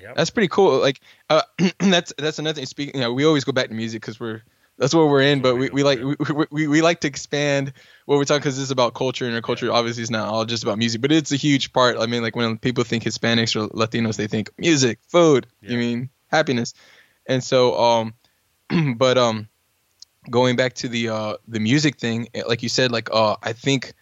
Yep. 0.00 0.14
that's 0.14 0.30
pretty 0.30 0.48
cool. 0.48 0.78
Like 0.78 1.00
uh, 1.28 1.42
that's 1.80 2.12
that's 2.18 2.38
another 2.38 2.54
thing. 2.56 2.66
Speaking, 2.66 2.94
you 2.94 3.00
know, 3.00 3.12
we 3.12 3.24
always 3.24 3.42
go 3.44 3.50
back 3.52 3.68
to 3.68 3.74
music 3.74 4.00
because 4.00 4.20
we're 4.20 4.42
that's 4.76 4.94
what 4.94 5.08
we're 5.08 5.22
in. 5.22 5.42
But 5.42 5.56
we, 5.56 5.70
we 5.70 5.82
like 5.82 5.98
we, 5.98 6.14
we, 6.52 6.66
we 6.68 6.82
like 6.82 7.00
to 7.00 7.08
expand 7.08 7.72
what 8.06 8.16
we're 8.16 8.24
talking 8.24 8.38
because 8.40 8.54
this 8.56 8.62
is 8.64 8.70
about 8.70 8.94
culture 8.94 9.26
and 9.26 9.34
our 9.34 9.40
culture 9.42 9.72
obviously 9.72 10.04
is 10.04 10.10
not 10.10 10.28
all 10.28 10.44
just 10.44 10.62
about 10.62 10.78
music, 10.78 11.00
but 11.00 11.10
it's 11.10 11.32
a 11.32 11.36
huge 11.36 11.72
part. 11.72 11.96
I 11.98 12.06
mean, 12.06 12.22
like 12.22 12.36
when 12.36 12.58
people 12.58 12.84
think 12.84 13.02
Hispanics 13.02 13.56
or 13.56 13.68
Latinos, 13.70 14.16
they 14.16 14.28
think 14.28 14.50
music, 14.56 15.00
food. 15.08 15.48
Yeah. 15.62 15.70
You 15.72 15.78
mean 15.78 16.10
happiness, 16.28 16.74
and 17.26 17.42
so 17.42 17.76
um, 17.76 18.14
but 18.98 19.18
um, 19.18 19.48
going 20.30 20.56
back 20.56 20.74
to 20.74 20.88
the 20.88 21.08
uh 21.08 21.34
the 21.46 21.60
music 21.60 21.98
thing, 21.98 22.28
eh, 22.34 22.42
like 22.46 22.62
you 22.62 22.68
said, 22.68 22.92
like 22.92 23.08
uh, 23.12 23.36
I 23.42 23.52
think 23.52 23.94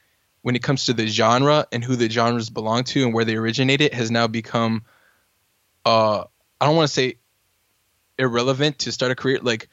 when 0.43 0.55
it 0.57 0.63
comes 0.63 0.87
to 0.87 0.93
the 0.93 1.07
genre 1.07 1.67
and 1.73 1.83
who 1.83 1.97
the 1.97 2.09
genres 2.09 2.51
belong 2.51 2.85
to 2.85 3.03
and 3.05 3.13
where 3.15 3.25
they 3.25 3.35
originated 3.37 3.93
has 3.95 4.11
now 4.11 4.27
become 4.27 4.85
uh 5.85 6.25
I 6.61 6.67
don't 6.67 6.77
want 6.77 6.89
to 6.89 6.95
say 6.95 7.19
irrelevant 8.19 8.79
to 8.81 8.93
start 8.93 9.13
a 9.13 9.15
career 9.15 9.39
like 9.43 9.69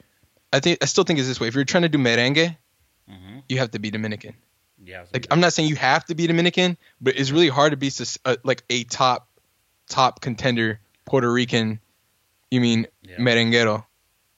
I 0.52 0.60
think 0.60 0.78
I 0.82 0.86
still 0.86 1.04
think 1.04 1.18
it's 1.18 1.28
this 1.28 1.40
way 1.40 1.48
if 1.48 1.54
you're 1.54 1.64
trying 1.64 1.82
to 1.82 1.88
do 1.88 1.98
merengue 1.98 2.56
hmm 3.08 3.38
you 3.48 3.58
have 3.58 3.70
to 3.72 3.78
be 3.78 3.90
Dominican 3.90 4.34
Yeah. 4.82 5.04
like 5.12 5.26
I'm 5.30 5.40
not 5.40 5.52
saying 5.52 5.68
you 5.68 5.76
have 5.76 6.04
to 6.06 6.14
be 6.14 6.26
Dominican 6.26 6.76
but 7.00 7.16
it's 7.16 7.30
really 7.30 7.48
hard 7.48 7.72
to 7.72 7.76
be 7.76 7.90
sus- 7.90 8.18
uh, 8.24 8.36
like 8.44 8.62
a 8.70 8.84
top 8.84 9.28
top 9.88 10.20
contender 10.20 10.80
Puerto 11.04 11.30
Rican 11.32 11.80
you 12.50 12.60
mean 12.60 12.86
Yeah. 13.02 13.18
merenguero 13.18 13.84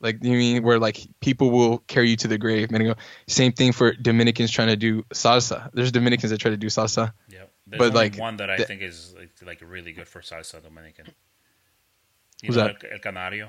like 0.06 0.16
you 0.22 0.36
mean 0.44 0.62
where 0.66 0.78
like 0.78 0.98
people 1.20 1.48
will 1.50 1.78
carry 1.92 2.08
you 2.12 2.16
to 2.22 2.28
the 2.32 2.38
grave 2.44 2.68
merengue 2.72 2.96
same 3.26 3.52
thing 3.58 3.72
for 3.78 3.92
Dominicans 4.08 4.50
trying 4.56 4.68
to 4.74 4.76
do 4.88 5.02
salsa 5.24 5.58
there's 5.74 5.92
Dominicans 5.92 6.30
that 6.32 6.38
try 6.38 6.50
to 6.58 6.62
do 6.66 6.68
salsa. 6.78 7.12
There's 7.68 7.80
But, 7.82 7.94
like, 7.94 8.14
one 8.16 8.36
that 8.40 8.48
I 8.48 8.58
the- 8.58 8.64
think 8.70 8.80
is 8.90 9.12
like, 9.18 9.30
like 9.50 9.60
really 9.74 9.92
good 9.98 10.06
for 10.06 10.20
salsa 10.22 10.62
Dominican. 10.62 11.06
You 12.42 12.46
Who's 12.48 12.56
know 12.56 12.64
that? 12.68 12.84
El, 12.84 12.92
El 12.92 12.98
Canario. 13.00 13.46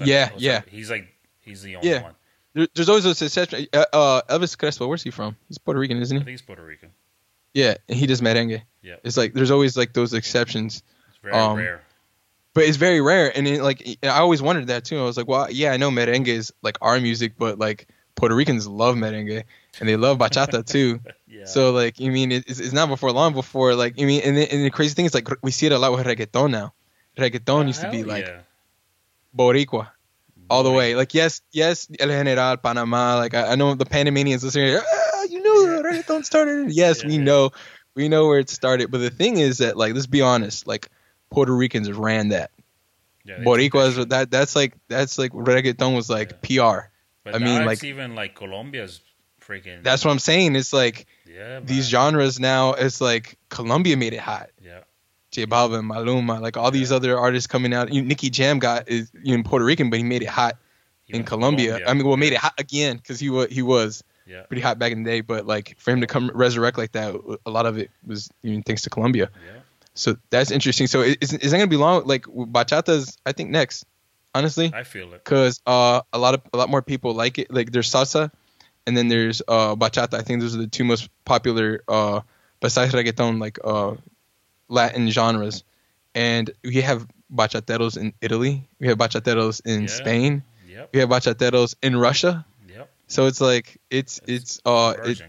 Yeah, 0.00 0.28
oh, 0.32 0.36
yeah. 0.38 0.60
He's 0.70 0.90
like 0.90 1.06
he's 1.40 1.62
the 1.62 1.76
only 1.76 1.88
Yeah. 1.90 2.02
one. 2.02 2.14
there, 2.54 2.66
there's 2.74 2.88
always 2.90 3.04
a 3.06 3.10
exceptions 3.24 3.68
uh, 3.72 3.84
uh, 3.92 4.22
Elvis 4.28 4.56
Crespo 4.58 4.86
where's 4.86 5.02
he 5.02 5.10
from 5.10 5.36
he's 5.48 5.58
Puerto 5.58 5.80
Rican 5.80 5.96
isn't 6.02 6.16
I 6.16 6.20
he 6.20 6.24
think 6.24 6.34
he's 6.38 6.42
Puerto 6.42 6.64
Rican. 6.64 6.90
yeah 7.54 7.74
and 7.88 7.96
he 7.98 8.06
does 8.06 8.20
merengue 8.20 8.60
Yeah. 8.82 8.96
it's 9.04 9.16
like 9.16 9.32
there's 9.32 9.50
always 9.50 9.76
like 9.76 9.92
those 9.94 10.12
exceptions 10.12 10.82
It's 11.08 11.18
very 11.22 11.34
Um, 11.34 11.56
rare. 11.56 11.80
But 12.54 12.64
it's 12.64 12.76
very 12.76 13.00
rare 13.00 13.30
and 13.36 13.46
it, 13.48 13.62
like 13.62 13.86
I 14.02 14.08
always 14.20 14.42
wondered 14.42 14.66
that 14.68 14.84
too. 14.84 14.98
I 15.00 15.02
was 15.04 15.16
like 15.16 15.28
well 15.28 15.50
yeah 15.50 15.72
I 15.72 15.76
know 15.76 15.90
merengue 15.90 16.28
is 16.28 16.52
like 16.62 16.78
our 16.80 17.00
music 17.00 17.34
but 17.38 17.58
like 17.58 17.88
Puerto 18.14 18.34
Ricans 18.34 18.66
love 18.66 18.94
merengue 18.96 19.44
and 19.80 19.88
they 19.88 19.96
love 19.96 20.18
bachata 20.18 20.64
too. 20.74 21.00
Yeah. 21.26 21.44
so 21.46 21.72
like 21.72 21.98
you 21.98 22.12
mean 22.12 22.30
it- 22.32 22.44
it's, 22.46 22.60
it's 22.60 22.72
not 22.74 22.88
before 22.88 23.10
long 23.12 23.32
before 23.32 23.74
like 23.74 23.98
you 23.98 24.06
mean 24.06 24.20
and 24.22 24.36
the, 24.36 24.52
and 24.52 24.64
the 24.64 24.70
crazy 24.70 24.94
thing 24.94 25.06
is 25.06 25.14
like 25.14 25.28
we 25.42 25.50
see 25.50 25.66
it 25.66 25.72
a 25.72 25.78
lot 25.78 25.92
with 25.92 26.06
reggaeton 26.06 26.50
now. 26.50 26.74
Reggaeton 27.18 27.64
Oh, 27.64 27.66
used 27.66 27.80
to 27.82 27.90
be 27.90 28.04
like 28.04 28.26
yeah. 28.26 28.40
boricua 29.36 29.88
all 30.50 30.62
the 30.62 30.70
way. 30.70 30.94
Like 30.94 31.14
yes 31.14 31.40
yes 31.52 31.88
El 31.98 32.08
General 32.08 32.56
Panama 32.58 33.16
like 33.16 33.34
I, 33.34 33.52
I 33.52 33.54
know 33.54 33.74
the 33.74 33.86
Panamanians 33.86 34.44
listening 34.44 34.76
ah, 34.78 35.22
you 35.30 35.42
know 35.42 35.76
the 35.82 35.88
reggaeton 35.88 36.24
started? 36.24 36.70
Yes 36.70 37.02
Yeah, 37.02 37.08
we 37.08 37.18
know 37.18 37.50
we 37.94 38.08
know 38.08 38.26
where 38.28 38.38
it 38.38 38.50
started 38.50 38.90
but 38.90 38.98
the 38.98 39.10
thing 39.10 39.38
is 39.38 39.58
that 39.58 39.76
like 39.76 39.94
let's 39.94 40.06
be 40.06 40.20
honest 40.20 40.66
like 40.66 40.90
Puerto 41.32 41.54
Ricans 41.54 41.90
ran 41.90 42.28
that 42.28 42.50
Yeah, 43.24 43.38
Boricuas 43.38 44.08
that 44.10 44.30
that's 44.30 44.54
like 44.54 44.74
that's 44.88 45.18
like 45.18 45.32
reggaeton 45.32 45.94
was 45.96 46.10
like 46.10 46.42
PR. 46.42 46.88
But 47.24 47.34
I 47.34 47.38
mean, 47.38 47.64
like- 47.64 47.82
even 47.84 48.14
like 48.14 48.34
Colombia's 48.34 49.00
freaking. 49.40 49.82
That's 49.82 50.04
what 50.04 50.10
I'm 50.10 50.18
saying. 50.18 50.56
It's 50.56 50.72
like 50.72 51.06
yeah. 51.26 51.60
these 51.60 51.88
genres 51.88 52.38
now. 52.40 52.74
It's 52.74 53.00
like 53.00 53.38
Colombia 53.48 53.96
made 53.96 54.12
it 54.12 54.20
hot. 54.20 54.50
Yeah. 54.60 54.80
J 55.30 55.46
Balvin, 55.46 55.86
Maluma, 55.86 56.40
like 56.40 56.56
all 56.56 56.70
these 56.70 56.92
other 56.92 57.18
artists 57.18 57.46
coming 57.46 57.72
out. 57.72 57.92
You, 57.92 58.02
Nicky 58.02 58.28
Jam 58.28 58.58
got 58.58 58.88
is 58.88 59.10
you 59.22 59.36
know, 59.36 59.42
Puerto 59.42 59.64
Rican, 59.64 59.88
but 59.88 59.98
he 59.98 60.04
made 60.04 60.22
it 60.22 60.28
hot 60.28 60.58
He 61.04 61.16
in 61.16 61.24
Colombia. 61.24 61.80
I 61.86 61.94
mean, 61.94 62.06
well, 62.06 62.16
made 62.18 62.32
it 62.34 62.38
hot 62.38 62.54
again 62.58 62.96
because 62.98 63.18
he 63.18 63.30
was 63.30 63.48
he 63.50 63.62
was 63.62 64.04
Yeah. 64.26 64.42
pretty 64.42 64.60
hot 64.60 64.78
back 64.78 64.92
in 64.92 65.04
the 65.04 65.10
day. 65.10 65.20
But 65.22 65.46
like 65.46 65.76
for 65.78 65.90
him 65.90 66.02
to 66.02 66.06
come 66.06 66.30
resurrect 66.34 66.76
like 66.76 66.92
that, 66.92 67.14
a 67.46 67.50
lot 67.50 67.64
of 67.66 67.78
it 67.78 67.90
was 68.06 68.30
even 68.42 68.62
thanks 68.62 68.82
to 68.82 68.90
Colombia. 68.90 69.30
Yeah. 69.46 69.60
So 69.94 70.16
that's 70.30 70.50
interesting. 70.50 70.86
So 70.86 71.02
is, 71.02 71.16
is 71.32 71.50
that 71.50 71.58
gonna 71.58 71.66
be 71.66 71.76
long? 71.76 72.04
Like 72.06 72.24
bachata's, 72.26 73.18
I 73.26 73.32
think 73.32 73.50
next, 73.50 73.84
honestly. 74.34 74.70
I 74.74 74.84
feel 74.84 75.12
it. 75.12 75.22
because 75.24 75.60
uh, 75.66 76.00
a 76.12 76.18
lot 76.18 76.34
of 76.34 76.42
a 76.52 76.56
lot 76.56 76.70
more 76.70 76.82
people 76.82 77.14
like 77.14 77.38
it. 77.38 77.52
Like 77.52 77.72
there's 77.72 77.90
salsa, 77.90 78.30
and 78.86 78.96
then 78.96 79.08
there's 79.08 79.42
uh, 79.46 79.76
bachata. 79.76 80.14
I 80.14 80.22
think 80.22 80.40
those 80.40 80.54
are 80.54 80.58
the 80.58 80.66
two 80.66 80.84
most 80.84 81.10
popular 81.24 81.82
uh, 81.88 82.20
besides 82.60 82.92
reggaeton, 82.94 83.40
like 83.40 83.58
uh, 83.64 83.94
Latin 84.68 85.10
genres. 85.10 85.64
And 86.14 86.50
we 86.64 86.80
have 86.82 87.06
bachateros 87.34 87.96
in 87.96 88.12
Italy. 88.20 88.68
We 88.78 88.88
have 88.88 88.98
bachateros 88.98 89.60
in 89.64 89.82
Yeah. 89.82 89.88
Spain. 89.88 90.42
Yep. 90.68 90.90
We 90.92 91.00
have 91.00 91.08
bachateros 91.08 91.74
in 91.82 91.96
Russia. 91.96 92.44
Yep. 92.68 92.90
So 93.08 93.26
it's 93.26 93.40
like 93.40 93.78
it's 93.90 94.20
it's 94.26 94.60
uh 94.64 94.94
it, 95.04 95.22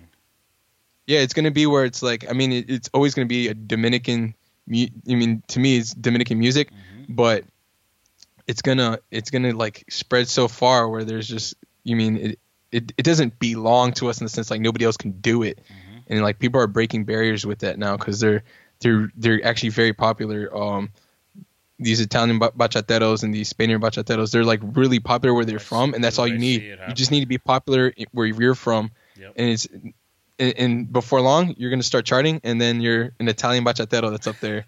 yeah 1.07 1.19
it's 1.19 1.33
gonna 1.33 1.51
be 1.51 1.65
where 1.65 1.83
it's 1.85 2.01
like 2.01 2.29
I 2.29 2.33
mean 2.33 2.51
it, 2.53 2.69
it's 2.69 2.89
always 2.93 3.13
gonna 3.13 3.27
be 3.27 3.47
a 3.49 3.53
Dominican. 3.53 4.35
I 4.69 4.89
mean 5.05 5.43
to 5.49 5.59
me 5.59 5.77
it's 5.77 5.93
Dominican 5.93 6.39
music, 6.39 6.69
Mhm. 6.71 7.05
but 7.09 7.43
it's 8.47 8.61
gonna 8.61 8.99
it's 9.11 9.29
gonna 9.29 9.53
like 9.53 9.83
spread 9.89 10.27
so 10.27 10.47
far 10.47 10.89
where 10.89 11.03
there's 11.03 11.27
just 11.27 11.55
you 11.83 11.95
mean 11.95 12.17
it 12.17 12.39
it, 12.71 12.91
it 12.97 13.03
doesn't 13.03 13.37
belong 13.39 13.93
to 13.93 14.09
us 14.09 14.19
in 14.19 14.25
the 14.25 14.29
sense 14.29 14.49
like 14.49 14.61
nobody 14.61 14.85
else 14.85 14.97
can 14.97 15.11
do 15.11 15.43
it 15.43 15.59
Mhm. 15.59 16.03
and 16.07 16.21
like 16.21 16.39
people 16.39 16.59
are 16.59 16.67
breaking 16.67 17.05
barriers 17.05 17.45
with 17.45 17.59
that 17.59 17.77
now 17.77 17.97
because 17.97 18.19
they're 18.19 18.43
they're 18.79 19.09
they're 19.15 19.45
actually 19.45 19.69
very 19.69 19.93
popular. 19.93 20.55
Um, 20.55 20.91
these 21.79 21.99
Italian 21.99 22.39
bachateros 22.39 23.23
and 23.23 23.33
these 23.33 23.49
Spaniard 23.49 23.81
bachateros, 23.81 24.31
they're 24.31 24.43
like 24.45 24.59
really 24.61 24.99
popular 24.99 25.33
where 25.33 25.43
they're 25.43 25.59
from, 25.59 25.93
and 25.93 26.03
that's 26.03 26.19
all 26.19 26.27
you 26.27 26.37
need. 26.37 26.61
You 26.87 26.93
just 26.93 27.11
need 27.11 27.21
to 27.21 27.25
be 27.25 27.37
popular 27.37 27.93
where 28.11 28.27
you're 28.27 28.55
from, 28.55 28.91
yep. 29.19 29.33
and 29.35 29.49
it's 29.49 29.67
and, 30.43 30.53
and, 30.57 30.93
before 30.93 31.21
long 31.21 31.55
you're 31.57 31.69
gonna 31.69 31.83
start 31.83 32.05
charting, 32.05 32.41
and 32.43 32.59
then 32.59 32.81
you're 32.81 33.11
an 33.19 33.27
Italian 33.27 33.63
bachatero 33.63 34.11
that's 34.11 34.27
up 34.27 34.39
there 34.39 34.65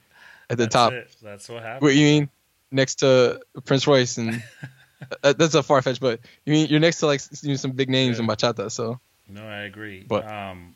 at 0.49 0.57
the 0.57 0.67
top. 0.67 0.93
It. 0.93 1.15
That's 1.21 1.49
what 1.49 1.63
happens. 1.63 1.81
What 1.81 1.95
you 1.95 2.05
mean? 2.05 2.29
Next 2.71 2.95
to 2.95 3.41
Prince 3.65 3.87
Royce, 3.87 4.17
and 4.17 4.43
that's 5.21 5.55
a 5.55 5.63
far 5.63 5.81
fetch, 5.81 5.99
but 5.99 6.19
you 6.45 6.53
mean 6.53 6.67
you're 6.67 6.79
next 6.79 6.99
to 6.99 7.07
like 7.07 7.21
you 7.41 7.49
know, 7.49 7.55
some 7.55 7.71
big 7.71 7.89
names 7.89 8.17
yeah. 8.17 8.23
in 8.23 8.29
bachata. 8.29 8.71
So 8.71 8.99
no, 9.29 9.45
I 9.45 9.61
agree. 9.61 10.05
But 10.07 10.27
um, 10.27 10.75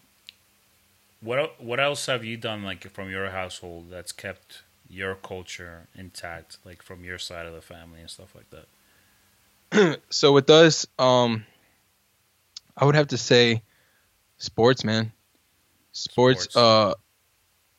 what 1.21 1.61
what 1.61 1.79
else 1.79 2.05
have 2.05 2.23
you 2.23 2.37
done 2.37 2.63
like 2.63 2.89
from 2.91 3.09
your 3.09 3.29
household 3.29 3.89
that's 3.89 4.11
kept 4.11 4.63
your 4.89 5.15
culture 5.15 5.87
intact, 5.95 6.57
like 6.65 6.81
from 6.81 7.03
your 7.03 7.17
side 7.17 7.45
of 7.45 7.53
the 7.53 7.61
family 7.61 7.99
and 7.99 8.09
stuff 8.09 8.33
like 8.35 8.49
that? 8.51 9.99
so 10.09 10.33
with 10.33 10.49
us, 10.49 10.87
um, 10.97 11.45
I 12.75 12.85
would 12.85 12.95
have 12.95 13.09
to 13.09 13.17
say 13.17 13.61
sports, 14.39 14.83
man. 14.83 15.11
Sports. 15.91 16.45
sports. 16.45 16.55
Uh, 16.55 16.93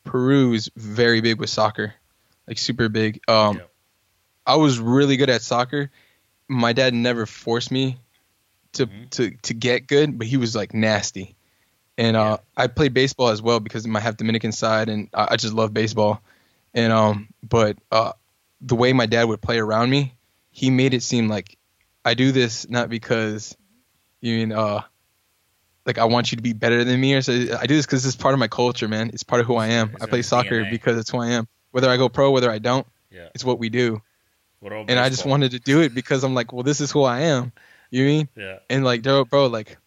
Peru 0.05 0.53
is 0.53 0.70
very 0.77 1.20
big 1.20 1.38
with 1.38 1.51
soccer, 1.51 1.94
like 2.46 2.59
super 2.59 2.88
big. 2.88 3.20
Um, 3.29 3.59
yeah. 3.59 3.62
I 4.46 4.57
was 4.57 4.79
really 4.79 5.16
good 5.16 5.31
at 5.31 5.42
soccer. 5.42 5.90
My 6.49 6.73
dad 6.73 6.94
never 6.94 7.27
forced 7.27 7.70
me 7.70 7.99
to 8.73 8.87
mm-hmm. 8.87 9.05
to 9.11 9.31
to 9.42 9.55
get 9.55 9.87
good, 9.87 10.18
but 10.18 10.27
he 10.27 10.37
was 10.37 10.57
like 10.57 10.75
nasty. 10.75 11.37
And 11.99 12.16
uh, 12.16 12.38
I 12.57 12.68
played 12.68 12.94
baseball 12.94 13.29
as 13.29 13.42
well 13.42 13.61
because 13.61 13.87
I 13.87 14.01
have 14.01 14.16
Dominican 14.16 14.53
side, 14.53 14.88
and 14.88 15.09
I, 15.12 15.29
I 15.33 15.37
just 15.37 15.53
love 15.53 15.75
baseball. 15.75 16.23
And 16.73 16.92
um, 16.92 17.29
but 17.46 17.77
uh, 17.92 18.12
the 18.61 18.75
way 18.75 18.92
my 18.92 19.07
dad 19.07 19.25
would 19.25 19.40
play 19.40 19.59
around 19.59 19.90
me, 19.90 20.14
he 20.51 20.70
made 20.70 20.94
it 20.94 21.03
seem 21.03 21.29
like 21.29 21.59
I 22.05 22.14
do 22.14 22.33
this 22.33 22.68
not 22.68 22.88
because 22.88 23.57
you 24.20 24.37
mean 24.38 24.53
uh 24.53 24.83
like 25.86 25.98
I 25.98 26.04
want 26.04 26.32
you 26.32 26.36
to 26.36 26.42
be 26.42 26.52
better 26.52 26.84
than 26.84 27.00
me 27.00 27.14
or 27.14 27.22
so 27.22 27.32
I 27.32 27.66
do 27.66 27.76
this 27.76 27.86
because 27.86 28.04
it's 28.04 28.16
part 28.16 28.34
of 28.34 28.40
my 28.40 28.48
culture, 28.48 28.88
man. 28.88 29.10
It's 29.12 29.22
part 29.22 29.40
of 29.40 29.46
who 29.46 29.56
I 29.56 29.68
am. 29.68 29.90
It's 29.94 30.02
I 30.02 30.06
play 30.06 30.22
soccer 30.22 30.62
DNA. 30.62 30.70
because 30.70 30.98
it's 30.98 31.10
who 31.10 31.18
I 31.18 31.30
am. 31.30 31.48
Whether 31.70 31.88
I 31.88 31.96
go 31.96 32.08
pro, 32.08 32.30
whether 32.30 32.50
I 32.50 32.58
don't, 32.58 32.86
yeah. 33.10 33.28
it's 33.34 33.44
what 33.44 33.58
we 33.58 33.68
do. 33.68 34.02
What 34.60 34.72
and 34.72 34.86
baseball? 34.86 35.04
I 35.04 35.08
just 35.08 35.24
wanted 35.24 35.52
to 35.52 35.58
do 35.58 35.80
it 35.80 35.94
because 35.94 36.24
I'm 36.24 36.34
like, 36.34 36.52
well, 36.52 36.62
this 36.62 36.80
is 36.80 36.90
who 36.90 37.04
I 37.04 37.20
am. 37.20 37.52
You 37.90 38.04
mean? 38.04 38.28
Yeah. 38.36 38.58
And 38.68 38.84
like, 38.84 39.02
bro, 39.02 39.24
bro 39.24 39.46
like 39.46 39.78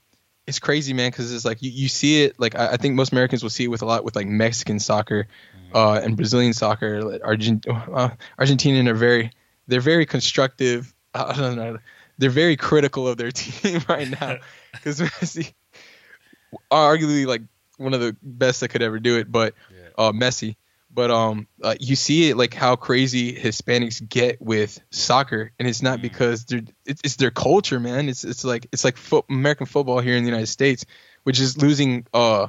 it's 0.46 0.60
crazy, 0.60 0.94
man, 0.94 1.10
because 1.10 1.34
it's 1.34 1.46
like 1.46 1.62
you, 1.62 1.72
you 1.72 1.88
see 1.88 2.24
it. 2.24 2.40
Like 2.40 2.56
I, 2.56 2.74
I, 2.74 2.78
think 2.78 2.96
most 2.96 3.12
Americans 3.12 3.44
will 3.44 3.50
see 3.50 3.64
it 3.64 3.70
with 3.70 3.82
a 3.82 3.86
lot 3.86 4.04
with 4.04 4.16
like 4.16 4.28
Mexican 4.28 4.80
soccer, 4.80 5.28
mm-hmm. 5.56 5.76
uh, 5.76 6.00
and 6.00 6.18
Brazilian 6.18 6.54
soccer. 6.54 7.02
Like 7.02 7.22
Argent, 7.24 7.66
uh, 7.68 8.10
Argentinian 8.40 8.90
are 8.90 8.94
very 8.94 9.32
they're 9.68 9.82
very 9.82 10.06
constructive. 10.06 10.94
I 11.14 11.34
don't 11.34 11.56
know. 11.56 11.78
They're 12.18 12.30
very 12.30 12.58
critical 12.58 13.08
of 13.08 13.18
their 13.18 13.32
team 13.32 13.82
right 13.88 14.10
now 14.10 14.38
because 14.74 15.00
Messi, 15.00 15.54
arguably 16.72 17.26
like 17.26 17.42
one 17.78 17.94
of 17.94 18.02
the 18.02 18.16
best 18.22 18.62
that 18.62 18.70
could 18.70 18.82
ever 18.82 19.00
do 19.00 19.18
it, 19.18 19.32
but 19.32 19.54
yeah. 19.72 19.90
uh, 19.98 20.12
Messi 20.12 20.56
but 20.94 21.10
um, 21.10 21.48
uh, 21.62 21.76
you 21.80 21.96
see 21.96 22.30
it 22.30 22.38
like 22.38 22.54
how 22.54 22.76
crazy 22.76 23.34
Hispanics 23.34 24.08
get 24.08 24.42
with 24.42 24.80
soccer, 24.92 25.52
and 25.58 25.68
it's 25.68 25.82
not 25.82 26.00
mm. 26.00 26.04
because 26.04 26.46
they're 26.46 26.62
it's, 26.86 27.02
it's 27.04 27.16
their 27.16 27.32
culture, 27.32 27.80
man. 27.80 28.10
It's 28.10 28.24
it's 28.24 28.44
like 28.44 28.68
it's 28.72 28.84
like 28.84 28.98
fo- 28.98 29.26
American 29.30 29.66
football 29.66 30.00
here 30.00 30.16
in 30.16 30.24
the 30.24 30.30
United 30.30 30.48
States, 30.48 30.86
which 31.24 31.40
is 31.40 31.58
losing 31.58 32.06
uh 32.14 32.48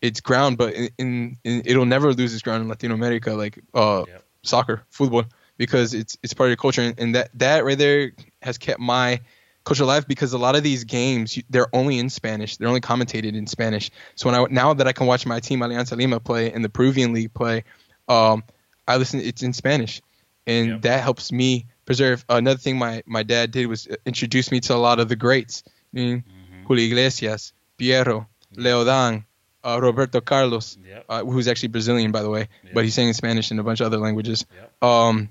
its 0.00 0.20
ground, 0.20 0.58
but 0.58 0.74
in, 0.74 0.90
in, 0.98 1.38
in 1.44 1.62
it'll 1.64 1.84
never 1.84 2.12
lose 2.12 2.32
its 2.32 2.42
ground 2.42 2.62
in 2.62 2.68
Latin 2.68 2.92
America, 2.92 3.34
like 3.34 3.62
uh 3.74 4.04
soccer, 4.42 4.84
football, 4.90 5.24
because 5.58 5.92
it's 5.92 6.16
it's 6.22 6.32
part 6.32 6.48
of 6.48 6.50
your 6.50 6.56
culture, 6.56 6.82
and, 6.82 6.98
and 6.98 7.14
that 7.14 7.30
that 7.34 7.64
right 7.64 7.78
there 7.78 8.12
has 8.40 8.56
kept 8.56 8.80
my 8.80 9.20
culture 9.64 9.84
alive 9.84 10.06
because 10.08 10.32
a 10.32 10.38
lot 10.38 10.56
of 10.56 10.62
these 10.62 10.84
games 10.84 11.38
they're 11.50 11.74
only 11.74 11.98
in 11.98 12.10
Spanish. 12.10 12.56
They're 12.56 12.68
only 12.68 12.80
commentated 12.80 13.34
in 13.34 13.46
Spanish. 13.46 13.90
So 14.14 14.30
when 14.30 14.38
I 14.38 14.46
now 14.50 14.74
that 14.74 14.86
I 14.86 14.92
can 14.92 15.06
watch 15.06 15.26
my 15.26 15.40
team 15.40 15.60
Alianza 15.60 15.96
Lima 15.96 16.20
play 16.20 16.52
and 16.52 16.64
the 16.64 16.68
Peruvian 16.68 17.12
league 17.12 17.32
play, 17.32 17.64
um, 18.08 18.42
I 18.86 18.96
listen. 18.96 19.20
It's 19.20 19.42
in 19.42 19.52
Spanish, 19.52 20.02
and 20.46 20.68
yep. 20.68 20.82
that 20.82 21.02
helps 21.02 21.32
me 21.32 21.66
preserve. 21.84 22.24
Another 22.28 22.58
thing 22.58 22.78
my 22.78 23.02
my 23.06 23.22
dad 23.22 23.50
did 23.50 23.66
was 23.66 23.86
introduce 24.04 24.50
me 24.50 24.60
to 24.60 24.74
a 24.74 24.76
lot 24.76 25.00
of 25.00 25.08
the 25.08 25.16
greats. 25.16 25.62
I 25.94 25.98
mm-hmm. 25.98 26.66
Julio 26.66 26.86
Iglesias, 26.86 27.52
Piero, 27.76 28.28
Leo 28.56 28.84
Dan, 28.84 29.24
uh, 29.64 29.78
Roberto 29.80 30.20
Carlos, 30.20 30.78
yep. 30.86 31.04
uh, 31.08 31.24
who's 31.24 31.48
actually 31.48 31.68
Brazilian 31.68 32.12
by 32.12 32.22
the 32.22 32.30
way, 32.30 32.48
yep. 32.64 32.74
but 32.74 32.84
he's 32.84 32.94
saying 32.94 33.12
Spanish 33.12 33.50
and 33.50 33.60
a 33.60 33.62
bunch 33.62 33.80
of 33.80 33.86
other 33.86 33.98
languages. 33.98 34.46
Um, 34.80 35.28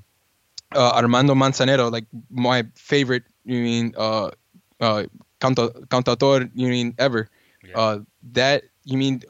uh, 0.74 0.92
Armando 0.96 1.36
Manzanero, 1.36 1.92
like 1.92 2.06
my 2.30 2.66
favorite. 2.76 3.24
You 3.46 3.62
mean 3.62 3.94
uh, 3.98 4.32
uh, 4.80 5.04
cantautor? 5.40 6.50
You 6.54 6.68
mean 6.68 6.96
ever? 6.98 7.30
Uh, 7.76 8.00
that 8.34 8.64
you 8.84 8.98
mean 8.98 9.22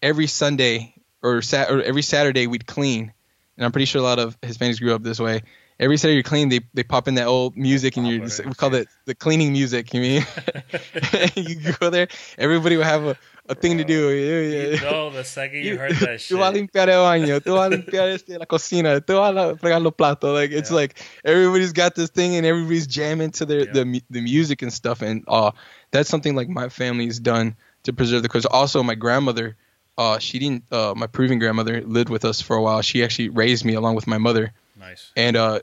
every 0.00 0.26
Sunday 0.26 0.94
or, 1.22 1.42
sat, 1.42 1.70
or 1.70 1.82
every 1.82 2.02
Saturday 2.02 2.46
we'd 2.46 2.66
clean, 2.66 3.12
and 3.56 3.64
I'm 3.64 3.72
pretty 3.72 3.86
sure 3.86 4.00
a 4.00 4.04
lot 4.04 4.18
of 4.18 4.40
Hispanics 4.40 4.80
grew 4.80 4.94
up 4.94 5.02
this 5.02 5.20
way. 5.20 5.42
Every 5.78 5.96
Saturday 5.96 6.18
you 6.18 6.22
clean, 6.22 6.48
they 6.48 6.60
they 6.74 6.84
pop 6.84 7.08
in 7.08 7.14
that 7.14 7.26
old 7.26 7.56
music, 7.56 7.96
and 7.96 8.06
you 8.06 8.20
we 8.20 8.54
call 8.54 8.74
it 8.74 8.88
the 9.06 9.14
cleaning 9.14 9.52
music. 9.52 9.92
You 9.92 10.00
mean 10.00 10.26
you 11.34 11.72
go 11.80 11.90
there, 11.90 12.08
everybody 12.38 12.76
will 12.76 12.84
have 12.84 13.04
a, 13.04 13.16
a 13.48 13.54
thing 13.54 13.78
to 13.78 13.84
do. 13.84 14.10
yeah 14.10 14.76
You 14.76 14.80
know, 14.80 15.10
the 15.10 15.24
second 15.24 15.64
you, 15.64 15.78
heard 15.78 15.96
that 15.96 16.20
shit. 16.20 16.36
Tú 16.36 16.38
vas 16.38 16.54
a 16.54 16.58
limpiar 16.58 16.88
el 16.88 17.02
baño, 17.02 17.40
tú 17.40 17.54
vas 17.54 17.66
a 17.72 17.76
limpiar 17.76 18.08
este, 18.08 18.38
la 18.38 18.46
cocina, 18.46 19.00
tú 19.00 19.14
vas 19.14 19.36
a 19.36 19.56
fregar 19.56 19.82
los 19.82 19.94
platos. 19.94 20.32
Like 20.32 20.52
it's 20.52 20.70
yeah. 20.70 20.76
like 20.76 21.02
everybody's 21.24 21.72
got 21.72 21.94
this 21.94 22.10
thing, 22.10 22.36
and 22.36 22.46
everybody's 22.46 22.86
jamming 22.86 23.30
to 23.32 23.46
their 23.46 23.66
yeah. 23.66 23.72
the 23.72 24.02
the 24.10 24.20
music 24.20 24.62
and 24.62 24.72
stuff. 24.72 25.02
And 25.02 25.24
uh, 25.28 25.50
that's 25.90 26.08
something 26.08 26.34
like 26.34 26.48
my 26.48 26.68
family's 26.68 27.18
done 27.18 27.56
to 27.84 27.92
preserve 27.92 28.22
the 28.22 28.28
culture. 28.28 28.48
Also, 28.50 28.82
my 28.82 28.94
grandmother 28.94 29.56
uh, 29.98 30.18
she 30.18 30.38
didn't. 30.38 30.64
Uh, 30.72 30.94
my 30.96 31.06
Peruvian 31.06 31.38
grandmother 31.38 31.82
lived 31.82 32.08
with 32.08 32.24
us 32.24 32.40
for 32.40 32.56
a 32.56 32.62
while. 32.62 32.82
She 32.82 33.04
actually 33.04 33.28
raised 33.28 33.64
me 33.64 33.74
along 33.74 33.94
with 33.94 34.06
my 34.06 34.18
mother. 34.18 34.52
Nice. 34.78 35.12
And 35.16 35.36
uh, 35.36 35.60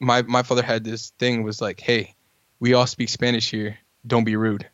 my 0.00 0.22
my 0.22 0.42
father 0.42 0.62
had 0.62 0.84
this 0.84 1.10
thing 1.18 1.42
was 1.42 1.60
like, 1.60 1.80
hey, 1.80 2.14
we 2.60 2.74
all 2.74 2.86
speak 2.86 3.08
Spanish 3.08 3.50
here. 3.50 3.78
Don't 4.06 4.24
be 4.24 4.36
rude. 4.36 4.68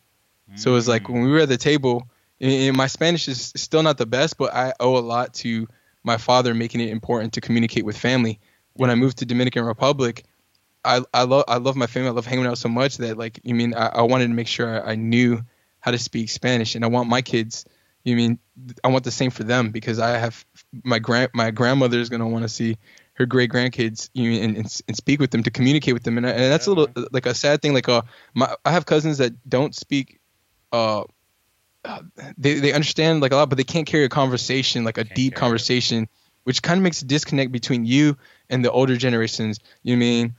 Mm. 0.51 0.59
So 0.59 0.71
it 0.71 0.73
was 0.73 0.87
like 0.87 1.07
when 1.07 1.21
we 1.21 1.31
were 1.31 1.39
at 1.39 1.49
the 1.49 1.57
table, 1.57 2.07
and 2.39 2.75
my 2.75 2.87
Spanish 2.87 3.27
is 3.27 3.53
still 3.55 3.83
not 3.83 3.97
the 3.97 4.05
best, 4.05 4.37
but 4.37 4.53
I 4.53 4.73
owe 4.79 4.97
a 4.97 4.99
lot 4.99 5.33
to 5.35 5.67
my 6.03 6.17
father 6.17 6.53
making 6.53 6.81
it 6.81 6.89
important 6.89 7.33
to 7.33 7.41
communicate 7.41 7.85
with 7.85 7.97
family. 7.97 8.39
When 8.73 8.89
I 8.89 8.95
moved 8.95 9.19
to 9.19 9.25
Dominican 9.25 9.65
Republic, 9.65 10.25
I 10.83 11.01
I 11.13 11.23
love 11.23 11.45
I 11.47 11.57
love 11.57 11.75
my 11.75 11.87
family. 11.87 12.09
I 12.09 12.13
love 12.13 12.25
hanging 12.25 12.45
out 12.45 12.57
so 12.57 12.69
much 12.69 12.97
that 12.97 13.17
like 13.17 13.39
you 13.43 13.55
mean 13.55 13.73
I, 13.73 13.87
I 13.87 14.01
wanted 14.03 14.27
to 14.27 14.33
make 14.33 14.47
sure 14.47 14.83
I, 14.85 14.91
I 14.91 14.95
knew 14.95 15.41
how 15.79 15.91
to 15.91 15.97
speak 15.97 16.29
Spanish, 16.29 16.75
and 16.75 16.83
I 16.83 16.87
want 16.87 17.09
my 17.09 17.21
kids 17.21 17.65
you 18.05 18.15
mean 18.15 18.39
I 18.83 18.87
want 18.87 19.03
the 19.03 19.11
same 19.11 19.31
for 19.31 19.43
them 19.43 19.71
because 19.71 19.99
I 19.99 20.17
have 20.17 20.45
my 20.83 20.99
grand 20.99 21.31
my 21.33 21.51
grandmother 21.51 21.99
is 21.99 22.09
gonna 22.09 22.27
want 22.27 22.43
to 22.43 22.49
see 22.49 22.77
her 23.15 23.25
great 23.25 23.51
grandkids 23.51 24.09
you 24.13 24.29
mean, 24.29 24.43
and, 24.43 24.57
and, 24.57 24.81
and, 24.87 24.95
speak 24.95 25.19
with 25.19 25.31
them 25.31 25.43
to 25.43 25.51
communicate 25.51 25.93
with 25.93 26.03
them 26.03 26.17
and, 26.17 26.25
and 26.25 26.39
that's 26.51 26.67
a 26.67 26.71
little 26.71 27.07
like 27.11 27.25
a 27.25 27.33
sad 27.33 27.61
thing 27.61 27.73
like 27.73 27.89
uh 27.89 28.03
my 28.33 28.55
I 28.63 28.71
have 28.71 28.85
cousins 28.85 29.17
that 29.17 29.33
don't 29.49 29.75
speak 29.75 30.19
uh 30.71 31.03
they 32.37 32.55
they 32.55 32.73
understand 32.73 33.21
like 33.21 33.31
a 33.31 33.35
lot 33.35 33.49
but 33.49 33.57
they 33.57 33.63
can't 33.63 33.87
carry 33.87 34.03
a 34.03 34.09
conversation 34.09 34.83
like 34.83 34.97
a 34.97 35.03
can't 35.03 35.15
deep 35.15 35.35
conversation 35.35 36.03
it. 36.03 36.09
which 36.43 36.61
kind 36.61 36.77
of 36.77 36.83
makes 36.83 37.01
a 37.01 37.05
disconnect 37.05 37.51
between 37.51 37.85
you 37.85 38.17
and 38.49 38.63
the 38.63 38.71
older 38.71 38.97
generations 38.97 39.59
you 39.83 39.97
mean 39.97 40.35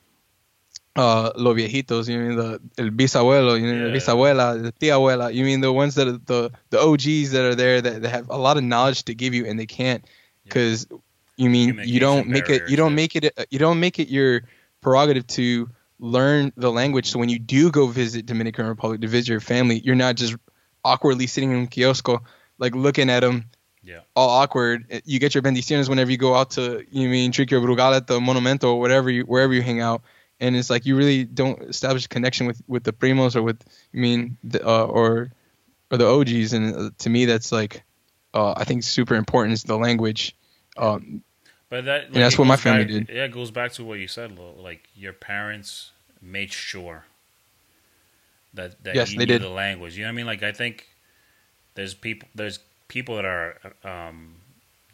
uh, 0.97 1.31
los 1.37 1.55
viejitos, 1.55 2.09
you 2.09 2.19
mean 2.19 2.37
the 2.37 2.61
el 2.79 2.91
bisabuelo, 2.91 3.61
you 3.61 3.67
mean 3.67 3.81
yeah. 3.81 3.89
the 3.89 3.93
bisabuela, 3.93 4.63
the 4.63 4.73
tia 4.73 4.95
abuela, 4.95 5.33
you 5.33 5.45
mean 5.45 5.61
the 5.61 5.73
ones 5.73 5.95
that 5.95 6.09
are 6.09 6.13
the 6.13 6.51
the 6.71 6.81
OGs 6.81 7.33
that 7.33 7.45
are 7.45 7.55
there 7.55 7.81
that, 7.81 8.03
that 8.03 8.09
have 8.09 8.29
a 8.31 8.37
lot 8.37 8.57
of 8.57 8.65
knowledge 8.65 9.05
to 9.05 9.15
give 9.15 9.35
you 9.35 9.47
and 9.47 9.61
they 9.61 9.67
can't 9.67 10.05
because 10.45 10.87
yeah. 10.91 10.97
you 11.37 11.51
mean 11.51 11.81
you 11.85 12.01
don't 12.01 12.29
make 12.29 12.49
it 12.49 12.69
you 12.69 12.77
don't 12.77 12.95
make 12.95 13.15
it 13.15 13.31
you 13.51 13.59
don't 13.59 13.79
make 13.79 13.99
it 13.99 14.09
your 14.09 14.43
prerogative 14.81 15.27
to 15.27 15.69
learn 15.99 16.53
the 16.57 16.71
language 16.71 17.11
so 17.11 17.19
when 17.19 17.29
you 17.29 17.39
do 17.39 17.71
go 17.71 17.87
visit 17.87 18.27
Dominican 18.27 18.67
Republic 18.67 19.01
to 19.01 19.09
visit 19.09 19.29
your 19.29 19.41
family 19.41 19.81
you're 19.85 19.95
not 19.95 20.17
just 20.17 20.37
awkwardly 20.87 21.27
sitting 21.27 21.51
in 21.51 21.67
kiosco 21.67 22.23
like 22.59 22.75
looking 22.75 23.11
at 23.11 23.21
them 23.21 23.45
yeah. 23.83 24.01
all 24.15 24.31
awkward 24.31 25.03
you 25.05 25.21
get 25.21 25.35
your 25.35 25.43
bendiciones 25.43 25.89
whenever 25.89 26.11
you 26.11 26.17
go 26.17 26.35
out 26.35 26.53
to 26.53 26.85
you 26.91 27.09
mean 27.09 27.31
drink 27.31 27.51
your 27.51 27.61
brugal 27.61 27.95
at 27.95 28.07
the 28.07 28.19
monumento 28.19 28.65
or 28.65 28.81
whatever 28.81 29.11
you 29.11 29.23
wherever 29.23 29.53
you 29.53 29.63
hang 29.63 29.81
out 29.81 30.03
and 30.41 30.57
it's 30.57 30.71
like 30.71 30.87
you 30.87 30.97
really 30.97 31.25
don't 31.25 31.63
establish 31.63 32.05
a 32.05 32.09
connection 32.09 32.47
with 32.47 32.61
with 32.67 32.85
the 32.85 32.93
primos 32.93 33.37
or 33.37 33.43
with 33.43 33.63
I 33.95 33.97
mean 33.97 34.37
the, 34.45 34.67
uh, 34.67 34.85
or 34.85 35.31
or 35.91 35.99
the 35.99 36.07
OGs, 36.07 36.53
and 36.53 36.75
uh, 36.75 36.91
to 36.99 37.11
me 37.11 37.25
that's 37.25 37.53
like 37.53 37.83
uh, 38.35 38.55
I 38.57 38.65
think 38.65 38.83
super 38.83 39.15
important 39.15 39.55
is 39.55 39.63
the 39.63 39.77
language. 39.77 40.37
Um, 40.77 41.23
but 41.69 41.87
that 41.87 42.05
like, 42.05 42.07
and 42.07 42.17
that's 42.17 42.39
what 42.39 42.47
my 42.47 42.57
family 42.57 42.85
back, 42.85 43.07
did. 43.07 43.17
Yeah, 43.17 43.25
it 43.25 43.33
goes 43.33 43.51
back 43.51 43.73
to 43.73 43.85
what 43.85 43.99
you 43.99 44.09
said, 44.09 44.39
like 44.39 44.89
your 44.95 45.13
parents 45.13 45.93
made 46.21 46.53
sure 46.53 47.05
that 48.57 48.83
that 48.85 48.95
yes, 48.95 49.13
you 49.13 49.19
they 49.19 49.27
knew 49.27 49.35
did. 49.35 49.43
the 49.43 49.49
language. 49.49 49.97
You 49.97 50.05
know 50.05 50.09
what 50.09 50.15
I 50.15 50.17
mean? 50.17 50.27
Like 50.27 50.43
I 50.43 50.53
think 50.53 50.87
there's 51.75 51.95
people 51.95 52.29
there's 52.35 52.59
people 52.89 53.17
that 53.17 53.25
are 53.25 53.59
um, 53.85 54.37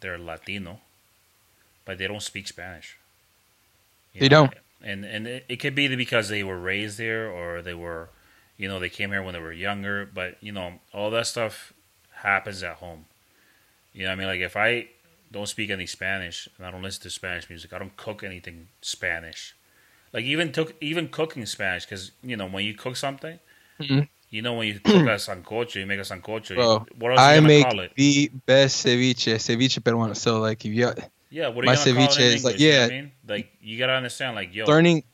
they're 0.01 0.19
Latino 0.19 0.81
but 1.85 1.99
they 1.99 2.07
don't 2.07 2.23
speak 2.23 2.47
Spanish. 2.49 2.97
They 4.15 4.29
know? 4.29 4.47
don't. 4.47 4.55
and 4.83 5.05
and 5.05 5.27
it, 5.27 5.45
it 5.49 5.57
could 5.57 5.75
be 5.75 5.95
because 5.95 6.29
they 6.29 6.43
were 6.43 6.59
raised 6.59 6.99
there 6.99 7.31
or 7.31 7.63
they 7.63 7.75
were, 7.75 8.11
you 8.57 8.69
know, 8.69 8.79
they 8.79 8.89
came 8.89 9.11
here 9.11 9.23
when 9.23 9.35
they 9.35 9.41
were 9.41 9.53
younger. 9.53 10.09
But 10.13 10.37
you 10.41 10.53
know, 10.53 10.75
all 10.93 11.11
that 11.11 11.27
stuff 11.27 11.73
happens 12.17 12.63
at 12.63 12.77
home. 12.77 13.07
You 13.93 14.05
know, 14.05 14.11
what 14.11 14.13
I 14.13 14.17
mean, 14.17 14.27
like 14.29 14.41
if 14.41 14.57
I 14.57 14.89
don't 15.31 15.49
speak 15.49 15.71
any 15.71 15.87
Spanish 15.87 16.49
and 16.57 16.67
I 16.67 16.71
don't 16.71 16.83
listen 16.83 17.03
to 17.03 17.11
Spanish 17.11 17.49
music, 17.49 17.73
I 17.73 17.79
don't 17.79 17.97
cook 17.97 18.23
anything 18.23 18.69
Spanish. 18.81 19.55
Like 20.13 20.25
even 20.25 20.53
took 20.53 20.75
even 20.81 21.09
cooking 21.09 21.47
Spanish 21.47 21.85
because 21.85 22.13
you 22.23 22.37
know 22.37 22.47
when 22.47 22.65
you 22.65 22.75
cook 22.75 22.97
something, 22.97 23.39
Mhm. 23.81 24.09
you 24.31 24.43
know 24.43 24.55
when 24.55 24.69
you 24.69 24.81
cook 24.81 24.95
a 25.07 25.17
sancocho, 25.19 25.77
you 25.77 25.87
make 25.87 25.99
a 25.99 26.03
sancocho. 26.03 26.55
Bro, 26.55 26.73
you, 26.73 26.97
what 26.99 27.11
else 27.13 27.21
are 27.21 27.31
I 27.37 27.41
make 27.41 27.95
the 27.97 28.31
best 28.47 28.85
ceviche, 28.87 29.35
ceviche 29.37 29.81
peruano. 29.81 30.17
So 30.17 30.41
like, 30.41 30.65
if 30.65 30.73
you 30.73 30.93
Yeah, 31.31 31.49
what 31.49 31.65
are 31.65 31.67
my 31.67 31.73
you 31.73 31.79
gonna 31.85 31.95
call 31.95 32.05
it 32.05 32.11
ceviche 32.11 32.21
is 32.21 32.45
like- 32.45 32.55
English, 32.55 32.61
you 32.61 32.71
know 32.73 32.79
yeah. 32.79 32.85
I 32.85 32.89
mean, 32.89 33.13
like 33.29 33.53
you 33.61 33.79
gotta 33.79 33.93
understand, 33.95 34.35
like 34.37 34.55
yo, 34.55 34.65
learning, 34.67 35.05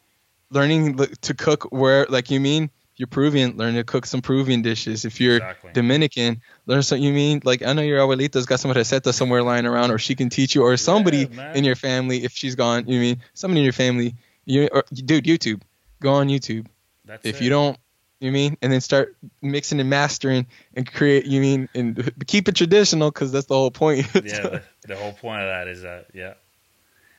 learning 0.50 0.96
to 1.22 1.34
cook 1.34 1.64
where, 1.72 2.06
like 2.08 2.30
you 2.30 2.40
mean, 2.40 2.70
you're 2.96 3.06
Peruvian, 3.06 3.56
learn 3.56 3.74
to 3.74 3.84
cook 3.84 4.04
some 4.06 4.20
Peruvian 4.20 4.60
dishes. 4.62 5.04
If 5.04 5.20
you're 5.20 5.36
exactly. 5.36 5.70
Dominican, 5.72 6.40
learn 6.66 6.82
something 6.82 7.02
you 7.04 7.12
mean. 7.12 7.40
Like 7.44 7.62
I 7.62 7.72
know 7.72 7.82
your 7.82 8.00
abuelita's 8.00 8.44
got 8.44 8.58
some 8.58 8.72
receta 8.72 9.14
somewhere 9.14 9.42
lying 9.44 9.66
around, 9.66 9.92
or 9.92 9.98
she 9.98 10.16
can 10.16 10.28
teach 10.30 10.56
you, 10.56 10.62
or 10.64 10.76
somebody 10.76 11.26
man. 11.28 11.54
in 11.56 11.62
your 11.62 11.76
family 11.76 12.24
if 12.24 12.32
she's 12.32 12.56
gone. 12.56 12.88
You 12.88 12.98
mean 12.98 13.22
somebody 13.34 13.60
in 13.60 13.64
your 13.64 13.72
family? 13.72 14.16
You 14.46 14.68
or, 14.72 14.82
dude, 14.92 15.24
YouTube. 15.24 15.62
Go 16.00 16.14
on 16.14 16.26
YouTube. 16.28 16.66
That's 17.04 17.24
if 17.24 17.40
it. 17.40 17.44
you 17.44 17.50
don't, 17.50 17.78
you 18.20 18.32
mean, 18.32 18.56
and 18.62 18.72
then 18.72 18.80
start 18.80 19.16
mixing 19.42 19.80
and 19.80 19.88
mastering 19.90 20.46
and 20.74 20.90
create. 20.92 21.24
You 21.26 21.40
mean, 21.40 21.68
and 21.74 22.12
keep 22.26 22.48
it 22.48 22.56
traditional 22.56 23.10
because 23.10 23.32
that's 23.32 23.46
the 23.46 23.54
whole 23.54 23.70
point. 23.70 24.06
yeah, 24.14 24.20
the, 24.42 24.62
the 24.86 24.96
whole 24.96 25.12
point 25.12 25.42
of 25.42 25.48
that 25.48 25.68
is 25.68 25.82
that 25.82 26.06
yeah. 26.14 26.34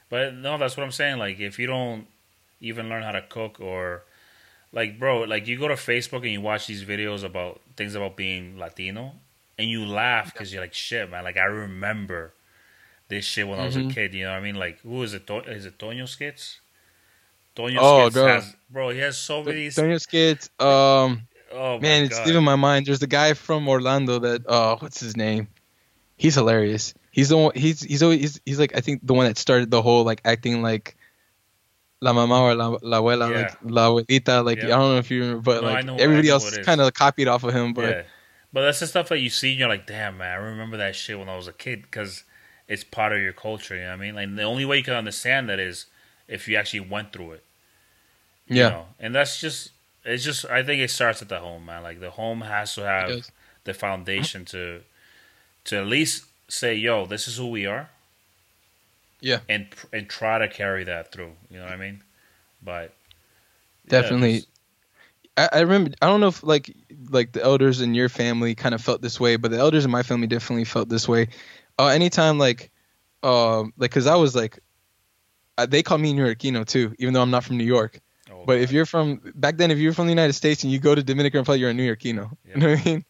But 0.09 0.33
no, 0.33 0.57
that's 0.57 0.75
what 0.75 0.83
I'm 0.83 0.91
saying. 0.91 1.17
Like 1.19 1.39
if 1.39 1.59
you 1.59 1.67
don't 1.67 2.07
even 2.61 2.89
learn 2.89 3.03
how 3.03 3.11
to 3.11 3.21
cook 3.21 3.59
or 3.59 4.03
like 4.71 4.99
bro, 4.99 5.21
like 5.21 5.47
you 5.47 5.57
go 5.57 5.67
to 5.67 5.75
Facebook 5.75 6.23
and 6.23 6.31
you 6.31 6.41
watch 6.41 6.67
these 6.67 6.83
videos 6.83 7.23
about 7.23 7.61
things 7.77 7.95
about 7.95 8.15
being 8.15 8.57
Latino 8.57 9.13
and 9.57 9.69
you 9.69 9.85
laugh 9.85 10.33
because 10.33 10.51
you're 10.51 10.61
like 10.61 10.73
shit, 10.73 11.09
man. 11.09 11.23
Like 11.23 11.37
I 11.37 11.45
remember 11.45 12.33
this 13.07 13.25
shit 13.25 13.47
when 13.47 13.59
I 13.59 13.65
was 13.65 13.75
a 13.75 13.81
Mhm. 13.81 13.93
kid. 13.93 14.13
You 14.13 14.25
know 14.25 14.31
what 14.31 14.37
I 14.37 14.41
mean? 14.41 14.55
Like 14.55 14.79
who 14.81 15.01
is 15.03 15.13
it? 15.13 15.27
To- 15.27 15.39
is 15.49 15.65
it 15.65 15.77
Toño 15.77 16.07
Skits? 16.07 16.59
Oh, 17.79 18.01
Skits 18.09 18.13
bro. 18.13 18.27
has 18.27 18.55
bro. 18.69 18.89
He 18.89 18.99
has 18.99 19.17
so 19.17 19.43
many. 19.43 19.67
Toño 19.67 19.99
Skits. 19.99 20.49
Um, 20.59 21.27
oh 21.51 21.79
man, 21.79 22.05
it's 22.05 22.25
leaving 22.25 22.43
my 22.43 22.55
mind. 22.55 22.85
There's 22.85 22.99
the 22.99 23.07
guy 23.07 23.33
from 23.33 23.67
Orlando 23.67 24.19
that. 24.19 24.47
Uh, 24.47 24.77
what's 24.77 24.99
his 24.99 25.15
name? 25.17 25.47
He's 26.17 26.35
hilarious. 26.35 26.93
He's 27.11 27.29
the 27.29 27.37
one. 27.37 27.51
He's 27.55 27.81
he's 27.81 28.03
always 28.03 28.19
he's, 28.21 28.41
he's 28.45 28.59
like 28.59 28.75
I 28.75 28.81
think 28.81 29.05
the 29.05 29.13
one 29.13 29.25
that 29.25 29.37
started 29.37 29.71
the 29.71 29.81
whole 29.81 30.03
like 30.03 30.21
acting 30.25 30.61
like. 30.61 30.95
La 32.01 32.13
mamá 32.13 32.39
or 32.39 32.55
la, 32.55 32.77
la 32.81 33.01
abuela, 33.01 33.29
Yeah. 33.29 33.37
like 33.41 33.57
la 33.63 33.89
abuelita, 33.89 34.45
like 34.45 34.59
Yeah. 34.59 34.67
I 34.67 34.79
don't 34.79 34.93
know 34.93 34.97
if 34.99 35.11
you 35.11 35.19
remember, 35.19 35.41
but 35.41 35.61
No, 35.63 35.67
like 35.93 36.01
everybody 36.01 36.29
else 36.29 36.57
kind 36.59 36.79
of 36.79 36.93
copied 36.93 37.27
off 37.27 37.43
of 37.43 37.53
him. 37.53 37.73
But 37.73 37.89
yeah, 37.89 38.01
but 38.53 38.61
that's 38.61 38.79
the 38.79 38.87
stuff 38.87 39.09
that 39.09 39.19
you 39.19 39.29
see. 39.29 39.49
and 39.49 39.59
You're 39.59 39.67
like, 39.67 39.85
damn, 39.85 40.17
man, 40.17 40.31
I 40.31 40.35
remember 40.35 40.77
that 40.77 40.95
shit 40.95 41.19
when 41.19 41.27
I 41.27 41.35
was 41.35 41.49
a 41.49 41.51
kid 41.51 41.81
because 41.81 42.23
it's 42.69 42.85
part 42.85 43.11
of 43.11 43.19
your 43.21 43.33
culture. 43.33 43.75
You 43.75 43.81
know 43.81 43.87
what 43.89 43.93
I 43.95 43.97
mean? 43.97 44.15
Like 44.15 44.33
the 44.33 44.43
only 44.43 44.63
way 44.63 44.77
you 44.77 44.83
can 44.83 44.93
understand 44.93 45.49
that 45.49 45.59
is 45.59 45.87
if 46.29 46.47
you 46.47 46.55
actually 46.55 46.79
went 46.79 47.11
through 47.11 47.33
it. 47.33 47.43
You 48.49 48.57
yeah, 48.57 48.69
know? 48.69 48.85
and 48.99 49.15
that's 49.15 49.39
just 49.39 49.71
it's 50.03 50.23
just. 50.23 50.45
I 50.45 50.63
think 50.63 50.81
it 50.81 50.89
starts 50.89 51.21
at 51.21 51.29
the 51.29 51.39
home, 51.39 51.65
man. 51.65 51.83
Like 51.83 51.99
the 51.99 52.11
home 52.11 52.41
has 52.41 52.75
to 52.75 52.81
have 52.81 53.29
the 53.63 53.73
foundation 53.73 54.45
to 54.45 54.81
to 55.65 55.77
at 55.77 55.87
least 55.87 56.25
say, 56.47 56.75
yo, 56.75 57.05
this 57.05 57.27
is 57.27 57.37
who 57.37 57.47
we 57.47 57.65
are. 57.65 57.89
Yeah. 59.21 59.39
and 59.49 59.67
and 59.91 60.09
try 60.09 60.39
to 60.39 60.47
carry 60.47 60.85
that 60.85 61.11
through. 61.11 61.31
You 61.51 61.57
know 61.57 61.65
what 61.65 61.73
I 61.73 61.77
mean? 61.77 62.03
But 62.63 62.93
Definitely. 63.87 64.37
just- 64.37 64.47
I, 65.37 65.61
remember. 65.61 65.91
I 66.01 66.07
don't 66.07 66.19
know 66.19 66.27
if 66.27 66.43
like 66.43 66.75
like 67.09 67.31
the 67.31 67.41
elders 67.41 67.79
in 67.79 67.93
your 67.93 68.09
family 68.09 68.55
kind 68.55 68.75
of 68.75 68.81
felt 68.81 69.01
this 69.01 69.21
way, 69.21 69.37
but 69.37 69.51
the 69.51 69.57
elders 69.57 69.85
in 69.85 69.91
my 69.91 70.03
family 70.03 70.27
definitely 70.27 70.65
felt 70.65 70.89
this 70.89 71.07
way. 71.07 71.29
Uh, 71.77 71.87
anytime 71.87 72.37
like, 72.37 72.71
um, 73.23 73.71
like 73.77 73.91
because 73.91 74.05
I 74.05 74.15
was 74.15 74.35
like, 74.35 74.59
they 75.69 75.81
call 75.81 75.97
me 75.97 76.11
New 76.11 76.25
Yorkino 76.25 76.65
too, 76.65 76.93
even 76.99 77.13
though 77.13 77.21
I'm 77.21 77.31
not 77.31 77.45
from 77.45 77.57
New 77.57 77.63
York. 77.63 78.01
But 78.49 78.61
if 78.61 78.71
you're 78.71 78.87
from 78.87 79.21
back 79.35 79.57
then, 79.57 79.69
if 79.69 79.77
you're 79.77 79.93
from 79.93 80.07
the 80.07 80.11
United 80.11 80.33
States 80.33 80.63
and 80.63 80.73
you 80.73 80.79
go 80.79 80.95
to 80.95 81.03
Dominican 81.03 81.41
Republic, 81.41 81.59
you're 81.61 81.69
a 81.69 81.73
New 81.75 81.85
Yorkino. 81.85 82.35
Yeah. 82.43 82.55
You 82.55 82.61
know 82.61 82.69
what 82.71 82.79
I 82.79 82.83
mean? 82.83 83.05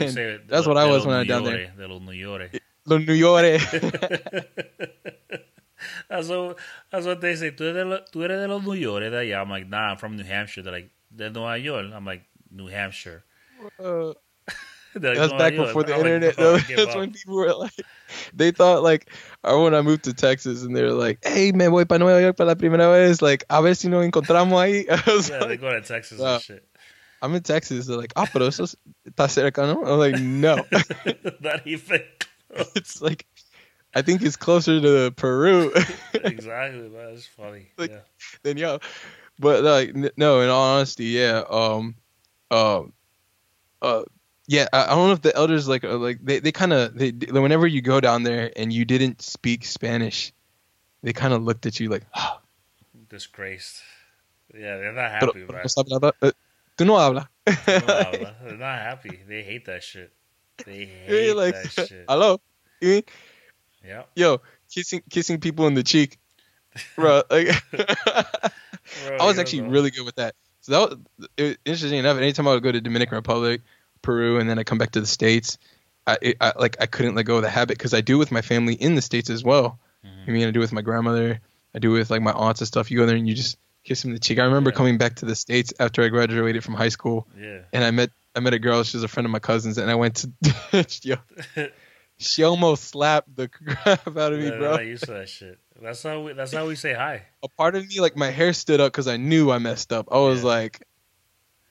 And 0.00 0.40
that's 0.48 0.66
what 0.66 0.78
I 0.78 0.86
was 0.86 1.04
when 1.04 1.14
I 1.14 1.18
was 1.18 1.28
down 1.28 1.44
De 1.44 1.86
los 1.86 2.00
New 2.00 2.12
York. 2.12 2.58
Los 2.86 3.06
New 3.06 3.12
York. 3.12 3.60
That's 6.08 6.28
what, 6.28 6.58
that's 6.90 7.04
what 7.04 7.20
they 7.20 7.36
say. 7.36 7.50
Tú 7.50 7.64
eres, 7.64 7.74
de 7.74 7.84
lo- 7.84 8.04
tú 8.10 8.24
eres 8.24 8.40
de 8.40 8.48
los 8.48 8.64
New 8.64 8.72
York, 8.72 9.02
de 9.02 9.10
allá. 9.10 9.42
I'm 9.42 9.50
like, 9.50 9.68
nah, 9.68 9.90
I'm 9.90 9.98
from 9.98 10.16
New 10.16 10.24
Hampshire. 10.24 10.62
They're 10.62 10.72
like, 10.72 10.90
de 11.14 11.28
Nueva 11.28 11.58
York. 11.58 11.86
I'm 11.94 12.06
like, 12.06 12.24
New 12.50 12.66
Hampshire. 12.68 13.24
Uh, 13.78 14.14
Like, 15.02 15.16
that's 15.16 15.30
"Nueva 15.32 15.38
back 15.38 15.54
York." 15.54 15.66
before 15.68 15.82
the 15.84 15.92
like, 15.92 16.00
internet. 16.00 16.36
"Bro, 16.36 16.44
though. 16.44 16.58
That's 16.76 16.90
up." 16.90 16.96
when 16.96 17.12
people 17.12 17.36
were 17.36 17.54
like, 17.54 17.72
they 18.34 18.50
thought 18.50 18.82
like, 18.82 19.10
or 19.44 19.62
when 19.64 19.74
I 19.74 19.82
moved 19.82 20.04
to 20.04 20.14
Texas 20.14 20.62
and 20.62 20.74
they 20.76 20.82
were 20.82 20.92
like, 20.92 21.18
hey, 21.24 21.52
me 21.52 21.66
voy 21.66 21.84
para 21.84 21.98
Nueva 21.98 22.20
York 22.20 22.36
para 22.36 22.46
la 22.48 22.54
primera 22.54 22.90
vez. 22.92 23.20
Like, 23.22 23.44
a 23.50 23.62
ver 23.62 23.74
si 23.74 23.88
nos 23.88 24.04
encontramos 24.06 24.52
ahí. 24.58 24.86
I 25.08 25.10
was 25.12 25.28
Yeah, 25.28 25.44
they 25.46 25.56
go 25.56 25.70
to 25.70 25.80
Texas 25.80 26.18
Wow. 26.18 26.34
and 26.34 26.42
shit. 26.42 26.64
I'm 27.20 27.34
in 27.34 27.42
Texas. 27.42 27.86
They're 27.86 27.96
like, 27.96 28.12
ah, 28.16 28.26
pero 28.32 28.46
eso 28.46 28.64
está 29.08 29.26
cerca, 29.28 29.66
no? 29.66 29.84
I'm 29.84 29.98
like, 29.98 30.20
no. 30.20 30.64
Not 31.40 31.66
even. 31.66 32.02
it's 32.76 33.02
like, 33.02 33.26
I 33.94 34.02
think 34.02 34.22
it's 34.22 34.36
closer 34.36 34.80
to 34.80 35.10
Peru 35.16 35.72
exactly, 36.14 36.88
man. 36.88 37.14
It's 37.14 37.26
funny. 37.26 37.68
Like- 37.76 37.90
yeah. 37.90 38.00
Then 38.42 38.56
yo. 38.56 38.78
But 39.40 39.62
like, 39.62 39.94
no, 40.16 40.40
in 40.40 40.48
all 40.48 40.76
honesty, 40.76 41.06
yeah. 41.06 41.42
Um, 41.48 41.94
um, 42.50 42.92
uh, 43.80 44.02
yeah. 44.48 44.66
I, 44.72 44.86
I 44.86 44.88
don't 44.88 45.06
know 45.06 45.12
if 45.12 45.22
the 45.22 45.36
elders 45.36 45.68
like, 45.68 45.84
like 45.84 46.18
they, 46.24 46.40
they 46.40 46.50
kind 46.50 46.72
of, 46.72 46.98
they, 46.98 47.10
whenever 47.10 47.66
you 47.66 47.80
go 47.80 48.00
down 48.00 48.24
there 48.24 48.50
and 48.56 48.72
you 48.72 48.84
didn't 48.84 49.22
speak 49.22 49.64
Spanish, 49.64 50.32
they 51.02 51.12
kind 51.12 51.32
of 51.32 51.44
looked 51.44 51.66
at 51.66 51.78
you 51.78 51.88
like, 51.88 52.04
ah, 52.14 52.40
Disgraced. 53.08 53.82
Yeah, 54.54 54.78
they're 54.78 54.92
not 54.92 55.10
happy, 55.10 55.44
pero 55.46 55.52
man. 55.52 55.62
no 55.62 55.68
sabe 55.68 55.88
nada. 55.90 56.12
Eh, 56.22 56.32
tú 56.76 56.86
no 56.86 56.94
hablas. 56.98 57.28
They're 57.44 58.56
not, 58.56 58.78
happy. 58.78 59.20
They 59.28 59.42
hate 59.42 59.66
that 59.66 59.82
shit. 59.82 60.12
They 60.64 60.84
hate 61.06 61.34
like, 61.34 61.54
that 61.54 61.70
shit. 61.88 62.04
hello. 62.08 62.40
Yeah. 62.80 64.02
Yo, 64.16 64.40
kissing 64.70 65.02
kissing 65.08 65.40
people 65.40 65.66
in 65.66 65.74
the 65.74 65.82
cheek, 65.82 66.18
bro. 66.96 67.22
Like, 67.30 67.48
I 67.72 69.24
was 69.24 69.38
actually 69.38 69.62
really 69.62 69.90
good 69.90 70.04
with 70.04 70.16
that. 70.16 70.34
So 70.60 70.72
that 70.72 70.98
was 71.38 71.56
interesting 71.64 71.98
enough. 71.98 72.18
Anytime 72.18 72.48
I 72.48 72.54
would 72.54 72.62
go 72.62 72.72
to 72.72 72.80
Dominican 72.80 73.16
Republic, 73.16 73.62
Peru, 74.02 74.38
and 74.38 74.48
then 74.48 74.58
I 74.58 74.64
come 74.64 74.78
back 74.78 74.92
to 74.92 75.00
the 75.00 75.06
states, 75.06 75.58
I, 76.06 76.18
it, 76.22 76.36
I 76.40 76.52
like 76.58 76.76
I 76.80 76.86
couldn't 76.86 77.14
let 77.14 77.24
go 77.26 77.36
of 77.36 77.42
the 77.42 77.50
habit 77.50 77.76
because 77.78 77.94
I 77.94 78.00
do 78.00 78.18
with 78.18 78.30
my 78.32 78.40
family 78.42 78.74
in 78.74 78.94
the 78.94 79.02
states 79.02 79.30
as 79.30 79.44
well. 79.44 79.78
Mhm. 80.04 80.28
I 80.28 80.30
mean, 80.30 80.48
I 80.48 80.50
do 80.50 80.60
with 80.60 80.72
my 80.72 80.82
grandmother. 80.82 81.40
I 81.74 81.78
do 81.80 81.90
with 81.90 82.10
like 82.10 82.22
my 82.22 82.32
aunts 82.32 82.60
and 82.60 82.68
stuff. 82.68 82.90
You 82.90 82.98
go 82.98 83.06
there 83.06 83.16
and 83.16 83.28
you 83.28 83.34
just 83.34 83.58
kiss 83.84 84.02
them 84.02 84.10
in 84.10 84.14
the 84.14 84.20
cheek. 84.20 84.38
I 84.38 84.44
remember 84.44 84.70
Yeah. 84.70 84.76
coming 84.76 84.98
back 84.98 85.16
to 85.16 85.26
the 85.26 85.34
states 85.34 85.72
after 85.78 86.02
I 86.02 86.08
graduated 86.08 86.64
from 86.64 86.74
high 86.74 86.88
school, 86.88 87.28
Yeah. 87.38 87.60
and 87.72 87.84
I 87.84 87.90
met 87.90 88.10
I 88.34 88.40
met 88.40 88.54
a 88.54 88.58
girl. 88.58 88.82
She 88.84 88.96
was 88.96 89.04
a 89.04 89.08
friend 89.08 89.26
of 89.26 89.30
my 89.32 89.38
cousin's, 89.40 89.78
and 89.78 89.90
I 89.90 89.94
went 89.96 90.16
to 90.72 90.86
yo, 91.02 91.16
she 92.18 92.42
almost 92.42 92.84
slapped 92.84 93.34
the 93.34 93.48
crap 93.48 94.06
out 94.16 94.32
of 94.32 94.38
me, 94.38 94.48
they're 94.50 94.58
bro. 94.58 94.70
not 94.76 94.86
used 94.86 95.04
to 95.04 95.12
that 95.12 95.28
shit. 95.28 95.58
That's 95.80 96.02
how 96.02 96.22
we. 96.22 96.32
That's 96.32 96.52
how 96.52 96.66
we 96.66 96.74
say 96.74 96.92
hi. 96.94 97.22
a 97.42 97.48
part 97.48 97.76
of 97.76 97.86
me 97.86 98.00
like 98.00 98.16
my 98.16 98.30
hair 98.30 98.52
stood 98.52 98.80
up 98.80 98.92
because 98.92 99.06
I 99.08 99.16
knew 99.16 99.50
I 99.50 99.58
messed 99.58 99.92
up. 99.92 100.08
I 100.10 100.18
was 100.18 100.40
Yeah. 100.40 100.46
like, 100.48 100.82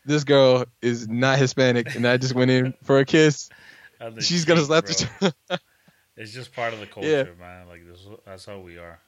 this 0.08 0.24
girl 0.24 0.65
is 0.82 1.08
not 1.08 1.38
Hispanic, 1.38 1.93
and 1.96 2.08
I 2.08 2.17
just 2.17 2.34
went 2.34 2.50
in 2.50 2.74
for 2.84 3.00
a 3.00 3.06
kiss. 3.06 3.50
The 4.00 4.22
She's 4.22 4.46
gonna 4.46 4.63
slap 4.63 4.86
the. 4.86 5.34
It's 6.15 6.32
just 6.32 6.54
part 6.54 6.72
of 6.74 6.80
the 6.80 6.86
culture, 6.96 7.10
Yeah. 7.10 7.24
man. 7.39 7.67
Like 7.67 7.82
this, 7.88 8.00
that's 8.26 8.46
how 8.46 8.60
we 8.60 8.78
are. 8.78 9.00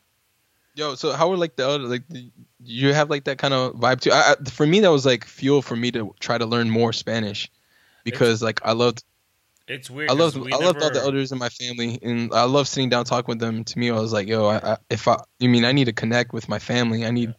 Yo, 0.75 0.95
so 0.95 1.11
how 1.13 1.29
were 1.29 1.37
like 1.37 1.55
the 1.55 1.67
other 1.67 1.83
like? 1.83 2.07
do 2.07 2.29
You 2.63 2.93
have 2.93 3.09
like 3.09 3.25
that 3.25 3.37
kind 3.37 3.53
of 3.53 3.73
vibe 3.75 4.01
too. 4.01 4.11
I, 4.11 4.33
I, 4.33 4.49
for 4.49 4.65
me, 4.65 4.79
that 4.79 4.89
was 4.91 5.05
like 5.05 5.25
fuel 5.25 5.61
for 5.61 5.75
me 5.75 5.91
to 5.91 6.15
try 6.19 6.37
to 6.39 6.45
learn 6.47 6.71
more 6.71 6.91
Spanish, 6.91 7.51
because 8.03 8.41
like 8.41 8.61
I 8.63 8.71
loved 8.71 9.03
It's 9.67 9.89
weird. 9.91 10.09
I 10.09 10.13
loved 10.13 10.37
we 10.37 10.51
I 10.51 10.57
loved 10.57 10.81
all 10.81 10.89
the 10.89 11.01
elders 11.01 11.31
in 11.31 11.37
my 11.37 11.49
family, 11.49 11.99
and 12.01 12.33
I 12.33 12.43
love 12.45 12.67
sitting 12.67 12.89
down 12.89 13.05
talking 13.05 13.27
with 13.31 13.39
them. 13.39 13.63
To 13.63 13.77
me, 13.79 13.91
I 13.91 13.99
was 13.99 14.11
like, 14.11 14.27
yo, 14.27 14.47
I, 14.47 14.73
I, 14.73 14.77
if 14.89 15.07
I, 15.07 15.17
you 15.39 15.49
mean 15.49 15.65
I 15.65 15.71
need 15.71 15.85
to 15.85 15.93
connect 15.93 16.33
with 16.33 16.49
my 16.49 16.57
family. 16.59 17.05
I 17.05 17.11
need 17.11 17.33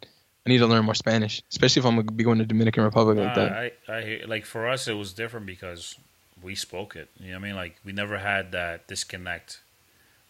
I 0.45 0.49
need 0.49 0.59
to 0.59 0.67
learn 0.67 0.85
more 0.85 0.95
Spanish, 0.95 1.43
especially 1.51 1.81
if 1.81 1.85
I'm 1.85 1.95
gonna 1.95 2.11
be 2.11 2.23
going 2.23 2.39
to 2.39 2.45
Dominican 2.45 2.83
Republic 2.83 3.17
like 3.17 3.33
that. 3.33 3.53
I, 3.55 3.71
I 3.87 4.21
like 4.27 4.45
for 4.45 4.67
us 4.67 4.87
it 4.87 4.93
was 4.93 5.13
different 5.13 5.45
because 5.45 5.95
we 6.41 6.55
spoke 6.55 6.95
it. 6.95 7.09
You 7.19 7.31
know 7.31 7.39
what 7.39 7.45
I 7.45 7.47
mean? 7.47 7.55
Like 7.55 7.75
we 7.83 7.91
never 7.91 8.19
had 8.19 8.51
that 8.51 8.87
disconnect 8.87 9.59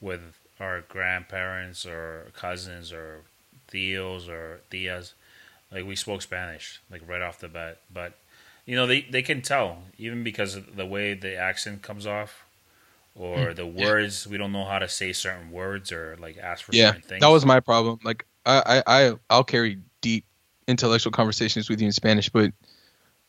with 0.02 0.22
our 0.60 0.82
grandparents 0.82 1.86
or 1.86 2.32
cousins 2.36 2.94
or 2.94 3.24
tios 3.72 4.30
or 4.30 4.62
tias. 4.72 5.14
Like 5.72 5.86
we 5.86 5.96
spoke 5.96 6.22
Spanish 6.22 6.82
like 6.92 7.04
right 7.08 7.22
off 7.22 7.40
the 7.40 7.50
bat, 7.50 7.80
but 7.94 8.18
you 8.66 8.76
know 8.76 8.88
they 8.88 9.02
they 9.04 9.24
can 9.24 9.42
tell 9.42 9.84
even 9.98 10.24
because 10.24 10.56
of 10.56 10.76
the 10.76 10.86
way 10.86 11.14
the 11.14 11.36
accent 11.36 11.84
comes 11.84 12.08
off 12.08 12.46
or 13.16 13.54
hmm, 13.54 13.54
the 13.54 13.68
words 13.68 14.28
we 14.28 14.38
don't 14.38 14.54
know 14.54 14.66
how 14.66 14.80
to 14.80 14.90
say 14.90 15.14
certain 15.14 15.52
words 15.52 15.92
or 15.92 16.18
like 16.20 16.38
ask 16.38 16.66
for 16.66 16.74
Yeah, 16.74 16.94
certain 16.94 17.02
things. 17.02 17.20
that 17.20 17.28
was 17.28 17.46
my 17.46 17.60
problem. 17.60 18.00
Like 18.04 18.26
I, 18.46 18.84
I 18.88 19.14
I'll 19.30 19.44
carry 19.44 19.80
deep 20.02 20.26
intellectual 20.68 21.12
conversations 21.12 21.70
with 21.70 21.80
you 21.82 21.88
in 21.88 21.92
Spanish, 21.92 22.30
but 22.30 22.52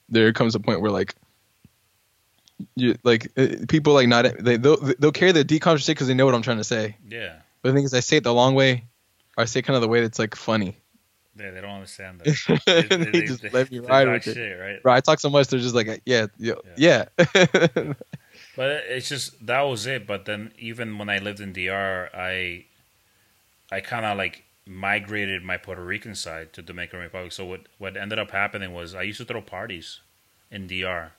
there 0.08 0.32
comes 0.32 0.54
a 0.54 0.60
point 0.60 0.80
where 0.80 0.90
like 0.90 1.14
you 2.76 2.96
like 3.02 3.30
uh, 3.36 3.48
people 3.68 3.92
like 3.92 4.08
not 4.08 4.26
they 4.38 4.56
they'll, 4.56 4.76
they'll 4.98 5.12
carry 5.12 5.32
the 5.32 5.44
deep 5.44 5.62
conversation 5.62 5.94
because 5.94 6.08
they 6.08 6.14
know 6.14 6.26
what 6.26 6.34
I'm 6.34 6.42
trying 6.42 6.58
to 6.58 6.64
say. 6.64 6.96
yeah. 7.08 7.36
But 7.62 7.70
the 7.70 7.74
thing 7.76 7.84
is, 7.84 7.94
I 7.94 8.00
say 8.00 8.16
it 8.16 8.24
the 8.24 8.34
long 8.34 8.56
way, 8.56 8.84
or 9.36 9.42
I 9.42 9.44
say 9.44 9.60
it 9.60 9.62
kind 9.62 9.76
of 9.76 9.82
the 9.82 9.88
way 9.88 10.00
that's 10.00 10.18
like 10.18 10.34
funny. 10.34 10.76
Yeah, 11.38 11.52
they 11.52 11.60
don't 11.60 11.70
understand 11.70 12.20
that. 12.20 12.60
And 12.90 13.14
they 13.14 13.22
just 13.22 13.44
let 13.52 13.70
me 13.70 13.78
ride 13.78 14.08
with 14.08 14.26
it. 14.26 14.34
shit, 14.34 14.60
right? 14.60 14.82
Bro, 14.82 14.92
I 14.92 15.00
talk 15.00 15.20
so 15.20 15.30
much, 15.30 15.46
they're 15.46 15.60
just 15.60 15.74
like, 15.74 16.02
yeah, 16.04 16.26
yeah, 16.38 16.54
yeah. 16.76 17.04
But 18.56 18.84
it's 18.88 19.08
just 19.08 19.46
that 19.46 19.62
was 19.62 19.86
it. 19.86 20.06
But 20.06 20.26
then 20.26 20.52
even 20.58 20.98
when 20.98 21.08
I 21.08 21.18
lived 21.18 21.40
in 21.40 21.52
DR, 21.52 22.10
I 22.12 22.66
I 23.70 23.80
kind 23.80 24.04
of 24.04 24.18
like 24.18 24.44
migrated 24.66 25.42
my 25.42 25.56
Puerto 25.56 25.84
Rican 25.84 26.14
side 26.14 26.52
to 26.52 26.62
Dominican 26.62 27.00
Republic. 27.00 27.32
So 27.32 27.44
what 27.44 27.62
what 27.78 27.96
ended 27.96 28.18
up 28.18 28.30
happening 28.30 28.72
was 28.72 28.94
I 28.94 29.02
used 29.02 29.18
to 29.18 29.24
throw 29.24 29.42
parties 29.42 30.00
in 30.50 30.66
DR 30.66 31.12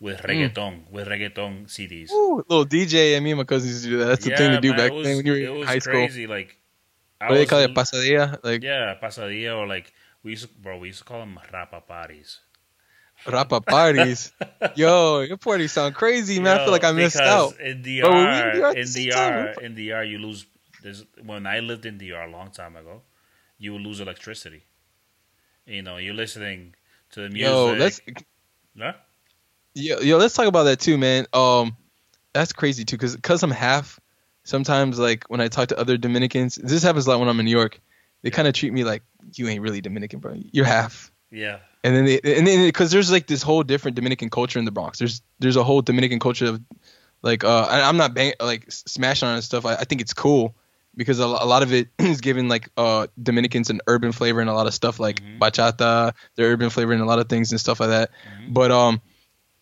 with 0.00 0.20
hmm. 0.20 0.26
reggaeton 0.26 0.90
with 0.90 1.08
reggaeton 1.08 1.66
CDs. 1.66 2.10
Ooh, 2.10 2.44
little 2.48 2.66
DJ 2.66 3.16
and 3.16 3.24
me 3.24 3.32
and 3.32 3.38
my 3.38 3.44
cousins 3.44 3.72
used 3.72 3.84
to 3.84 3.90
do 3.90 3.98
that. 3.98 4.06
That's 4.06 4.24
the 4.24 4.36
thing 4.36 4.50
to 4.50 4.60
do 4.60 4.70
man, 4.70 4.78
back 4.78 4.92
was, 4.92 5.06
then 5.06 5.16
when 5.16 5.26
you 5.26 5.32
were 5.32 5.60
in 5.60 5.66
high 5.66 5.78
school. 5.78 5.92
crazy. 5.92 6.26
Like 6.26 6.58
I 7.20 7.26
What 7.26 7.34
do 7.34 7.38
they 7.38 7.46
call 7.46 7.60
it? 7.60 7.74
Pasadilla? 7.74 8.38
Like 8.44 8.62
yeah, 8.62 8.94
pasadilla 9.02 9.58
or 9.58 9.66
like 9.66 9.92
we 10.22 10.32
used 10.32 10.48
to, 10.48 10.54
bro. 10.54 10.78
We 10.78 10.88
used 10.88 11.00
to 11.00 11.04
call 11.04 11.20
them 11.20 11.38
rapa 11.52 11.86
parties. 11.86 12.40
rapa 13.26 13.64
parties. 13.64 14.32
Yo, 14.74 15.20
your 15.20 15.36
parties 15.36 15.72
sound 15.72 15.94
crazy, 15.94 16.40
man. 16.40 16.58
I 16.58 16.64
feel 16.64 16.72
like 16.72 16.84
I 16.84 16.92
missed 16.92 17.16
out. 17.16 17.58
In 17.60 17.82
Bro, 17.82 18.10
were 18.10 18.70
in 18.70 18.72
DR, 18.72 18.72
DR 18.74 18.76
in 18.76 18.92
DR, 18.92 19.62
in 19.62 19.74
DR, 19.74 20.04
you 20.04 20.18
lose. 20.18 20.46
There's, 20.84 21.06
when 21.24 21.46
I 21.46 21.60
lived 21.60 21.86
in 21.86 21.96
DR 21.96 22.24
a 22.24 22.30
long 22.30 22.50
time 22.50 22.76
ago, 22.76 23.00
you 23.56 23.72
would 23.72 23.80
lose 23.80 24.00
electricity. 24.00 24.64
You 25.66 25.80
know, 25.80 25.96
you're 25.96 26.12
listening 26.12 26.74
to 27.12 27.22
the 27.22 27.30
music. 27.30 27.42
Yo, 27.42 27.74
let's 27.78 28.00
Huh? 28.78 28.92
yo, 29.74 30.00
yo, 30.00 30.18
let's 30.18 30.34
talk 30.34 30.46
about 30.46 30.64
that 30.64 30.80
too, 30.80 30.98
man. 30.98 31.26
Um, 31.32 31.74
that's 32.34 32.52
crazy 32.52 32.84
too, 32.84 32.98
cause 32.98 33.16
cause 33.22 33.42
I'm 33.42 33.50
half. 33.50 33.98
Sometimes 34.42 34.98
like 34.98 35.24
when 35.28 35.40
I 35.40 35.48
talk 35.48 35.68
to 35.68 35.80
other 35.80 35.96
Dominicans, 35.96 36.56
this 36.56 36.82
happens 36.82 37.06
a 37.06 37.10
lot 37.10 37.18
when 37.18 37.30
I'm 37.30 37.40
in 37.40 37.46
New 37.46 37.50
York. 37.50 37.80
They 38.20 38.30
kind 38.30 38.46
of 38.46 38.52
treat 38.52 38.74
me 38.74 38.84
like 38.84 39.02
you 39.36 39.48
ain't 39.48 39.62
really 39.62 39.80
Dominican, 39.80 40.18
bro. 40.18 40.34
You're 40.52 40.66
half. 40.66 41.10
Yeah, 41.30 41.60
And 41.82 41.96
then 41.96 42.04
they, 42.04 42.20
and 42.20 42.46
then 42.46 42.68
because 42.68 42.90
there's 42.90 43.10
like 43.10 43.26
this 43.26 43.42
whole 43.42 43.62
different 43.62 43.94
Dominican 43.94 44.28
culture 44.28 44.58
in 44.58 44.66
the 44.66 44.70
Bronx. 44.70 44.98
There's 44.98 45.22
there's 45.38 45.56
a 45.56 45.64
whole 45.64 45.80
Dominican 45.80 46.20
culture 46.20 46.44
of 46.44 46.60
like 47.22 47.42
uh 47.42 47.68
and 47.70 47.80
I'm 47.80 47.96
not 47.96 48.12
bang, 48.12 48.34
like 48.38 48.70
smashing 48.70 49.26
on 49.26 49.40
stuff. 49.40 49.64
I, 49.64 49.76
I 49.76 49.84
think 49.84 50.02
it's 50.02 50.12
cool 50.12 50.54
because 50.96 51.18
a, 51.20 51.24
a 51.24 51.46
lot 51.46 51.62
of 51.62 51.72
it 51.72 51.88
is 51.98 52.20
giving 52.20 52.48
like 52.48 52.70
uh 52.76 53.06
Dominicans 53.20 53.70
an 53.70 53.80
urban 53.86 54.12
flavor 54.12 54.40
and 54.40 54.50
a 54.50 54.54
lot 54.54 54.66
of 54.66 54.74
stuff 54.74 54.98
like 55.00 55.20
Mhm. 55.22 55.38
bachata, 55.38 56.12
their 56.36 56.52
urban 56.52 56.70
flavor 56.70 56.92
and 56.92 57.02
a 57.02 57.06
lot 57.06 57.18
of 57.18 57.28
things 57.28 57.52
and 57.52 57.60
stuff 57.60 57.80
like 57.80 57.90
that. 57.90 58.10
Mhm. 58.26 58.52
But 58.54 58.70
um 58.70 59.00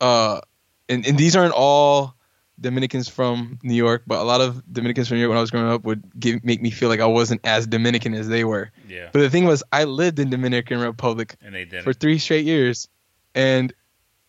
uh 0.00 0.40
and, 0.88 1.06
and 1.06 1.16
these 1.18 1.36
aren't 1.36 1.54
all 1.54 2.14
Dominicans 2.60 3.08
from 3.08 3.58
New 3.62 3.74
York, 3.74 4.02
but 4.06 4.18
a 4.20 4.22
lot 4.24 4.40
of 4.40 4.62
Dominicans 4.70 5.08
from 5.08 5.16
New 5.16 5.22
York 5.22 5.30
when 5.30 5.38
I 5.38 5.40
was 5.40 5.50
growing 5.50 5.68
up 5.72 5.84
would 5.84 6.02
give 6.18 6.44
make 6.44 6.60
me 6.60 6.70
feel 6.70 6.88
like 6.88 7.00
I 7.00 7.06
wasn't 7.06 7.40
as 7.44 7.66
Dominican 7.66 8.14
as 8.14 8.28
they 8.28 8.44
were. 8.44 8.70
yeah, 8.86 9.08
But 9.12 9.20
the 9.20 9.30
thing 9.30 9.46
was 9.46 9.64
I 9.72 9.84
lived 9.84 10.18
in 10.18 10.30
Dominican 10.30 10.78
Republic 10.80 11.36
and 11.40 11.54
they 11.54 11.64
did 11.64 11.82
for 11.82 11.92
three 11.92 12.18
straight 12.18 12.44
years, 12.44 12.88
and 13.34 13.72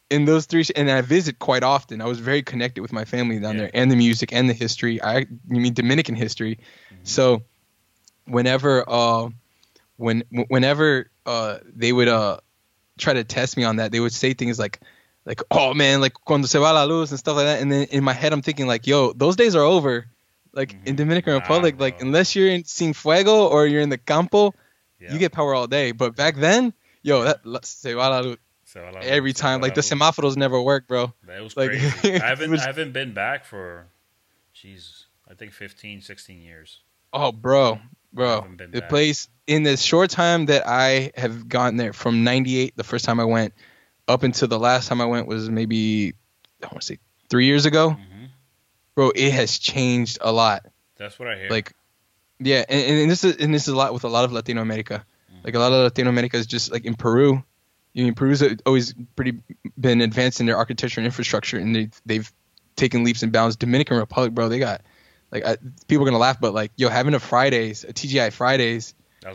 in 0.09 0.25
those 0.25 0.45
three, 0.45 0.63
and 0.75 0.89
I 0.91 1.01
visit 1.01 1.39
quite 1.39 1.63
often. 1.63 1.99
I 2.01 2.05
was 2.05 2.19
very 2.19 2.43
connected 2.43 2.81
with 2.81 2.93
my 2.93 3.03
family 3.05 3.39
down 3.39 3.55
Yeah. 3.55 3.63
there, 3.63 3.71
and 3.73 3.91
the 3.91 3.95
music 3.95 4.31
and 4.31 4.49
the 4.49 4.53
history. 4.53 5.01
I 5.01 5.19
you 5.19 5.27
mean 5.59 5.73
Dominican 5.73 6.15
history, 6.15 6.59
so 7.03 7.43
whenever 8.25 8.83
uh 8.87 9.29
when 9.97 10.23
whenever 10.47 11.09
uh 11.25 11.59
they 11.65 11.91
would 11.91 12.07
uh 12.07 12.37
try 12.97 13.13
to 13.13 13.23
test 13.23 13.57
me 13.57 13.63
on 13.63 13.77
that, 13.77 13.91
they 13.91 13.99
would 13.99 14.13
say 14.13 14.33
things 14.33 14.57
like 14.59 14.79
like 15.25 15.41
oh 15.51 15.73
man 15.73 16.01
like 16.01 16.13
cuando 16.13 16.47
se 16.47 16.59
va 16.59 16.73
la 16.73 16.83
luz 16.83 17.11
and 17.11 17.19
stuff 17.19 17.35
like 17.35 17.45
that, 17.45 17.61
and 17.61 17.71
then 17.71 17.87
in 17.91 18.03
my 18.03 18.13
head 18.13 18.33
I'm 18.33 18.41
thinking 18.41 18.67
like 18.67 18.87
yo 18.87 19.13
those 19.13 19.35
days 19.35 19.55
are 19.55 19.63
over. 19.63 20.05
Like 20.55 20.73
in 20.85 20.93
Mhm. 20.93 20.97
Dominican 20.97 21.33
Nah, 21.33 21.39
Republic, 21.39 21.79
like 21.79 21.99
unless 21.99 22.35
you're 22.35 22.49
in 22.49 22.61
Cienfuegos 22.61 23.49
or 23.49 23.65
you're 23.65 23.81
in 23.81 23.89
the 23.89 23.97
Campo, 23.97 24.53
Yeah. 24.99 25.13
you 25.13 25.19
get 25.19 25.31
power 25.31 25.55
all 25.55 25.65
day. 25.65 25.93
But 25.93 26.15
back 26.15 26.35
then, 26.35 26.73
yo, 27.01 27.23
that 27.23 27.65
se 27.65 27.93
va 27.93 28.09
la 28.09 28.19
luz 28.19 28.37
So, 28.65 28.85
I 28.85 28.91
love 28.91 29.03
every 29.03 29.33
time. 29.33 29.61
Like 29.61 29.73
the 29.73 29.81
semáforos 29.81 30.37
never 30.37 30.61
work, 30.61 30.87
bro. 30.87 31.11
That 31.25 31.41
was 31.41 31.57
like, 31.57 31.71
crazy. 31.71 32.13
I 32.21 32.27
haven't, 32.27 32.53
I 32.53 32.65
haven't 32.65 32.91
been 32.91 33.13
back 33.13 33.45
for, 33.45 33.87
jeez, 34.55 35.05
I 35.29 35.33
think 35.33 35.53
15, 35.53 36.01
16 36.01 36.41
years. 36.41 36.81
Oh, 37.13 37.31
bro, 37.31 37.79
bro, 38.11 38.47
the 38.57 38.81
back. 38.81 38.89
place 38.89 39.29
in 39.45 39.63
the 39.63 39.77
short 39.77 40.09
time 40.09 40.47
that 40.47 40.67
I 40.67 41.11
have 41.15 41.47
gotten 41.47 41.77
there 41.77 41.93
from 41.93 42.23
'98, 42.23 42.75
the 42.75 42.83
first 42.83 43.05
time 43.05 43.19
I 43.19 43.25
went, 43.25 43.53
up 44.07 44.23
until 44.23 44.47
the 44.47 44.59
last 44.59 44.87
time 44.87 44.99
I 44.99 45.05
went 45.05 45.27
was 45.27 45.49
maybe 45.49 46.13
I 46.61 46.67
want 46.67 46.81
to 46.81 46.85
say 46.85 46.99
three 47.29 47.45
years 47.45 47.65
ago, 47.65 47.91
hmm 47.91 48.25
bro. 48.95 49.11
It 49.13 49.31
has 49.31 49.59
changed 49.59 50.19
a 50.21 50.31
lot. 50.31 50.65
That's 50.97 51.17
what 51.19 51.27
I 51.27 51.35
hear. 51.35 51.49
Like, 51.49 51.73
yeah, 52.39 52.63
and, 52.67 52.99
and 53.01 53.11
this 53.11 53.23
is 53.23 53.37
and 53.37 53.53
this 53.53 53.63
is 53.63 53.69
a 53.69 53.75
lot 53.75 53.93
with 53.93 54.03
a 54.03 54.09
lot 54.09 54.25
of 54.25 54.31
Latino 54.31 54.61
America. 54.61 55.05
Mm-hmm. 55.31 55.41
Like 55.45 55.55
a 55.55 55.59
lot 55.59 55.71
of 55.71 55.83
Latino 55.83 56.09
America 56.09 56.37
is 56.37 56.47
just 56.47 56.71
like 56.71 56.85
in 56.85 56.95
Peru. 56.95 57.43
You 57.93 58.07
know, 58.07 58.13
Peru's 58.13 58.43
always 58.65 58.93
pretty 59.15 59.39
been 59.79 60.01
advanced 60.01 60.39
in 60.39 60.47
their 60.47 60.57
architecture 60.57 60.99
and 60.99 61.05
infrastructure, 61.05 61.57
and 61.57 61.75
they 61.75 61.89
they've 62.05 62.31
taken 62.75 63.03
leaps 63.03 63.23
and 63.23 63.31
bounds. 63.31 63.55
Dominican 63.55 63.97
Republic, 63.97 64.33
bro, 64.33 64.49
they 64.49 64.59
got 64.59 64.81
like 65.33 65.45
I, 65.45 65.57
people 65.87 66.03
are 66.03 66.09
gonna 66.09 66.19
laugh, 66.19 66.39
but 66.39 66.53
like 66.53 66.71
yo, 66.77 66.87
having 66.89 67.13
a 67.15 67.19
Fridays, 67.19 67.83
a 67.83 67.91
TGI 67.91 68.31
Fridays, 68.31 68.93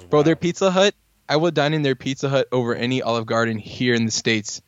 bro, 0.09 0.23
their. 0.23 0.37
Pizza 0.37 0.71
Hut. 0.71 0.95
I 1.29 1.37
would 1.37 1.53
dine 1.53 1.75
in 1.75 1.83
their 1.83 1.95
Pizza 1.95 2.31
Hut 2.31 2.49
over 2.53 2.75
any 2.75 3.03
Olive 3.03 3.27
Garden 3.27 3.59
here 3.59 3.93
in 3.93 4.07
the 4.07 4.11
states. 4.11 4.63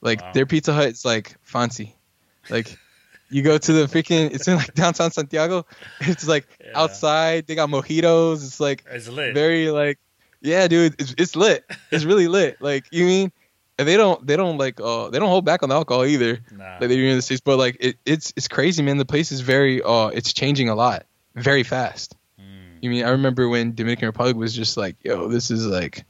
Like 0.00 0.22
Wow. 0.22 0.32
their 0.32 0.46
Pizza 0.46 0.72
Hut, 0.72 0.88
is 0.88 1.04
like 1.04 1.36
fancy. 1.42 1.94
Like 2.48 2.78
you 3.28 3.42
go 3.42 3.58
to 3.58 3.72
the 3.72 3.84
freaking, 3.86 4.32
it's 4.34 4.48
in 4.48 4.56
like 4.56 4.72
downtown 4.74 5.10
Santiago. 5.10 5.66
It's 6.00 6.26
like 6.26 6.46
Yeah. 6.64 6.72
outside. 6.74 7.46
They 7.46 7.54
got 7.54 7.68
mojitos. 7.68 8.36
It's 8.46 8.60
like 8.60 8.84
It's 8.90 9.08
lit. 9.08 9.34
very 9.34 9.70
like, 9.70 9.98
yeah, 10.40 10.68
dude, 10.68 10.94
it's, 10.98 11.14
it's 11.18 11.36
lit. 11.36 11.64
It's 11.90 12.04
really 12.04 12.28
lit. 12.28 12.62
Like 12.62 12.86
you 12.90 13.04
mean, 13.04 13.32
and 13.80 13.88
they 13.88 13.96
don't 13.96 14.24
they 14.26 14.36
don't 14.36 14.58
like 14.58 14.78
uh 14.78 15.08
they 15.08 15.18
don't 15.18 15.28
hold 15.28 15.46
back 15.46 15.62
on 15.62 15.70
the 15.70 15.74
alcohol 15.74 16.04
either. 16.04 16.38
nah. 16.52 16.72
Like 16.72 16.80
they 16.80 16.96
do 16.96 17.04
in 17.06 17.16
the 17.16 17.22
states, 17.22 17.40
but 17.40 17.56
like 17.56 17.78
it, 17.80 17.96
it's 18.04 18.32
it's 18.36 18.46
crazy, 18.46 18.82
man. 18.82 18.98
The 18.98 19.06
place 19.06 19.32
is 19.32 19.40
very 19.40 19.82
uh 19.82 20.08
it's 20.08 20.34
changing 20.34 20.68
a 20.68 20.74
lot, 20.74 21.06
very 21.34 21.62
fast. 21.62 22.14
Mm. 22.38 22.82
You 22.82 22.90
mean 22.90 23.04
I 23.04 23.10
remember 23.10 23.48
when 23.48 23.74
Dominican 23.74 24.06
Republic 24.06 24.36
was 24.36 24.54
just 24.54 24.76
like, 24.76 24.96
yo, 25.02 25.28
this 25.28 25.50
is 25.50 25.66
like, 25.66 26.04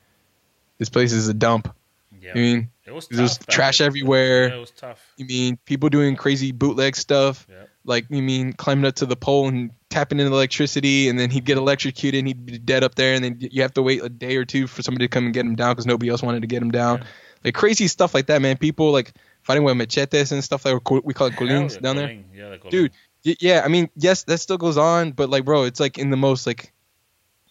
this 0.78 0.88
place 0.88 1.12
is 1.12 1.28
a 1.28 1.34
dump. 1.34 1.72
Yeah. 2.20 2.32
You 2.34 2.42
mean 2.42 2.70
it 2.84 2.92
was 2.92 3.06
back 3.06 3.46
trash 3.46 3.78
then. 3.78 3.86
everywhere. 3.86 4.48
Yeah, 4.48 4.56
it 4.56 4.60
was 4.60 4.72
tough. 4.72 5.12
You 5.16 5.26
mean 5.26 5.56
people 5.64 5.88
doing 5.90 6.16
crazy 6.16 6.50
bootleg 6.50 6.96
stuff? 6.96 7.46
Yeah. 7.48 7.66
Like 7.84 8.06
you 8.10 8.20
mean 8.20 8.52
climbing 8.52 8.84
up 8.84 8.96
to 8.96 9.06
the 9.06 9.16
pole 9.16 9.46
and 9.46 9.70
tapping 9.90 10.18
into 10.18 10.32
electricity, 10.32 11.08
and 11.08 11.18
then 11.18 11.30
he'd 11.30 11.44
get 11.44 11.56
electrocuted 11.56 12.18
and 12.18 12.28
he'd 12.28 12.44
be 12.44 12.58
dead 12.58 12.82
up 12.82 12.96
there, 12.96 13.14
and 13.14 13.24
then 13.24 13.38
you 13.40 13.62
have 13.62 13.74
to 13.74 13.82
wait 13.82 14.02
a 14.02 14.08
day 14.08 14.36
or 14.36 14.44
two 14.44 14.66
for 14.66 14.82
somebody 14.82 15.04
to 15.04 15.08
come 15.08 15.24
and 15.24 15.34
get 15.34 15.46
him 15.46 15.54
down 15.54 15.72
because 15.72 15.86
nobody 15.86 16.10
else 16.10 16.22
wanted 16.22 16.40
to 16.40 16.46
get 16.48 16.62
him 16.62 16.70
down. 16.70 16.98
Yeah. 16.98 17.04
Like 17.44 17.54
crazy 17.54 17.88
stuff 17.88 18.14
like 18.14 18.26
that, 18.26 18.42
man. 18.42 18.56
People 18.56 18.92
like 18.92 19.12
fighting 19.42 19.64
with 19.64 19.76
machetes 19.76 20.32
and 20.32 20.44
stuff 20.44 20.64
like 20.64 20.74
we 20.90 21.14
call 21.14 21.28
it 21.28 21.36
colines 21.36 21.74
the 21.74 21.80
down 21.80 21.96
there. 21.96 22.18
Yeah, 22.34 22.50
the 22.50 22.58
Dude, 22.68 22.92
Y- 23.24 23.36
Yeah, 23.40 23.62
I 23.64 23.68
mean, 23.68 23.90
yes, 23.96 24.24
that 24.24 24.38
still 24.38 24.58
goes 24.58 24.76
on, 24.76 25.12
but 25.12 25.30
like, 25.30 25.44
bro, 25.44 25.64
it's 25.64 25.80
like 25.80 25.98
in 25.98 26.10
the 26.10 26.16
most 26.16 26.46
like 26.46 26.72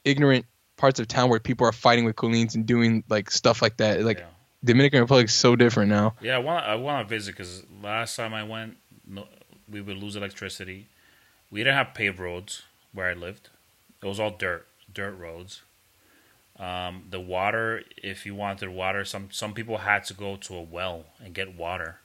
ignorant 0.03 0.45
parts 0.77 0.99
of 0.99 1.07
town 1.07 1.29
where 1.29 1.39
people 1.39 1.67
are 1.67 1.71
fighting 1.71 2.05
with 2.05 2.15
colines 2.15 2.55
and 2.55 2.65
doing 2.65 3.03
like 3.09 3.29
stuff 3.31 3.61
like 3.61 3.77
that. 3.77 4.01
Like 4.01 4.19
yeah. 4.19 4.25
Dominican 4.63 5.01
Republic 5.01 5.25
is 5.25 5.33
so 5.33 5.55
different 5.55 5.89
now. 5.89 6.15
Yeah, 6.21 6.35
I 6.35 6.39
want 6.39 6.65
I 6.65 6.75
want 6.75 7.07
to 7.07 7.15
visit 7.15 7.35
because 7.35 7.63
last 7.83 8.15
time 8.15 8.33
I 8.33 8.43
went, 8.43 8.77
no, 9.07 9.27
we 9.69 9.81
would 9.81 9.97
lose 9.97 10.15
electricity. 10.15 10.87
We 11.51 11.61
didn't 11.61 11.75
have 11.75 11.93
paved 11.93 12.19
roads 12.19 12.63
where 12.93 13.09
I 13.09 13.13
lived. 13.13 13.49
It 14.01 14.07
was 14.07 14.19
all 14.19 14.31
dirt, 14.31 14.67
dirt 14.91 15.11
roads. 15.11 15.61
Um, 16.59 17.05
the 17.09 17.19
water, 17.21 17.83
if 17.97 18.25
you 18.25 18.35
wanted 18.35 18.69
water, 18.69 19.05
some 19.05 19.29
some 19.31 19.53
people 19.53 19.77
had 19.77 20.03
to 20.05 20.13
go 20.13 20.35
to 20.35 20.55
a 20.55 20.61
well 20.61 21.05
and 21.23 21.33
get 21.33 21.55
water. 21.55 21.99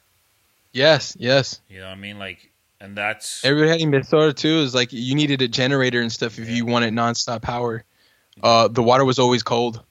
Yes, 0.72 1.16
yes. 1.18 1.60
You 1.68 1.80
know 1.80 1.86
what 1.86 1.92
I 1.92 1.96
mean? 1.96 2.18
Like, 2.18 2.50
and 2.80 2.96
that's 2.96 3.44
Everybody 3.44 3.70
had 3.70 3.80
in 3.80 3.90
Minnesota 3.90 4.32
too 4.32 4.58
is 4.60 4.74
like 4.74 4.92
you 4.92 5.14
needed 5.14 5.42
a 5.42 5.48
generator 5.48 6.00
and 6.00 6.10
stuff 6.12 6.38
if 6.38 6.48
Yeah. 6.48 6.54
you 6.56 6.66
wanted 6.66 6.94
nonstop 6.94 7.42
power. 7.42 7.84
Uh, 8.42 8.68
the 8.68 8.82
water 8.82 9.04
was 9.04 9.18
always 9.18 9.42
cold, 9.42 9.82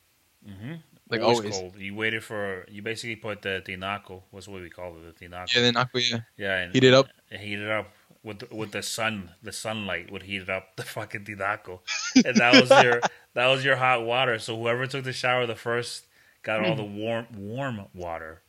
hmm 0.45 0.75
like 1.09 1.21
always, 1.21 1.39
always. 1.39 1.57
cold. 1.57 1.75
You 1.77 1.95
waited 1.95 2.23
for 2.23 2.65
you 2.69 2.81
basically 2.81 3.15
put 3.15 3.41
the 3.41 3.61
tinaco. 3.65 4.21
What's 4.31 4.47
what 4.47 4.61
we 4.61 4.69
call 4.69 4.95
it, 4.97 5.19
the 5.19 5.25
tinaco. 5.25 5.55
Yeah, 5.55 5.61
then 5.61 5.77
Aqua, 5.77 6.01
Yeah, 6.37 6.57
and 6.57 6.73
Heat 6.73 6.83
it 6.83 6.93
up? 6.93 7.07
heat 7.29 7.59
it 7.59 7.69
up 7.69 7.87
with 8.23 8.39
the, 8.39 8.55
with 8.55 8.71
the 8.71 8.81
sun. 8.81 9.31
The 9.41 9.51
sunlight 9.51 10.11
would 10.11 10.23
heat 10.23 10.43
it 10.43 10.49
up 10.49 10.75
the 10.75 10.83
fucking 10.83 11.25
tinaco, 11.25 11.79
and 12.15 12.37
that 12.37 12.59
was 12.59 12.83
your 12.83 13.01
that 13.33 13.47
was 13.47 13.63
your 13.63 13.75
hot 13.75 14.05
water. 14.05 14.39
So 14.39 14.57
whoever 14.57 14.87
took 14.87 15.03
the 15.03 15.13
shower 15.13 15.45
the 15.45 15.55
first 15.55 16.05
got 16.41 16.65
all 16.65 16.75
the 16.75 16.83
warm 16.83 17.27
warm 17.35 17.85
water. 17.93 18.41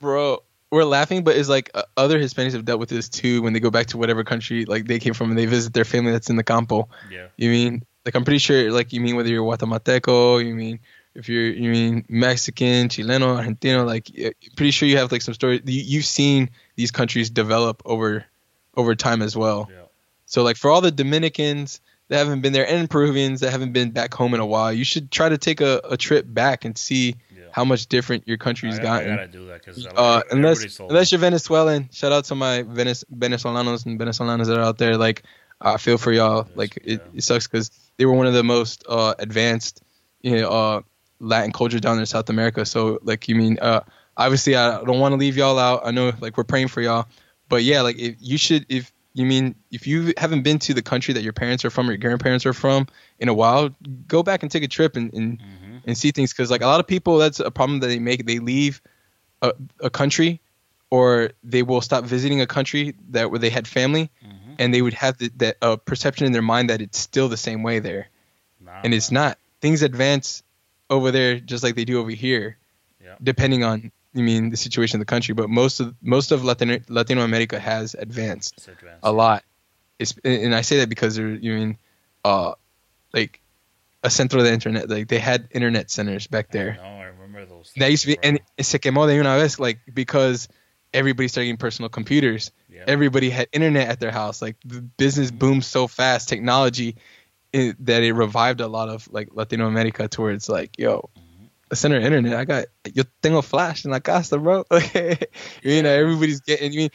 bro. 0.00 0.42
we're 0.70 0.84
laughing, 0.84 1.22
but 1.24 1.36
it's 1.36 1.48
like 1.48 1.70
uh, 1.74 1.82
other 1.96 2.18
Hispanics 2.18 2.52
have 2.52 2.64
dealt 2.64 2.80
with 2.80 2.88
this 2.88 3.08
too 3.08 3.42
when 3.42 3.52
they 3.52 3.60
go 3.60 3.70
back 3.70 3.86
to 3.88 3.98
whatever 3.98 4.24
country 4.24 4.64
like 4.64 4.86
they 4.86 4.98
came 4.98 5.14
from 5.14 5.30
and 5.30 5.38
they 5.38 5.46
visit 5.46 5.72
their 5.72 5.84
family 5.84 6.12
that's 6.12 6.30
in 6.30 6.36
the 6.36 6.44
campo. 6.44 6.88
Yeah. 7.10 7.28
You 7.36 7.50
mean 7.50 7.84
like 8.04 8.14
I'm 8.14 8.24
pretty 8.24 8.38
sure 8.38 8.70
like 8.70 8.92
you 8.92 9.00
mean 9.00 9.16
whether 9.16 9.28
you're 9.28 9.44
Guatemalteco, 9.44 10.44
you 10.44 10.54
mean 10.54 10.80
if 11.14 11.28
you're 11.28 11.46
you 11.46 11.70
mean 11.70 12.04
Mexican, 12.08 12.88
Chileno, 12.88 13.40
Argentino, 13.40 13.86
like 13.86 14.10
pretty 14.56 14.72
sure 14.72 14.88
you 14.88 14.96
have 14.98 15.12
like 15.12 15.22
some 15.22 15.34
story. 15.34 15.62
You, 15.64 15.82
you've 15.82 16.04
seen 16.04 16.50
these 16.76 16.90
countries 16.90 17.30
develop 17.30 17.82
over 17.84 18.24
over 18.76 18.94
time 18.94 19.22
as 19.22 19.36
well. 19.36 19.68
Yeah. 19.70 19.82
So 20.26 20.42
like 20.42 20.56
for 20.56 20.70
all 20.70 20.80
the 20.80 20.90
Dominicans 20.90 21.80
that 22.08 22.18
haven't 22.18 22.40
been 22.40 22.52
there 22.52 22.66
and 22.68 22.88
Peruvians 22.88 23.40
that 23.40 23.50
haven't 23.50 23.72
been 23.72 23.90
back 23.90 24.12
home 24.14 24.34
in 24.34 24.40
a 24.40 24.46
while, 24.46 24.72
you 24.72 24.84
should 24.84 25.10
try 25.10 25.28
to 25.28 25.38
take 25.38 25.60
a, 25.60 25.80
a 25.90 25.96
trip 25.96 26.24
back 26.28 26.64
and 26.64 26.76
see 26.76 27.16
Yeah. 27.34 27.44
how 27.52 27.64
much 27.64 27.86
different 27.86 28.26
your 28.28 28.36
country's 28.36 28.78
I, 28.78 28.80
I 28.80 28.82
gotten. 28.82 29.16
gotta 29.16 29.28
do 29.28 29.46
that 29.46 29.64
because 29.64 29.86
uh, 29.86 30.22
unless 30.30 30.78
unless 30.80 31.12
you're 31.12 31.20
Venezuelan, 31.20 31.88
shout 31.92 32.12
out 32.12 32.24
to 32.26 32.34
my 32.34 32.62
Venez- 32.62 33.04
Venezolanos 33.14 33.86
and 33.86 33.98
Venezolanas 33.98 34.46
that 34.46 34.58
are 34.58 34.62
out 34.64 34.78
there. 34.78 34.96
Like, 34.96 35.22
I 35.60 35.76
feel 35.78 35.96
for 35.98 36.12
y'all. 36.12 36.46
Yes, 36.48 36.56
Like, 36.56 36.76
it, 36.78 36.88
yeah. 37.12 37.18
it 37.18 37.22
sucks 37.22 37.46
because 37.46 37.70
they 37.96 38.04
were 38.06 38.12
one 38.12 38.26
of 38.26 38.34
the 38.34 38.42
most 38.44 38.84
uh, 38.88 39.14
advanced, 39.18 39.82
you 40.20 40.38
know, 40.40 40.48
uh, 40.50 40.80
Latin 41.20 41.52
culture 41.52 41.78
down 41.80 41.98
in 41.98 42.04
South 42.06 42.28
America. 42.28 42.66
So, 42.66 42.98
like, 43.02 43.28
you 43.28 43.34
mean, 43.36 43.58
uh, 43.62 43.80
obviously, 44.16 44.56
I 44.56 44.82
don't 44.84 44.98
want 45.00 45.12
to 45.12 45.16
leave 45.16 45.36
y'all 45.36 45.58
out. 45.58 45.82
I 45.86 45.90
know, 45.92 46.12
like, 46.20 46.36
we're 46.36 46.44
praying 46.44 46.68
for 46.68 46.82
y'all, 46.82 47.06
but 47.48 47.62
yeah, 47.62 47.82
like, 47.82 47.98
if 47.98 48.16
you 48.20 48.38
should, 48.38 48.66
if 48.68 48.92
you 49.12 49.24
mean, 49.24 49.54
if 49.70 49.86
you 49.86 50.12
haven't 50.16 50.42
been 50.42 50.58
to 50.60 50.74
the 50.74 50.82
country 50.82 51.14
that 51.14 51.22
your 51.22 51.32
parents 51.32 51.64
are 51.64 51.70
from 51.70 51.88
or 51.88 51.92
your 51.92 51.98
grandparents 51.98 52.46
are 52.46 52.52
from 52.52 52.86
in 53.18 53.28
a 53.28 53.34
while, 53.34 53.70
go 54.08 54.22
back 54.22 54.42
and 54.42 54.50
take 54.50 54.64
a 54.64 54.68
trip 54.68 54.96
and 54.96 55.12
and, 55.14 55.40
hmm 55.40 55.78
and 55.86 55.98
see 55.98 56.12
things. 56.12 56.32
Because 56.32 56.50
like 56.50 56.62
a 56.62 56.66
lot 56.66 56.80
of 56.80 56.86
people 56.86 57.18
that's 57.18 57.40
a 57.40 57.50
problem 57.50 57.80
that 57.80 57.88
they 57.88 57.98
make 57.98 58.26
they 58.26 58.38
leave 58.38 58.80
a, 59.42 59.52
a 59.80 59.90
country 59.90 60.40
or 60.90 61.30
they 61.42 61.62
will 61.62 61.80
stop 61.80 62.04
visiting 62.04 62.40
a 62.40 62.46
country 62.46 62.94
that 63.10 63.30
where 63.30 63.38
they 63.38 63.50
had 63.50 63.68
family 63.68 64.10
hmm 64.22 64.28
and 64.56 64.72
they 64.72 64.80
would 64.80 64.94
have 64.94 65.18
the, 65.18 65.30
that 65.36 65.56
uh, 65.60 65.74
perception 65.74 66.26
in 66.26 66.32
their 66.32 66.40
mind 66.40 66.70
that 66.70 66.80
it's 66.80 66.96
still 66.96 67.28
the 67.28 67.36
same 67.36 67.64
way 67.64 67.80
there. 67.80 68.08
Nah, 68.60 68.82
and 68.84 68.94
it's 68.94 69.10
not. 69.10 69.36
Things 69.60 69.82
advance 69.82 70.44
over 70.88 71.10
there 71.10 71.40
just 71.40 71.64
like 71.64 71.74
they 71.74 71.84
do 71.84 71.98
over 71.98 72.10
here 72.10 72.56
Yeah. 73.04 73.16
depending 73.22 73.64
on 73.64 73.90
you 74.14 74.22
mean 74.22 74.50
the 74.50 74.56
situation 74.56 75.00
of 75.00 75.00
the 75.00 75.10
country 75.10 75.34
but 75.34 75.50
most 75.50 75.80
of 75.80 75.94
most 76.00 76.32
of 76.32 76.44
Latino, 76.44 76.78
Latino 76.88 77.22
America 77.22 77.58
has 77.58 77.94
advanced 77.94 78.66
advanced. 78.68 79.00
a 79.02 79.12
lot. 79.12 79.44
It's, 79.98 80.14
and 80.24 80.54
I 80.54 80.62
say 80.62 80.78
that 80.78 80.88
because 80.88 81.14
they're 81.16 81.28
you 81.28 81.54
mean, 81.54 81.78
uh, 82.24 82.54
like 83.12 83.40
a 84.02 84.10
centro 84.10 84.42
de 84.42 84.52
internet. 84.52 84.88
Like 84.88 85.08
they 85.08 85.18
had 85.18 85.48
internet 85.50 85.90
centers 85.90 86.26
back 86.26 86.50
there. 86.50 86.78
No, 86.80 86.82
I 86.82 87.04
remember 87.04 87.46
those. 87.46 87.72
That 87.76 87.90
used 87.90 88.02
to 88.02 88.08
be, 88.08 88.14
bro. 88.16 88.28
and 88.28 88.40
se 88.60 88.78
quemó 88.78 89.06
de 89.06 89.18
una 89.18 89.36
vez, 89.38 89.58
like 89.58 89.78
because 89.92 90.48
everybody 90.92 91.28
started 91.28 91.46
getting 91.46 91.56
personal 91.56 91.88
computers. 91.88 92.52
yeah. 92.68 92.84
Everybody 92.86 93.30
had 93.30 93.48
internet 93.52 93.88
at 93.88 94.00
their 94.00 94.12
house. 94.12 94.42
Like 94.42 94.56
the 94.64 94.80
business 94.80 95.30
boomed 95.30 95.64
so 95.64 95.86
fast, 95.88 96.28
technology, 96.28 96.96
it, 97.52 97.84
that 97.86 98.02
it 98.02 98.12
revived 98.12 98.60
a 98.60 98.68
lot 98.68 98.88
of 98.88 99.08
like 99.10 99.28
Latino 99.32 99.66
America 99.66 100.06
towards 100.06 100.48
like, 100.48 100.78
yo, 100.78 101.10
a 101.74 101.76
center 101.76 101.98
internet. 101.98 102.34
I 102.34 102.44
got 102.44 102.64
your 102.94 103.04
thing 103.04 103.32
tengo 103.32 103.42
flash 103.42 103.84
in 103.84 103.90
la 103.90 103.98
casa, 103.98 104.38
bro. 104.38 104.64
Okay, 104.70 105.18
you 105.62 105.82
know, 105.82 105.90
everybody's 105.90 106.40
getting. 106.40 106.72
You 106.72 106.78
mean, 106.78 106.90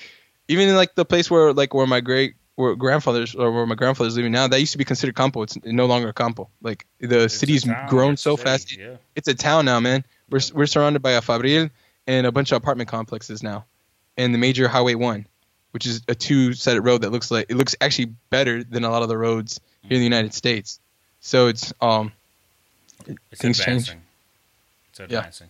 even 0.48 0.70
in 0.70 0.76
like 0.76 0.96
the 0.96 1.06
place 1.06 1.30
where 1.30 1.54
like 1.54 1.74
where 1.74 1.86
my 1.86 2.00
great 2.02 2.36
where 2.56 2.76
grandfathers 2.76 3.36
or 3.36 3.52
where 3.52 3.66
my 3.66 3.76
grandfather's 3.76 4.16
living 4.16 4.32
now, 4.32 4.48
that 4.48 4.60
used 4.60 4.72
to 4.72 4.78
be 4.78 4.86
considered 4.86 5.16
campo. 5.16 5.44
It's 5.44 5.58
no 5.66 5.86
longer 5.86 6.12
campo. 6.14 6.50
Like 6.62 6.86
the 7.00 7.26
It's 7.26 7.36
city's 7.36 7.66
grown 7.88 8.18
so 8.18 8.36
city, 8.36 8.44
fast. 8.44 8.78
Yeah. 8.78 8.96
It's 9.16 9.28
a 9.28 9.36
town 9.36 9.66
now, 9.66 9.80
man. 9.80 10.04
We're 10.30 10.42
we're 10.54 10.68
surrounded 10.68 11.02
by 11.02 11.12
a 11.12 11.22
fabril 11.22 11.70
and 12.08 12.26
a 12.26 12.32
bunch 12.32 12.52
of 12.52 12.58
apartment 12.58 12.90
complexes 12.90 13.44
now, 13.44 13.66
and 14.18 14.34
the 14.34 14.40
major 14.40 14.68
highway 14.68 14.96
one, 14.96 15.28
which 15.72 15.86
is 15.86 16.02
a 16.08 16.16
two-sided 16.16 16.82
road 16.82 17.02
that 17.02 17.12
looks 17.12 17.32
like 17.32 17.48
it 17.50 17.56
looks 17.56 17.76
actually 17.82 18.14
better 18.30 18.64
than 18.64 18.84
a 18.84 18.90
lot 18.90 19.04
of 19.04 19.10
the 19.10 19.18
roads 19.18 19.60
here 19.84 19.96
in 19.96 20.00
the 20.00 20.06
United 20.06 20.34
States. 20.34 20.80
So 21.20 21.48
it's 21.48 21.74
um 21.82 22.12
It's 23.32 23.42
Things 23.42 23.60
change. 23.60 23.94
Advancing. 25.00 25.48
It's 25.48 25.50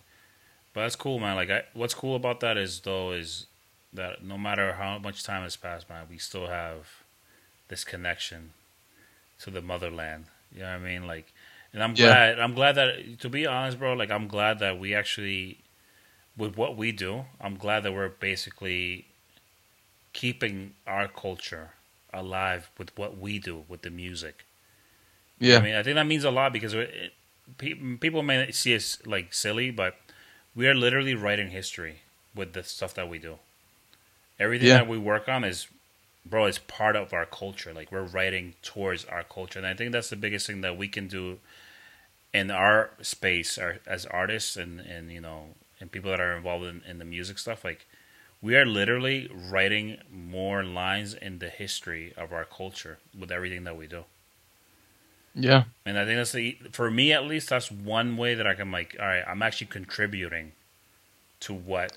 But 0.72 0.82
that's 0.82 0.96
cool, 0.96 1.18
man. 1.18 1.36
Like, 1.36 1.50
I, 1.50 1.64
what's 1.74 1.94
cool 1.94 2.16
about 2.16 2.40
that 2.40 2.56
is 2.56 2.80
though 2.80 3.12
is 3.12 3.46
that 3.92 4.22
no 4.24 4.38
matter 4.38 4.74
how 4.74 4.98
much 4.98 5.22
time 5.24 5.42
has 5.42 5.56
passed, 5.56 5.88
man, 5.88 6.06
we 6.10 6.18
still 6.18 6.46
have 6.48 6.88
this 7.68 7.84
connection 7.84 8.52
to 9.40 9.50
the 9.50 9.62
motherland. 9.62 10.26
You 10.52 10.60
know 10.62 10.66
what 10.68 10.74
I 10.74 10.78
mean? 10.78 11.06
Like, 11.06 11.32
and 11.72 11.82
I'm 11.82 11.94
Yeah. 11.94 12.06
glad. 12.06 12.40
I'm 12.40 12.54
glad 12.54 12.74
that 12.76 13.20
to 13.20 13.28
be 13.28 13.46
honest, 13.46 13.78
bro. 13.78 13.94
Like, 13.94 14.10
I'm 14.10 14.28
glad 14.28 14.58
that 14.60 14.78
we 14.78 14.94
actually, 14.94 15.58
with 16.36 16.56
what 16.56 16.76
we 16.76 16.92
do, 16.92 17.26
I'm 17.40 17.56
glad 17.56 17.82
that 17.84 17.92
we're 17.92 18.08
basically 18.08 19.06
keeping 20.12 20.74
our 20.86 21.08
culture 21.08 21.70
alive 22.12 22.70
with 22.78 22.96
what 22.98 23.18
we 23.18 23.38
do 23.38 23.64
with 23.68 23.82
the 23.82 23.90
music. 23.90 24.44
yeah 25.38 25.58
I 25.58 25.60
mean, 25.62 25.74
I 25.74 25.82
think 25.82 25.94
that 25.96 26.06
means 26.06 26.24
a 26.24 26.30
lot 26.30 26.52
because 26.52 26.74
it, 26.74 27.12
pe- 27.58 27.96
people 28.00 28.22
may 28.22 28.50
see 28.52 28.74
us 28.74 28.98
like 29.06 29.32
silly, 29.34 29.70
but 29.70 29.96
we 30.54 30.66
are 30.68 30.74
literally 30.74 31.14
writing 31.14 31.50
history 31.50 32.02
with 32.34 32.52
the 32.52 32.62
stuff 32.64 32.94
that 32.94 33.08
we 33.08 33.18
do. 33.18 33.38
Everything 34.38 34.68
Yeah. 34.68 34.74
that 34.78 34.88
we 34.88 34.98
work 34.98 35.28
on 35.28 35.44
is, 35.44 35.68
bro, 36.24 36.46
is 36.46 36.58
part 36.58 36.96
of 36.96 37.12
our 37.12 37.26
culture. 37.26 37.72
Like 37.74 37.92
we're 37.92 38.02
writing 38.02 38.54
towards 38.62 39.04
our 39.04 39.24
culture, 39.24 39.58
and 39.58 39.66
I 39.66 39.74
think 39.74 39.92
that's 39.92 40.10
the 40.10 40.16
biggest 40.16 40.46
thing 40.46 40.60
that 40.62 40.76
we 40.76 40.88
can 40.88 41.08
do 41.08 41.38
in 42.32 42.50
our 42.50 42.90
space, 43.02 43.58
our, 43.58 43.78
as 43.86 44.06
artists 44.06 44.56
and 44.56 44.80
and 44.80 45.10
you 45.12 45.20
know, 45.20 45.54
and 45.80 45.90
people 45.92 46.10
that 46.10 46.20
are 46.20 46.36
involved 46.36 46.64
in, 46.64 46.82
in 46.86 46.98
the 46.98 47.04
music 47.04 47.38
stuff. 47.38 47.64
Like 47.64 47.86
we 48.40 48.56
are 48.56 48.64
literally 48.66 49.28
writing 49.32 49.98
more 50.10 50.62
lines 50.64 51.14
in 51.14 51.38
the 51.40 51.48
history 51.50 52.12
of 52.16 52.32
our 52.32 52.44
culture 52.44 52.98
with 53.18 53.30
everything 53.30 53.64
that 53.64 53.76
we 53.76 53.86
do. 53.86 54.04
Yeah 55.34 55.64
And 55.86 55.98
I 55.98 56.04
think 56.04 56.16
that's 56.16 56.32
the 56.32 56.58
for 56.72 56.90
me 56.90 57.12
at 57.12 57.24
least 57.24 57.48
that's 57.48 57.70
one 57.70 58.16
way 58.16 58.34
that 58.34 58.46
I 58.46 58.54
can 58.54 58.70
like 58.70 58.96
all 59.00 59.06
right, 59.06 59.24
I'm 59.26 59.42
actually 59.42 59.68
contributing 59.68 60.52
to 61.40 61.54
what 61.54 61.92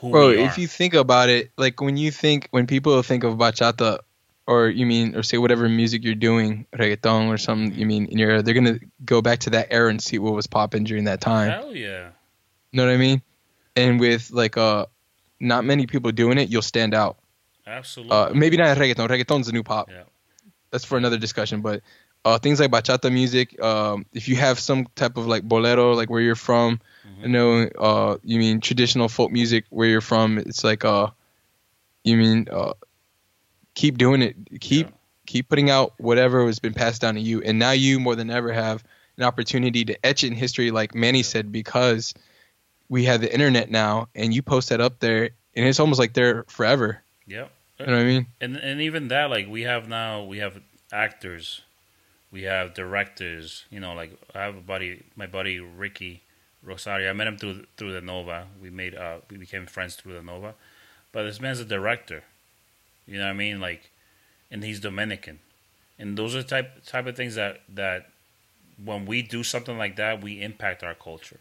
who 0.00 0.10
Bro, 0.10 0.30
if 0.30 0.58
you 0.58 0.66
think 0.66 0.94
about 0.94 1.28
it, 1.28 1.50
like 1.56 1.80
when 1.80 1.96
you 1.96 2.10
think 2.10 2.48
when 2.50 2.66
people 2.66 3.00
think 3.02 3.22
of 3.22 3.38
bachata, 3.38 4.00
or 4.46 4.68
you 4.68 4.84
mean 4.84 5.14
or 5.14 5.22
say 5.22 5.38
whatever 5.38 5.68
music 5.68 6.02
you're 6.02 6.14
doing, 6.16 6.66
reggaeton 6.74 7.28
or 7.28 7.38
something, 7.38 7.78
you 7.78 7.86
mean 7.86 8.06
in 8.06 8.18
your 8.18 8.42
they're 8.42 8.54
gonna 8.54 8.80
go 9.04 9.22
back 9.22 9.38
to 9.40 9.50
that 9.50 9.68
era 9.70 9.88
and 9.88 10.02
see 10.02 10.18
what 10.18 10.34
was 10.34 10.46
popping 10.46 10.84
during 10.84 11.04
that 11.04 11.20
time. 11.20 11.50
Hell 11.50 11.74
yeah. 11.74 12.08
You 12.72 12.78
know 12.78 12.86
what 12.86 12.92
I 12.92 12.96
mean? 12.96 13.22
And 13.76 14.00
with 14.00 14.30
like 14.32 14.56
uh, 14.56 14.86
not 15.38 15.64
many 15.64 15.86
people 15.86 16.10
doing 16.10 16.38
it, 16.38 16.50
you'll 16.50 16.62
stand 16.62 16.94
out. 16.94 17.18
Absolutely. 17.66 18.16
Uh, 18.16 18.34
maybe 18.34 18.56
not 18.56 18.76
reggaeton. 18.76 19.08
Reggaeton's 19.08 19.46
the 19.46 19.52
new 19.52 19.62
pop. 19.62 19.88
Yeah. 19.88 20.02
That's 20.70 20.84
for 20.84 20.98
another 20.98 21.18
discussion. 21.18 21.60
But 21.60 21.82
uh, 22.24 22.38
things 22.38 22.60
like 22.60 22.70
bachata 22.70 23.12
music, 23.12 23.60
um, 23.62 24.06
if 24.12 24.28
you 24.28 24.36
have 24.36 24.58
some 24.58 24.86
type 24.94 25.16
of 25.16 25.26
like 25.26 25.42
bolero, 25.42 25.94
like 25.94 26.08
where 26.10 26.20
you're 26.20 26.34
from, 26.36 26.80
Mhm. 27.04 27.22
you 27.22 27.28
know, 27.28 27.68
uh, 27.78 28.16
you 28.22 28.38
mean 28.38 28.60
traditional 28.60 29.08
folk 29.08 29.30
music 29.32 29.64
where 29.70 29.88
you're 29.88 30.00
from, 30.00 30.38
it's 30.38 30.62
like 30.64 30.84
uh, 30.84 31.08
you 32.04 32.16
mean 32.16 32.48
uh, 32.50 32.74
keep 33.74 33.98
doing 33.98 34.22
it, 34.22 34.36
keep 34.60 34.86
Yeah. 34.86 34.92
keep 35.26 35.48
putting 35.48 35.70
out 35.70 35.94
whatever 35.98 36.44
has 36.46 36.58
been 36.58 36.74
passed 36.74 37.00
down 37.00 37.14
to 37.14 37.20
you, 37.20 37.42
and 37.42 37.58
now 37.58 37.70
you 37.72 38.00
more 38.00 38.16
than 38.16 38.30
ever 38.30 38.52
have 38.52 38.84
an 39.16 39.24
opportunity 39.24 39.84
to 39.84 40.06
etch 40.06 40.24
it 40.24 40.28
in 40.28 40.34
history, 40.34 40.70
like 40.70 40.94
Manny 40.94 41.22
said, 41.22 41.52
because 41.52 42.14
we 42.88 43.04
have 43.04 43.20
the 43.20 43.32
internet 43.32 43.70
now, 43.70 44.08
and 44.14 44.34
you 44.34 44.42
post 44.42 44.68
that 44.70 44.80
up 44.80 44.98
there, 45.00 45.30
and 45.54 45.66
it's 45.66 45.80
almost 45.80 45.98
like 45.98 46.12
they're 46.14 46.44
forever. 46.48 47.02
Yep. 47.26 47.50
You 47.80 47.86
know 47.86 47.92
what 47.92 48.00
I 48.00 48.04
mean? 48.04 48.26
And 48.40 48.56
and 48.56 48.80
even 48.80 49.08
that 49.08 49.30
like 49.30 49.48
we 49.48 49.62
have 49.62 49.88
now 49.88 50.24
we 50.24 50.38
have 50.38 50.60
actors, 50.92 51.62
we 52.32 52.42
have 52.44 52.74
directors, 52.74 53.66
you 53.70 53.78
know, 53.78 53.92
like 53.92 54.18
I 54.34 54.42
have 54.42 54.56
a 54.56 54.60
buddy 54.60 55.04
my 55.14 55.26
buddy 55.26 55.60
Ricky 55.60 56.22
Rosario. 56.64 57.10
I 57.10 57.12
met 57.12 57.26
him 57.26 57.36
through 57.36 57.66
through 57.76 57.92
the 57.92 58.00
Nova. 58.00 58.46
We 58.60 58.70
made 58.70 58.94
uh 58.94 59.18
we 59.30 59.36
became 59.36 59.66
friends 59.66 59.94
through 59.94 60.14
the 60.14 60.22
Nova. 60.22 60.54
But 61.12 61.24
this 61.24 61.40
man's 61.40 61.60
a 61.60 61.64
director. 61.64 62.24
You 63.06 63.18
know 63.18 63.26
what 63.26 63.32
I 63.32 63.34
mean? 63.34 63.60
Like 63.60 63.90
and 64.50 64.64
he's 64.64 64.80
Dominican. 64.80 65.40
And 65.98 66.16
those 66.16 66.34
are 66.34 66.42
type 66.42 66.84
type 66.86 67.06
of 67.06 67.14
things 67.14 67.34
that 67.34 67.60
that 67.68 68.08
when 68.82 69.04
we 69.04 69.22
do 69.22 69.44
something 69.44 69.76
like 69.76 69.96
that, 69.96 70.22
we 70.22 70.42
impact 70.42 70.82
our 70.82 70.94
culture. 70.94 71.38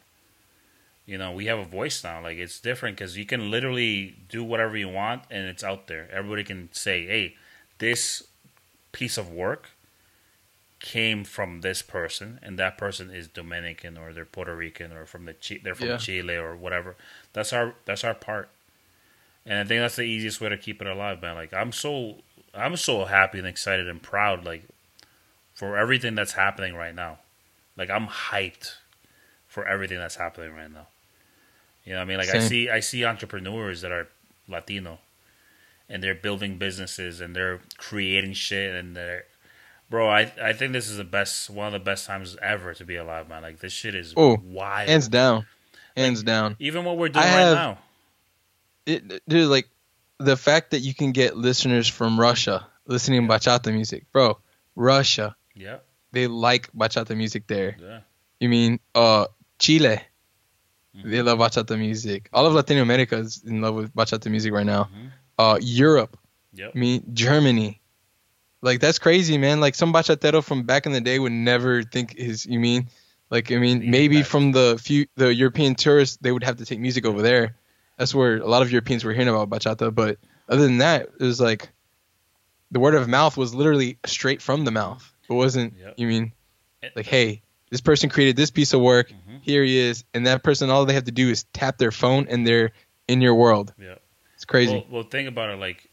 You 1.05 1.17
know, 1.17 1.31
we 1.31 1.45
have 1.45 1.57
a 1.57 1.65
voice 1.65 2.03
now. 2.03 2.21
Like 2.21 2.37
it's 2.37 2.59
different 2.59 2.97
because 2.97 3.17
you 3.17 3.25
can 3.25 3.49
literally 3.49 4.15
do 4.29 4.43
whatever 4.43 4.77
you 4.77 4.89
want, 4.89 5.23
and 5.31 5.47
it's 5.47 5.63
out 5.63 5.87
there. 5.87 6.09
Everybody 6.11 6.43
can 6.43 6.69
say, 6.73 7.05
"Hey, 7.07 7.35
this 7.79 8.23
piece 8.91 9.17
of 9.17 9.29
work 9.31 9.69
came 10.81 11.23
from 11.23 11.61
this 11.61 11.81
person, 11.81 12.39
and 12.41 12.57
that 12.59 12.77
person 12.77 13.09
is 13.11 13.27
Dominican 13.27 13.97
or 13.97 14.13
they're 14.13 14.25
Puerto 14.25 14.55
Rican 14.55 14.91
or 14.91 15.05
from 15.05 15.25
the 15.25 15.33
Chi- 15.33 15.59
they're 15.63 15.75
from 15.75 15.87
Yeah. 15.87 15.97
Chile 15.97 16.35
or 16.35 16.55
whatever." 16.55 16.95
That's 17.33 17.53
our 17.53 17.75
that's 17.85 18.03
our 18.03 18.13
part, 18.15 18.49
and 19.45 19.59
I 19.59 19.63
think 19.63 19.81
that's 19.81 19.95
the 19.95 20.03
easiest 20.03 20.41
way 20.41 20.49
to 20.49 20.57
keep 20.57 20.81
it 20.81 20.87
alive, 20.87 21.21
man. 21.21 21.35
Like 21.35 21.53
I'm 21.53 21.71
so 21.71 22.17
I'm 22.53 22.75
so 22.75 23.05
happy 23.05 23.37
and 23.37 23.47
excited 23.47 23.87
and 23.87 24.01
proud, 24.01 24.43
like 24.43 24.63
for 25.53 25.77
everything 25.77 26.15
that's 26.15 26.33
happening 26.33 26.73
right 26.75 26.95
now. 26.95 27.19
Like 27.77 27.89
I'm 27.89 28.07
hyped 28.07 28.75
for 29.47 29.65
everything 29.67 29.99
that's 29.99 30.15
happening 30.15 30.53
right 30.53 30.71
now. 30.71 30.87
You 31.85 31.93
know, 31.93 31.99
what 31.99 32.03
I 32.03 32.05
mean, 32.05 32.17
like 32.17 32.29
I 32.29 32.39
see 32.39 32.69
I 32.69 32.79
see 32.79 33.05
entrepreneurs 33.05 33.81
that 33.81 33.91
are 33.91 34.07
Latino, 34.47 34.99
and 35.89 36.01
they're 36.03 36.15
building 36.15 36.57
businesses 36.57 37.21
and 37.21 37.35
they're 37.35 37.59
creating 37.77 38.33
shit 38.33 38.73
and 38.75 38.95
they're, 38.95 39.25
bro. 39.91 40.09
I 40.09 40.31
I 40.41 40.53
think 40.53 40.73
this 40.73 40.89
is 40.89 40.97
the 40.97 41.03
best 41.03 41.49
one 41.51 41.67
of 41.67 41.73
the 41.73 41.79
best 41.79 42.07
times 42.07 42.35
ever 42.41 42.73
to 42.73 42.83
be 42.85 42.95
alive, 42.95 43.29
man. 43.29 43.43
Like 43.43 43.59
this 43.59 43.73
shit 43.73 43.93
is 43.93 44.13
Oh, 44.17 44.37
wild. 44.43 44.89
Hands 44.89 45.07
down, 45.07 45.45
hands 45.95 46.23
down. 46.23 46.55
Even 46.57 46.83
what 46.85 46.97
we're 46.97 47.09
doing 47.09 47.23
right 47.23 47.53
now. 47.53 47.77
it, 48.87 49.21
dude, 49.27 49.49
like 49.49 49.67
the 50.17 50.37
fact 50.37 50.71
that 50.71 50.79
you 50.79 50.93
can 50.95 51.11
get 51.11 51.37
listeners 51.37 51.87
from 51.87 52.19
Russia 52.19 52.65
listening 52.87 53.27
to 53.27 53.33
bachata 53.33 53.71
music, 53.71 54.05
bro. 54.11 54.39
Russia, 54.75 55.35
Yeah, 55.53 55.77
they 56.11 56.27
like 56.27 56.71
bachata 56.73 57.15
music 57.15 57.45
there. 57.47 57.75
yeah, 57.79 57.99
You 58.39 58.49
mean 58.49 58.79
uh 58.95 59.25
Chile? 59.59 59.99
Mhm. 60.95 61.09
They 61.11 61.21
love 61.21 61.39
bachata 61.39 61.77
music. 61.77 62.29
All 62.33 62.45
of 62.45 62.53
Latin 62.53 62.77
America 62.79 63.17
is 63.17 63.43
in 63.45 63.61
love 63.61 63.75
with 63.75 63.93
bachata 63.95 64.29
music 64.31 64.53
right 64.53 64.65
now. 64.65 64.85
Mhm. 64.85 65.11
Uh, 65.37 65.57
Europe, 65.61 66.17
yep. 66.53 66.71
I 66.75 66.77
mean 66.79 67.03
Germany. 67.13 67.80
Like 68.61 68.79
that's 68.79 68.99
crazy, 68.99 69.37
man. 69.37 69.59
Like 69.59 69.75
some 69.75 69.91
bachatero 69.91 70.43
from 70.43 70.63
back 70.63 70.85
in 70.85 70.91
the 70.91 71.01
day 71.01 71.17
would 71.19 71.31
never 71.31 71.83
think 71.83 72.17
his. 72.17 72.45
You 72.45 72.59
mean, 72.59 72.89
like 73.29 73.51
I 73.51 73.57
mean, 73.57 73.89
maybe 73.89 74.23
from 74.23 74.51
the 74.51 74.79
few 74.81 75.07
the 75.15 75.33
European 75.33 75.75
tourists, 75.75 76.17
they 76.21 76.31
would 76.31 76.43
have 76.43 76.57
to 76.57 76.65
take 76.65 76.79
music 76.79 77.05
over 77.05 77.21
there. 77.21 77.55
That's 77.97 78.13
where 78.13 78.37
a 78.37 78.47
lot 78.47 78.61
of 78.61 78.71
Europeans 78.71 79.03
were 79.03 79.13
hearing 79.13 79.27
about 79.27 79.49
bachata. 79.49 79.93
But 79.93 80.17
other 80.47 80.61
than 80.63 80.79
that, 80.79 81.09
it 81.19 81.23
was 81.23 81.41
like 81.41 81.69
the 82.71 82.79
word 82.79 82.95
of 82.95 83.07
mouth 83.07 83.35
was 83.37 83.53
literally 83.53 83.97
straight 84.05 84.41
from 84.41 84.63
the 84.65 84.71
mouth. 84.71 85.11
It 85.29 85.33
wasn't. 85.33 85.73
Yep. 85.79 85.93
You 85.97 86.07
mean, 86.07 86.31
like, 86.95 87.05
hey, 87.05 87.41
this 87.69 87.81
person 87.81 88.09
created 88.09 88.35
this 88.35 88.51
piece 88.51 88.73
of 88.73 88.81
work. 88.81 89.09
Mhm. 89.09 89.39
Here 89.41 89.63
he 89.63 89.77
is, 89.77 90.03
and 90.13 90.27
that 90.27 90.43
person, 90.43 90.69
all 90.69 90.85
they 90.85 90.93
have 90.93 91.05
to 91.05 91.11
do 91.11 91.29
is 91.29 91.45
tap 91.53 91.77
their 91.77 91.91
phone, 91.91 92.27
and 92.29 92.45
they're 92.45 92.71
in 93.07 93.21
your 93.21 93.35
world. 93.35 93.73
Yeah. 93.79 93.95
It's 94.35 94.45
crazy. 94.45 94.73
Well, 94.73 94.85
well, 94.89 95.03
think 95.03 95.27
about 95.27 95.49
it. 95.51 95.59
Like, 95.59 95.89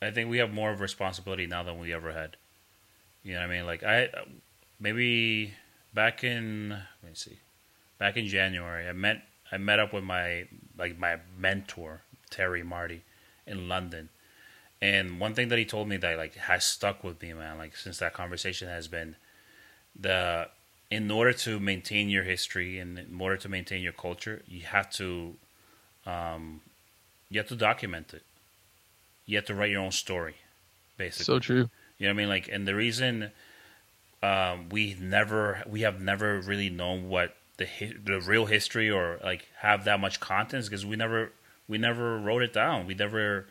I 0.00 0.10
think 0.10 0.30
we 0.30 0.38
have 0.38 0.52
more 0.52 0.70
of 0.70 0.80
responsibility 0.80 1.46
now 1.46 1.62
than 1.62 1.78
we 1.78 1.92
ever 1.92 2.12
had. 2.12 2.36
You 3.22 3.34
know 3.34 3.40
what 3.40 3.50
I 3.50 3.56
mean? 3.56 3.66
Like, 3.66 3.82
I 3.82 4.08
maybe 4.78 5.54
back 5.92 6.22
in 6.22 6.70
let 6.70 7.10
me 7.10 7.14
see, 7.14 7.38
back 7.98 8.16
in 8.16 8.26
January, 8.26 8.88
I 8.88 8.92
met 8.92 9.22
I 9.50 9.58
met 9.58 9.78
up 9.78 9.92
with 9.92 10.04
my 10.04 10.46
like 10.76 10.98
my 10.98 11.16
mentor 11.36 12.02
Terry 12.30 12.62
Marty 12.62 13.02
in 13.46 13.68
London, 13.68 14.08
and 14.80 15.18
one 15.18 15.34
thing 15.34 15.48
that 15.48 15.58
he 15.58 15.64
told 15.64 15.88
me 15.88 15.96
that 15.96 16.16
like 16.16 16.34
has 16.36 16.64
stuck 16.64 17.02
with 17.02 17.20
me, 17.20 17.32
man. 17.32 17.58
Like 17.58 17.76
since 17.76 17.98
that 17.98 18.14
conversation 18.14 18.68
has 18.68 18.88
been 18.88 19.16
the 19.98 20.48
in 20.90 21.10
order 21.10 21.32
to 21.32 21.60
maintain 21.60 22.08
your 22.08 22.22
history 22.22 22.78
and 22.78 22.98
in 22.98 23.20
order 23.20 23.36
to 23.36 23.48
maintain 23.48 23.82
your 23.82 23.92
culture, 23.92 24.42
you 24.46 24.62
have 24.62 24.90
to 24.92 25.34
um, 26.06 26.60
you 27.30 27.38
have 27.40 27.48
to 27.48 27.56
document 27.56 28.14
it. 28.14 28.22
You 29.28 29.36
have 29.36 29.44
to 29.44 29.54
write 29.54 29.70
your 29.70 29.82
own 29.82 29.92
story, 29.92 30.36
basically. 30.96 31.24
so 31.24 31.38
true. 31.38 31.68
you 31.98 32.06
know 32.06 32.08
what 32.08 32.10
I 32.10 32.12
mean? 32.14 32.28
Like, 32.28 32.48
and 32.50 32.66
the 32.66 32.74
reason 32.74 33.30
um, 34.22 34.70
we 34.70 34.96
never, 34.98 35.62
we 35.68 35.82
have 35.82 36.00
never 36.00 36.40
really 36.40 36.70
known 36.70 37.10
what 37.10 37.36
the 37.58 37.66
hi- 37.66 37.92
the 38.02 38.20
real 38.22 38.46
history 38.46 38.90
or 38.90 39.18
like 39.22 39.46
have 39.58 39.84
that 39.84 40.00
much 40.00 40.18
content 40.18 40.64
because 40.64 40.86
we 40.86 40.96
never, 40.96 41.30
we 41.68 41.76
never 41.76 42.18
wrote 42.18 42.42
it 42.42 42.54
down. 42.54 42.86
We 42.86 42.94
never 42.94 43.46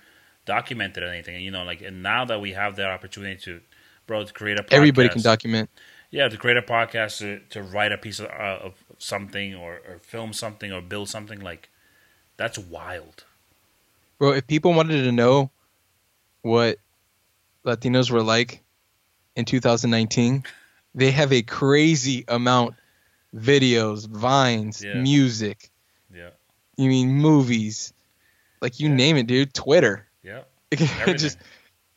documented 0.48 1.04
anything. 1.04 1.36
And, 1.36 1.44
you 1.44 1.52
know, 1.52 1.64
like, 1.64 1.82
and 1.84 2.02
now 2.02 2.26
that 2.26 2.42
we 2.42 2.54
have 2.54 2.76
that 2.78 2.88
opportunity 2.88 3.40
to, 3.44 3.62
bro, 4.08 4.24
to 4.24 4.34
create 4.34 4.58
a 4.58 4.64
podcast, 4.64 4.74
Everybody 4.74 5.10
can 5.10 5.22
document. 5.22 5.70
yeah, 6.10 6.28
to 6.28 6.38
create 6.38 6.58
a 6.58 6.64
podcast, 6.64 7.20
to, 7.20 7.40
to 7.52 7.62
write 7.62 7.92
a 7.92 7.98
piece 8.00 8.20
of, 8.20 8.26
uh, 8.28 8.60
of 8.64 8.74
something 8.98 9.54
or, 9.54 9.74
or 9.88 10.00
film 10.02 10.34
something 10.34 10.72
or 10.72 10.82
build 10.82 11.10
something, 11.10 11.40
like, 11.40 11.70
that's 12.38 12.58
wild. 12.58 13.26
Bro, 14.18 14.32
if 14.32 14.48
people 14.48 14.74
wanted 14.74 15.04
to 15.04 15.12
know 15.12 15.52
what 16.48 16.80
Latinos 17.66 18.10
were 18.10 18.24
like 18.24 18.64
in 19.36 19.46
2019, 19.46 20.44
they 20.96 21.12
have 21.12 21.32
a 21.34 21.42
crazy 21.44 22.24
amount 22.28 22.76
videos, 23.36 24.08
vines, 24.08 24.84
Yeah. 24.84 24.96
music. 25.02 25.70
Yeah, 26.14 26.30
You 26.78 26.90
mean 26.90 27.10
movies? 27.12 27.94
Like 28.62 28.80
you 28.80 28.90
Yeah. 28.90 28.96
name 28.96 29.18
it, 29.18 29.28
dude. 29.28 29.54
Twitter. 29.54 30.08
yeah. 30.24 30.44
Just 31.08 31.38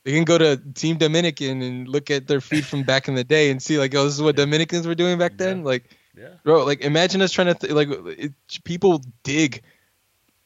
they 0.05 0.13
can 0.13 0.25
go 0.25 0.39
to 0.39 0.57
Team 0.75 0.97
Dominican 0.97 1.61
and 1.63 1.89
look 1.89 2.11
at 2.11 2.27
their 2.27 2.41
feed 2.41 2.65
from 2.65 2.83
back 2.85 3.09
in 3.09 3.15
the 3.15 3.25
day 3.25 3.51
and 3.51 3.63
see 3.63 3.79
like, 3.79 3.95
oh, 3.95 4.05
this 4.05 4.15
is 4.15 4.23
what 4.23 4.37
Dominicans 4.37 4.87
were 4.87 4.95
doing 4.95 5.19
back 5.19 5.37
then. 5.37 5.59
Yeah. 5.59 5.65
Like, 5.65 5.85
Yeah. 6.17 6.35
bro, 6.45 6.65
like 6.65 6.81
imagine 6.83 7.21
us 7.23 7.33
trying 7.33 7.49
to 7.49 7.55
th- 7.55 7.73
like 7.73 7.89
it, 8.19 8.33
people 8.65 9.03
dig, 9.23 9.63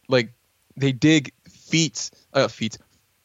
like 0.09 0.33
they 0.77 0.93
dig 0.93 1.33
feet, 1.49 2.11
uh, 2.33 2.49
feet, 2.49 2.79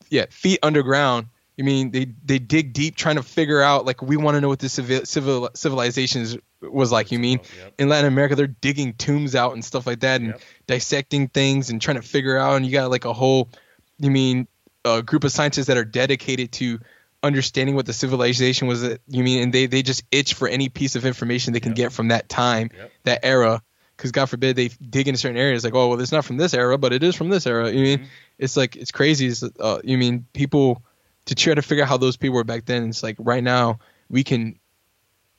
yeah, 0.09 0.25
feet 0.29 0.59
underground. 0.63 1.27
I 1.57 1.61
mean, 1.61 1.91
they 1.91 2.07
they 2.23 2.39
dig 2.39 2.71
deep 2.73 2.95
trying 2.95 3.17
to 3.17 3.23
figure 3.23 3.61
out 3.61 3.85
like 3.85 4.01
we 4.01 4.15
want 4.15 4.35
to 4.35 4.41
know 4.41 4.47
what 4.47 4.59
this 4.59 4.73
civil, 4.73 5.05
civil 5.05 5.49
civilizations 5.55 6.37
was 6.61 6.91
like. 6.91 7.11
You 7.11 7.19
mean 7.19 7.39
Yep. 7.57 7.73
in 7.79 7.89
Latin 7.89 8.07
America 8.07 8.35
they're 8.35 8.47
digging 8.47 8.93
tombs 8.93 9.35
out 9.35 9.53
and 9.53 9.63
stuff 9.65 9.85
like 9.85 9.99
that 10.01 10.21
and 10.21 10.29
Yep. 10.29 10.41
dissecting 10.67 11.27
things 11.27 11.69
and 11.69 11.81
trying 11.81 11.97
to 11.97 12.01
figure 12.01 12.37
out. 12.37 12.55
And 12.55 12.65
you 12.65 12.71
got 12.71 12.89
like 12.89 13.03
a 13.05 13.11
whole, 13.13 13.49
you 13.97 14.09
mean, 14.09 14.47
a 14.85 15.01
group 15.01 15.25
of 15.25 15.31
scientists 15.33 15.67
that 15.67 15.75
are 15.75 15.83
dedicated 15.83 16.53
to 16.53 16.79
understanding 17.21 17.75
what 17.75 17.85
the 17.85 17.91
civilization 17.93 18.69
was. 18.69 18.81
You 19.09 19.23
mean, 19.23 19.43
and 19.43 19.53
they 19.53 19.65
they 19.65 19.81
just 19.81 20.03
itch 20.11 20.35
for 20.35 20.47
any 20.47 20.69
piece 20.69 20.95
of 20.95 21.05
information 21.05 21.51
they 21.51 21.59
can 21.59 21.71
Yep. 21.71 21.75
get 21.75 21.91
from 21.91 22.07
that 22.07 22.29
time, 22.29 22.69
that 23.03 23.19
era. 23.23 23.61
Because 23.99 24.13
God 24.13 24.27
forbid 24.27 24.55
they 24.55 24.69
dig 24.69 25.09
into 25.09 25.19
certain 25.19 25.35
areas, 25.35 25.65
like 25.65 25.75
oh 25.75 25.89
well, 25.89 25.99
it's 25.99 26.13
not 26.13 26.23
from 26.23 26.37
this 26.37 26.53
era, 26.53 26.77
but 26.77 26.93
it 26.93 27.03
is 27.03 27.15
from 27.15 27.27
this 27.27 27.45
era. 27.45 27.69
You 27.69 27.83
mean, 27.83 27.99
Mhm. 27.99 28.05
it's 28.37 28.55
like 28.55 28.77
it's 28.77 28.91
crazy. 28.91 29.27
It's, 29.27 29.43
uh, 29.43 29.81
you 29.83 29.97
mean 29.97 30.25
people 30.31 30.81
to 31.25 31.35
try 31.35 31.53
to 31.53 31.61
figure 31.61 31.83
out 31.83 31.89
how 31.89 31.97
those 31.97 32.15
people 32.15 32.35
were 32.35 32.45
back 32.45 32.63
then. 32.63 32.87
It's 32.87 33.03
like 33.03 33.17
right 33.19 33.43
now 33.43 33.79
we 34.09 34.23
can 34.23 34.57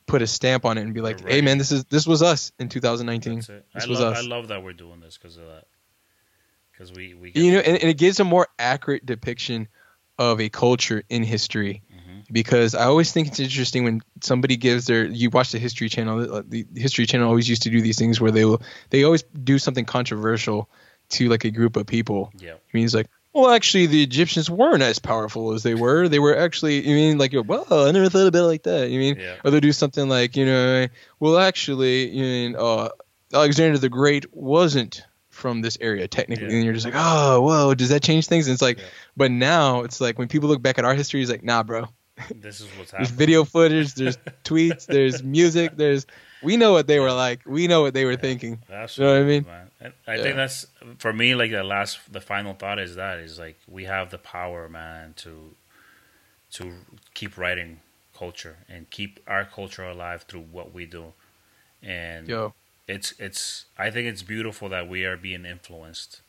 put 0.07 0.21
a 0.21 0.27
stamp 0.27 0.67
on 0.67 0.77
it 0.77 0.83
and 0.83 0.93
be 0.93 1.01
like, 1.01 1.23
We're 1.23 1.31
hey 1.31 1.41
man, 1.41 1.57
this 1.57 1.73
is 1.73 1.87
this 1.87 2.07
was 2.07 2.21
us 2.23 2.53
in 2.59 2.69
2019. 2.69 3.37
This 3.37 3.49
I 3.49 3.87
was 3.89 3.99
love, 3.99 4.13
us. 4.13 4.19
I 4.19 4.29
love 4.29 4.49
that 4.49 4.63
we're 4.63 4.75
doing 4.75 5.01
this 5.01 5.17
because 5.17 5.39
of 5.39 5.47
that. 5.47 5.65
Because 6.71 6.93
we 6.93 7.15
we 7.15 7.33
you 7.35 7.53
know 7.53 7.61
and, 7.61 7.79
and 7.79 7.89
it 7.91 7.97
gives 7.97 8.21
a 8.21 8.25
more 8.25 8.47
accurate 8.59 9.07
depiction 9.07 9.69
of 10.19 10.39
a 10.39 10.51
culture 10.51 11.03
in 11.09 11.23
history. 11.23 11.83
Because 12.33 12.75
i 12.75 12.85
always 12.85 13.13
think 13.13 13.29
it's 13.29 13.41
interesting 13.41 13.85
when 13.85 14.01
somebody 14.23 14.57
gives 14.57 14.87
their 14.87 15.05
you 15.07 15.31
watch 15.31 15.53
the 15.53 15.59
history 15.59 15.89
channel 15.89 16.19
the 16.19 16.67
the 16.71 16.81
history 16.81 17.07
channel 17.07 17.29
always 17.29 17.49
used 17.49 17.63
to 17.63 17.71
do 17.71 17.81
these 17.81 17.99
things 17.99 18.21
where 18.21 18.31
they 18.31 18.45
will 18.45 18.63
they 18.91 19.05
always 19.05 19.23
do 19.23 19.59
something 19.59 19.85
controversial 19.85 20.69
to 21.11 21.29
like 21.29 21.45
a 21.45 21.51
group 21.51 21.75
of 21.77 21.87
people. 21.87 22.31
Yeah. 22.39 22.53
I 22.53 22.57
mean 22.73 22.85
it's 22.85 22.95
like 22.95 23.09
well 23.33 23.51
actually 23.51 23.87
the 23.87 24.03
egyptians 24.03 24.49
weren't 24.49 24.83
as 24.83 24.99
powerful 25.01 25.53
as 25.53 25.63
they 25.65 25.75
were. 25.75 26.09
They 26.09 26.19
were 26.21 26.37
actually 26.37 26.87
you 26.87 26.95
mean 26.95 27.19
like 27.19 27.33
well 27.47 27.67
i 27.71 27.91
never 27.91 28.09
thought 28.09 28.29
about 28.29 28.45
it 28.45 28.47
like 28.47 28.63
that 28.65 28.91
you 28.91 28.99
mean? 29.01 29.17
Yeah. 29.19 29.37
Or 29.45 29.51
they'll 29.51 29.61
do 29.61 29.73
something 29.73 30.09
like 30.09 30.37
you 30.37 30.47
know 30.47 30.87
well 31.19 31.39
actually 31.39 32.09
you 32.11 32.23
mean 32.23 32.57
uh 32.57 32.91
alexander 33.33 33.79
the 33.79 33.89
great 33.89 34.33
wasn't 34.35 35.03
from 35.31 35.63
this 35.63 35.79
area 35.81 36.07
technically. 36.07 36.47
Yeah. 36.49 36.55
and 36.57 36.65
you're 36.65 36.75
just 36.75 36.85
like 36.87 36.95
oh 36.97 37.41
whoa 37.41 37.75
does 37.75 37.89
that 37.89 38.03
change 38.03 38.27
things? 38.29 38.47
And 38.47 38.53
it's 38.55 38.63
like 38.63 38.79
Yeah. 38.79 38.85
but 39.17 39.31
now 39.33 39.83
it's 39.83 40.01
like 40.01 40.19
when 40.19 40.29
people 40.29 40.49
look 40.49 40.63
back 40.63 40.79
at 40.79 40.85
our 40.85 40.95
history 40.95 41.23
it's 41.23 41.31
like 41.31 41.43
nah 41.43 41.63
bro 41.65 41.89
this 42.41 42.61
is 42.61 42.67
what's 42.75 42.91
there's 42.93 43.09
happening. 43.09 43.19
video 43.19 43.45
footage 43.45 43.95
there's 43.95 44.19
tweets 44.45 44.87
there's 44.87 45.23
music 45.23 45.77
there's 45.77 46.07
we 46.43 46.57
know 46.57 46.73
what 46.73 46.87
they 46.87 46.99
were 47.01 47.13
like 47.13 47.41
we 47.47 47.67
know 47.67 47.83
what 47.83 47.95
they 47.95 48.05
were 48.05 48.17
thinking 48.17 48.59
Absolutely, 48.71 49.19
You 49.19 49.25
know 49.25 49.27
what 49.27 49.27
I 49.27 49.29
mean? 49.31 49.47
Man. 49.47 49.71
And 49.81 49.93
I 50.07 50.17
Yeah. 50.17 50.23
think 50.23 50.37
that's 50.37 50.67
for 50.99 51.13
me. 51.13 51.35
Like 51.35 51.51
the 51.51 51.65
last, 51.65 52.13
the 52.13 52.21
final 52.21 52.55
thought 52.55 52.79
is 52.79 52.95
that 52.97 53.19
is 53.19 53.39
like 53.39 53.59
we 53.69 53.85
have 53.85 54.11
the 54.11 54.19
power, 54.19 54.69
man, 54.69 55.15
to 55.19 55.55
to 56.53 56.73
keep 57.15 57.37
writing 57.39 57.81
culture 58.17 58.59
and 58.69 58.91
keep 58.91 59.21
our 59.27 59.45
culture 59.45 59.85
alive 59.85 60.25
through 60.29 60.43
what 60.53 60.73
we 60.75 60.87
do. 60.87 61.13
And 61.83 62.29
yo 62.29 62.55
it's 62.89 63.13
it's 63.19 63.67
I 63.79 63.91
think 63.91 64.07
it's 64.09 64.23
beautiful 64.23 64.69
that 64.71 64.89
we 64.89 65.05
are 65.05 65.17
being 65.17 65.45
influenced 65.45 66.21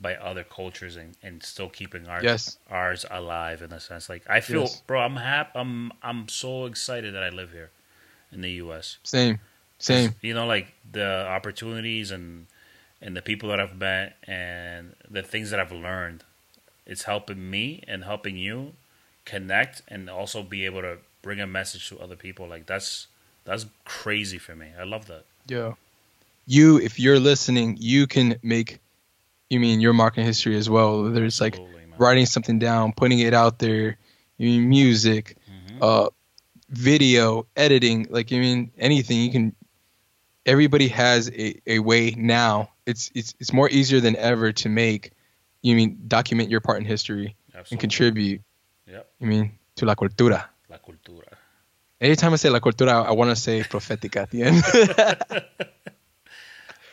by 0.00 0.14
other 0.16 0.44
cultures 0.44 0.96
and, 0.96 1.16
and 1.22 1.42
still 1.42 1.68
keeping 1.68 2.06
ours 2.08 2.24
Yes. 2.24 2.58
ours 2.70 3.04
alive 3.10 3.62
in 3.62 3.72
a 3.72 3.80
sense. 3.80 4.08
Like 4.08 4.24
I 4.28 4.40
feel, 4.40 4.62
Yes. 4.62 4.82
bro, 4.86 5.00
I'm 5.00 5.16
happy. 5.16 5.50
I'm 5.58 5.92
I'm 6.02 6.28
so 6.28 6.66
excited 6.66 7.14
that 7.14 7.22
I 7.22 7.28
live 7.28 7.52
here 7.52 7.70
in 8.32 8.40
the 8.40 8.52
U.S. 8.64 8.98
same 9.02 9.38
same 9.78 10.14
You 10.22 10.34
know, 10.34 10.46
like 10.46 10.72
the 10.90 11.26
opportunities 11.26 12.10
and 12.10 12.46
and 13.02 13.16
the 13.16 13.22
people 13.22 13.48
that 13.48 13.60
I've 13.60 13.76
met 13.78 14.16
and 14.24 14.94
the 15.10 15.22
things 15.22 15.50
that 15.50 15.60
I've 15.60 15.72
learned. 15.72 16.24
It's 16.86 17.04
helping 17.04 17.50
me 17.50 17.82
and 17.86 18.04
helping 18.04 18.36
you 18.36 18.72
connect 19.24 19.82
and 19.88 20.10
also 20.10 20.42
be 20.42 20.64
able 20.66 20.82
to 20.82 20.98
bring 21.22 21.40
a 21.40 21.46
message 21.46 21.88
to 21.90 21.98
other 22.00 22.16
people. 22.16 22.46
Like 22.48 22.66
that's 22.66 23.06
that's 23.44 23.66
crazy 23.84 24.38
for 24.38 24.54
me. 24.56 24.68
I 24.78 24.84
love 24.84 25.06
that. 25.06 25.24
Yeah. 25.46 25.74
you 26.46 26.78
if 26.78 26.98
you're 26.98 27.20
listening 27.20 27.76
you 27.80 28.06
can 28.06 28.36
make 28.42 28.78
you 29.50 29.60
mean 29.60 29.80
your 29.80 29.92
marketing 29.92 30.24
history 30.26 30.56
as 30.56 30.70
well 30.70 31.04
there's 31.10 31.40
like 31.40 31.56
writing 31.98 32.24
something 32.26 32.58
down 32.58 32.92
putting 32.92 33.18
it 33.18 33.34
out 33.34 33.58
there 33.58 33.98
you 34.38 34.48
mean 34.48 34.68
music 34.68 35.36
Mhm. 35.50 35.82
uh, 35.82 36.08
video 36.68 37.46
editing, 37.56 38.06
like 38.10 38.30
you 38.30 38.40
mean 38.40 38.70
anything. 38.78 39.18
You 39.22 39.30
can. 39.32 39.56
Everybody 40.46 40.88
has 40.88 41.28
a, 41.28 41.60
a 41.66 41.78
way 41.80 42.12
now 42.16 42.70
it's 42.86 43.10
it's 43.14 43.34
it's 43.40 43.52
more 43.52 43.68
easier 43.68 44.00
than 44.00 44.14
ever 44.16 44.52
to 44.52 44.68
make. 44.68 45.10
You 45.62 45.74
mean 45.76 45.98
document 46.06 46.48
your 46.48 46.60
part 46.60 46.78
in 46.78 46.84
history 46.86 47.36
Absolutely. 47.48 47.74
and 47.74 47.80
contribute. 47.80 48.40
Yep. 48.86 49.10
You 49.20 49.26
mean 49.26 49.58
to 49.76 49.84
la 49.84 49.94
cultura. 49.96 50.44
La 50.68 50.78
cultura. 50.78 51.26
Anytime 52.00 52.32
I 52.32 52.36
say 52.36 52.48
la 52.50 52.60
cultura, 52.60 53.04
I 53.04 53.10
want 53.12 53.30
to 53.30 53.36
say 53.36 53.60
profética 53.62 54.22
at 54.22 54.30
the 54.30 54.42
end. 54.44 54.62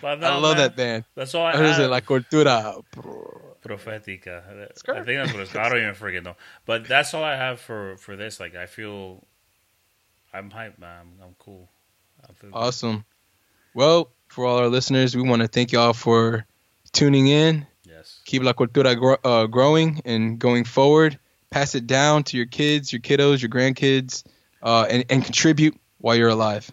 But 0.02 0.24
I 0.24 0.38
love 0.38 0.58
man, 0.58 0.58
that 0.58 0.76
band. 0.76 1.04
That's 1.16 1.34
all 1.34 1.45
I 1.45 1.52
I 1.52 1.56
want 1.56 1.68
to 1.68 1.74
say 1.76 1.82
have. 1.84 1.91
la 1.91 2.00
cultura. 2.02 2.84
Profetica. 3.64 4.43
I 4.48 5.04
think 5.04 5.18
that's 5.20 5.34
what 5.34 5.41
it's 5.41 5.52
called. 5.52 5.66
I 5.66 5.70
don't 5.70 5.82
even 5.82 5.95
freaking 5.95 6.24
know. 6.24 6.36
But 6.66 6.88
that's 6.88 7.14
all 7.14 7.24
I 7.24 7.36
have 7.36 7.60
for 7.60 7.98
for 7.98 8.16
this. 8.16 8.39
Like 8.39 8.56
I 8.56 8.66
feel, 8.66 9.26
I'm 10.34 10.50
hyped, 10.50 10.80
man. 10.80 11.00
I'm, 11.02 11.24
I'm 11.24 11.36
cool. 11.39 11.70
I 12.24 12.34
feel 12.34 12.52
good. 12.52 12.56
Awesome. 12.58 13.06
Well, 13.74 14.12
for 14.28 14.45
all 14.45 14.58
our 14.58 14.70
listeners, 14.70 15.16
we 15.16 15.24
want 15.24 15.41
to 15.41 15.48
thank 15.48 15.72
y'all 15.72 15.93
for 15.93 16.45
tuning 16.93 17.28
in. 17.28 17.66
Yes. 17.84 18.22
Keep 18.26 18.43
La 18.43 18.54
Cultura 18.54 18.98
gro- 18.98 19.18
uh, 19.24 19.48
growing 19.48 20.02
and 20.06 20.39
going 20.39 20.64
forward. 20.64 21.20
Pass 21.50 21.76
it 21.76 21.88
down 21.88 22.24
to 22.26 22.38
your 22.38 22.45
kids, 22.45 22.91
your 22.91 23.02
kiddos, 23.02 23.41
your 23.41 23.50
grandkids, 23.50 24.24
uh, 24.62 24.86
and, 24.89 25.06
and 25.10 25.24
contribute 25.24 25.78
while 26.00 26.16
you're 26.16 26.30
alive. 26.30 26.70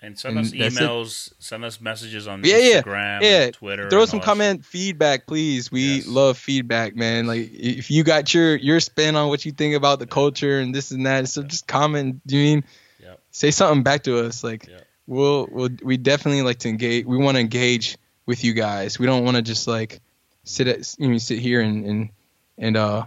And 0.00 0.16
send 0.16 0.38
And 0.38 0.46
us 0.46 0.52
emails. 0.52 1.32
Send 1.40 1.64
us 1.64 1.80
messages 1.80 2.28
on 2.28 2.44
Yeah, 2.44 2.58
yeah, 2.58 2.82
Instagram, 2.82 3.22
yeah. 3.22 3.50
Twitter. 3.50 3.90
Throw 3.90 4.04
some 4.06 4.20
comment 4.20 4.64
feedback, 4.64 5.26
please. 5.26 5.72
We 5.72 5.96
Yes. 5.96 6.06
love 6.06 6.38
feedback, 6.38 6.94
man. 6.94 7.26
Like 7.26 7.50
if 7.52 7.90
you 7.90 8.04
got 8.04 8.32
your 8.32 8.54
your 8.56 8.78
spin 8.78 9.16
on 9.16 9.28
what 9.28 9.44
you 9.44 9.50
think 9.52 9.74
about 9.74 9.98
the 9.98 10.06
culture 10.06 10.60
and 10.60 10.72
this 10.74 10.92
and 10.92 11.04
that, 11.06 11.28
so 11.28 11.42
just 11.42 11.66
comment. 11.66 12.20
Do 12.26 12.36
you 12.36 12.44
mean 12.44 12.64
Yep. 13.02 13.20
say 13.32 13.50
something 13.50 13.82
back 13.82 14.04
to 14.04 14.24
us? 14.24 14.44
Like 14.44 14.68
Yep. 14.68 14.86
we'll 15.08 15.48
we'll 15.50 15.70
we 15.82 15.96
definitely 15.96 16.42
like 16.42 16.60
to 16.60 16.68
engage. 16.68 17.04
We 17.04 17.16
want 17.16 17.34
to 17.36 17.40
engage 17.40 17.96
with 18.24 18.44
you 18.44 18.52
guys. 18.52 19.00
We 19.00 19.06
don't 19.06 19.24
want 19.24 19.36
to 19.36 19.42
just 19.42 19.66
like 19.66 20.00
sit 20.44 20.68
at 20.68 20.94
you 20.98 21.08
know 21.08 21.18
sit 21.18 21.40
here 21.40 21.60
and 21.60 21.84
and 21.84 22.08
and 22.56 22.76
uh. 22.76 23.06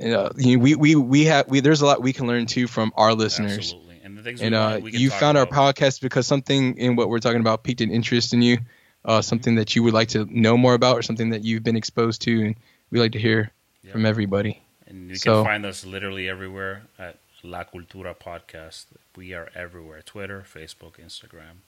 And, 0.00 0.14
uh, 0.14 0.30
you 0.36 0.56
know, 0.56 0.62
we, 0.62 0.76
we 0.76 0.94
we 0.94 1.24
have 1.24 1.48
we 1.48 1.58
there's 1.58 1.80
a 1.80 1.86
lot 1.86 2.00
we 2.00 2.12
can 2.12 2.28
learn 2.28 2.46
too 2.46 2.68
from 2.68 2.92
our 2.96 3.14
listeners 3.14 3.58
Absolutely. 3.58 3.87
And 4.28 4.38
things 4.38 4.46
and 4.46 4.54
uh, 4.54 4.78
want- 4.82 4.94
you 4.94 5.10
found 5.10 5.36
our 5.38 5.44
about. 5.44 5.76
podcast 5.76 6.00
because 6.00 6.26
something 6.26 6.76
in 6.78 6.96
what 6.96 7.08
we're 7.08 7.18
talking 7.20 7.40
about 7.40 7.62
piqued 7.64 7.80
an 7.80 7.90
interest 7.90 8.32
in 8.32 8.42
you, 8.42 8.58
uh, 9.04 9.22
something 9.22 9.54
that 9.56 9.74
you 9.76 9.82
would 9.82 9.94
like 9.94 10.08
to 10.08 10.26
know 10.30 10.56
more 10.56 10.74
about, 10.74 10.96
or 10.98 11.02
something 11.02 11.30
that 11.30 11.44
you've 11.44 11.62
been 11.62 11.76
exposed 11.76 12.22
to, 12.22 12.44
and 12.46 12.56
we 12.90 13.00
like 13.00 13.12
to 13.12 13.18
hear 13.18 13.50
Yeah. 13.82 13.92
from 13.92 14.04
everybody. 14.06 14.62
And 14.86 15.08
you 15.10 15.16
So- 15.16 15.42
can 15.42 15.44
find 15.44 15.66
us 15.66 15.84
literally 15.84 16.28
everywhere 16.28 16.82
at 16.98 17.18
La 17.42 17.64
Cultura 17.64 18.14
Podcast. 18.18 18.86
We 19.16 19.32
are 19.34 19.48
everywhere: 19.54 20.02
Twitter, 20.02 20.44
Facebook, 20.46 20.94
Instagram, 21.04 21.62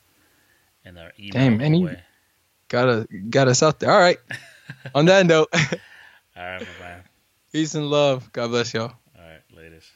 and 0.84 0.98
our 0.98 1.12
email. 1.18 1.32
Damn, 1.32 1.56
man, 1.58 1.74
you- 1.74 1.96
Got 2.68 2.88
a 2.88 3.06
got 3.30 3.48
us 3.48 3.62
out 3.64 3.80
there. 3.80 3.90
All 3.90 3.98
right. 3.98 4.18
On 4.94 5.04
that 5.06 5.26
note, 5.26 5.48
All 5.52 5.60
right, 6.36 6.60
my 6.60 6.84
man. 6.86 7.02
peace 7.52 7.74
and 7.74 7.90
love. 7.90 8.32
God 8.32 8.48
bless 8.48 8.72
y'all. 8.72 8.92
All 9.18 9.22
right, 9.24 9.42
latest. 9.56 9.88